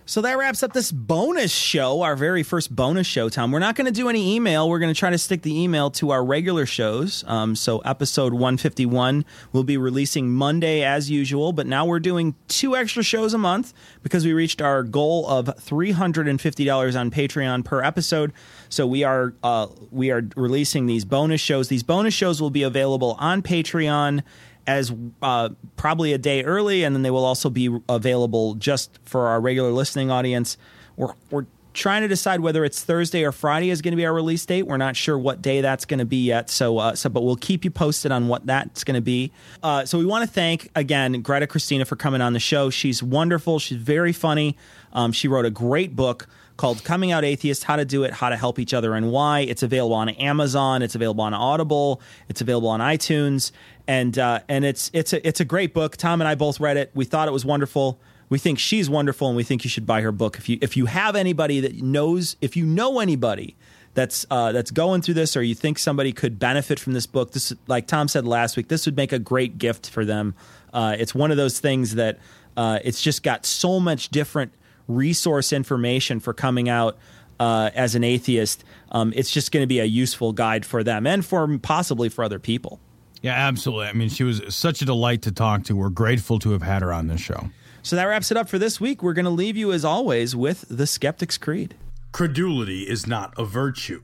So 0.09 0.21
that 0.21 0.39
wraps 0.39 0.63
up 0.63 0.73
this 0.73 0.91
bonus 0.91 1.51
show, 1.51 2.01
our 2.01 2.15
very 2.15 2.41
first 2.41 2.75
bonus 2.75 3.05
show, 3.05 3.29
Tom. 3.29 3.51
We're 3.51 3.59
not 3.59 3.75
going 3.75 3.85
to 3.85 3.91
do 3.91 4.09
any 4.09 4.33
email. 4.33 4.67
We're 4.67 4.79
going 4.79 4.91
to 4.91 4.97
try 4.99 5.11
to 5.11 5.19
stick 5.19 5.43
the 5.43 5.55
email 5.55 5.91
to 5.91 6.09
our 6.09 6.25
regular 6.25 6.65
shows. 6.65 7.23
Um, 7.27 7.55
so 7.55 7.77
episode 7.81 8.33
151 8.33 9.23
will 9.53 9.63
be 9.63 9.77
releasing 9.77 10.31
Monday 10.31 10.81
as 10.83 11.11
usual, 11.11 11.53
but 11.53 11.67
now 11.67 11.85
we're 11.85 11.99
doing 11.99 12.33
two 12.47 12.75
extra 12.75 13.03
shows 13.03 13.35
a 13.35 13.37
month 13.37 13.71
because 14.01 14.25
we 14.25 14.33
reached 14.33 14.63
our 14.63 14.81
goal 14.81 15.27
of 15.27 15.45
$350 15.45 16.99
on 16.99 17.11
Patreon 17.11 17.63
per 17.63 17.83
episode. 17.83 18.33
So 18.67 18.87
we 18.87 19.03
are 19.03 19.35
uh, 19.43 19.67
we 19.91 20.09
are 20.09 20.27
releasing 20.35 20.87
these 20.87 21.05
bonus 21.05 21.39
shows. 21.39 21.67
These 21.67 21.83
bonus 21.83 22.15
shows 22.15 22.41
will 22.41 22.49
be 22.49 22.63
available 22.63 23.15
on 23.19 23.43
Patreon 23.43 24.23
as 24.69 24.93
uh, 25.23 25.49
probably 25.77 26.13
a 26.13 26.17
day 26.19 26.43
early, 26.43 26.83
and 26.83 26.95
then 26.95 27.01
they 27.01 27.09
will 27.09 27.25
also 27.25 27.49
be 27.49 27.75
available 27.89 28.53
just 28.53 28.99
for 29.03 29.27
our 29.27 29.41
regular 29.41 29.71
listening 29.71 30.11
audience. 30.11 30.57
We're 30.95 31.13
we're 31.31 31.47
trying 31.73 32.01
to 32.03 32.07
decide 32.07 32.39
whether 32.41 32.63
it's 32.63 32.83
Thursday 32.83 33.23
or 33.23 33.31
Friday 33.31 33.69
is 33.69 33.81
going 33.81 33.93
to 33.93 33.95
be 33.95 34.05
our 34.05 34.13
release 34.13 34.45
date. 34.45 34.63
We're 34.63 34.77
not 34.77 34.95
sure 34.95 35.17
what 35.17 35.41
day 35.41 35.61
that's 35.61 35.85
going 35.85 35.99
to 35.99 36.05
be 36.05 36.23
yet. 36.23 36.51
So 36.51 36.77
uh, 36.77 36.95
so, 36.95 37.09
but 37.09 37.23
we'll 37.23 37.35
keep 37.35 37.65
you 37.65 37.71
posted 37.71 38.11
on 38.11 38.27
what 38.27 38.45
that's 38.45 38.83
going 38.83 38.95
to 38.95 39.01
be. 39.01 39.31
Uh, 39.63 39.85
so 39.85 39.97
we 39.97 40.05
want 40.05 40.27
to 40.27 40.31
thank 40.31 40.69
again 40.75 41.21
Greta 41.21 41.47
Christina 41.47 41.83
for 41.83 41.95
coming 41.95 42.21
on 42.21 42.33
the 42.33 42.39
show. 42.39 42.69
She's 42.69 43.01
wonderful. 43.01 43.57
She's 43.57 43.77
very 43.77 44.13
funny. 44.13 44.55
Um, 44.93 45.11
she 45.11 45.27
wrote 45.27 45.45
a 45.45 45.51
great 45.51 45.95
book 45.95 46.27
called 46.59 46.83
Coming 46.83 47.13
Out 47.13 47.23
Atheist 47.23 47.63
How 47.63 47.77
to 47.77 47.85
Do 47.85 48.03
It, 48.03 48.11
How 48.11 48.27
to 48.27 48.35
Help 48.35 48.59
Each 48.59 48.73
Other, 48.73 48.93
and 48.93 49.11
Why. 49.11 49.39
It's 49.39 49.63
available 49.63 49.95
on 49.95 50.09
Amazon, 50.09 50.81
it's 50.81 50.93
available 50.93 51.23
on 51.23 51.33
Audible, 51.33 52.01
it's 52.27 52.41
available 52.41 52.67
on 52.67 52.81
iTunes. 52.81 53.53
And 53.87 54.19
uh, 54.19 54.41
and 54.49 54.65
it's 54.65 54.91
it's 54.93 55.13
a 55.13 55.25
it's 55.25 55.39
a 55.39 55.45
great 55.45 55.73
book. 55.73 55.95
Tom 55.95 56.19
and 56.19 56.27
I 56.27 56.35
both 56.35 56.59
read 56.59 56.75
it. 56.75 56.91
We 56.93 57.05
thought 57.05 57.29
it 57.29 57.31
was 57.31 57.45
wonderful. 57.45 57.99
We 58.27 58.37
think 58.37 58.59
she's 58.59 58.89
wonderful, 58.89 59.27
and 59.29 59.37
we 59.37 59.43
think 59.43 59.63
you 59.63 59.69
should 59.69 59.87
buy 59.87 60.01
her 60.01 60.11
book. 60.11 60.37
If 60.37 60.49
you 60.49 60.59
if 60.61 60.75
you 60.75 60.85
have 60.87 61.15
anybody 61.15 61.61
that 61.61 61.81
knows, 61.81 62.35
if 62.41 62.57
you 62.57 62.65
know 62.65 62.99
anybody 62.99 63.55
that's 63.93 64.25
uh, 64.29 64.51
that's 64.51 64.69
going 64.69 65.01
through 65.01 65.15
this, 65.15 65.37
or 65.37 65.41
you 65.41 65.55
think 65.55 65.79
somebody 65.79 66.11
could 66.11 66.37
benefit 66.37 66.77
from 66.77 66.91
this 66.91 67.07
book, 67.07 67.31
this 67.31 67.53
like 67.67 67.87
Tom 67.87 68.09
said 68.09 68.27
last 68.27 68.57
week, 68.57 68.67
this 68.67 68.85
would 68.85 68.97
make 68.97 69.13
a 69.13 69.19
great 69.19 69.57
gift 69.59 69.89
for 69.89 70.03
them. 70.03 70.35
Uh, 70.73 70.95
it's 70.99 71.15
one 71.15 71.31
of 71.31 71.37
those 71.37 71.59
things 71.59 71.95
that 71.95 72.19
uh, 72.57 72.79
it's 72.83 73.01
just 73.01 73.23
got 73.23 73.45
so 73.45 73.79
much 73.79 74.09
different 74.09 74.51
resource 74.89 75.53
information 75.53 76.19
for 76.19 76.33
coming 76.33 76.67
out 76.67 76.97
uh, 77.39 77.69
as 77.73 77.95
an 77.95 78.03
atheist. 78.03 78.65
Um, 78.91 79.13
it's 79.15 79.31
just 79.31 79.53
going 79.53 79.63
to 79.63 79.67
be 79.67 79.79
a 79.79 79.85
useful 79.85 80.33
guide 80.33 80.65
for 80.65 80.83
them 80.83 81.07
and 81.07 81.25
for 81.25 81.57
possibly 81.59 82.09
for 82.09 82.23
other 82.23 82.39
people. 82.39 82.81
yeah, 83.21 83.33
absolutely. 83.33 83.87
I 83.87 83.93
mean, 83.93 84.09
she 84.09 84.25
was 84.25 84.41
such 84.53 84.81
a 84.81 84.85
delight 84.85 85.21
to 85.21 85.31
talk 85.31 85.63
to. 85.65 85.75
We're 85.75 85.89
grateful 85.89 86.39
to 86.39 86.51
have 86.51 86.63
had 86.63 86.81
her 86.81 86.91
on 86.91 87.07
this 87.07 87.21
show. 87.21 87.49
So 87.81 87.95
that 87.95 88.05
wraps 88.05 88.29
it 88.31 88.35
up 88.35 88.49
for 88.49 88.59
this 88.59 88.81
week. 88.81 89.01
We're 89.01 89.13
going 89.13 89.25
to 89.25 89.31
leave 89.31 89.55
you 89.55 89.71
as 89.71 89.85
always 89.85 90.35
with 90.35 90.65
the 90.69 90.85
Skeptic's 90.85 91.37
Creed. 91.37 91.75
Credulity 92.11 92.81
is 92.83 93.07
not 93.07 93.33
a 93.37 93.45
virtue. 93.45 94.01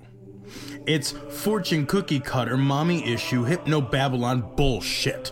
It's 0.86 1.12
fortune 1.12 1.86
cookie 1.86 2.20
cutter, 2.20 2.56
mommy 2.56 3.06
issue, 3.06 3.44
hypno 3.44 3.82
Babylon 3.82 4.54
bullshit. 4.56 5.32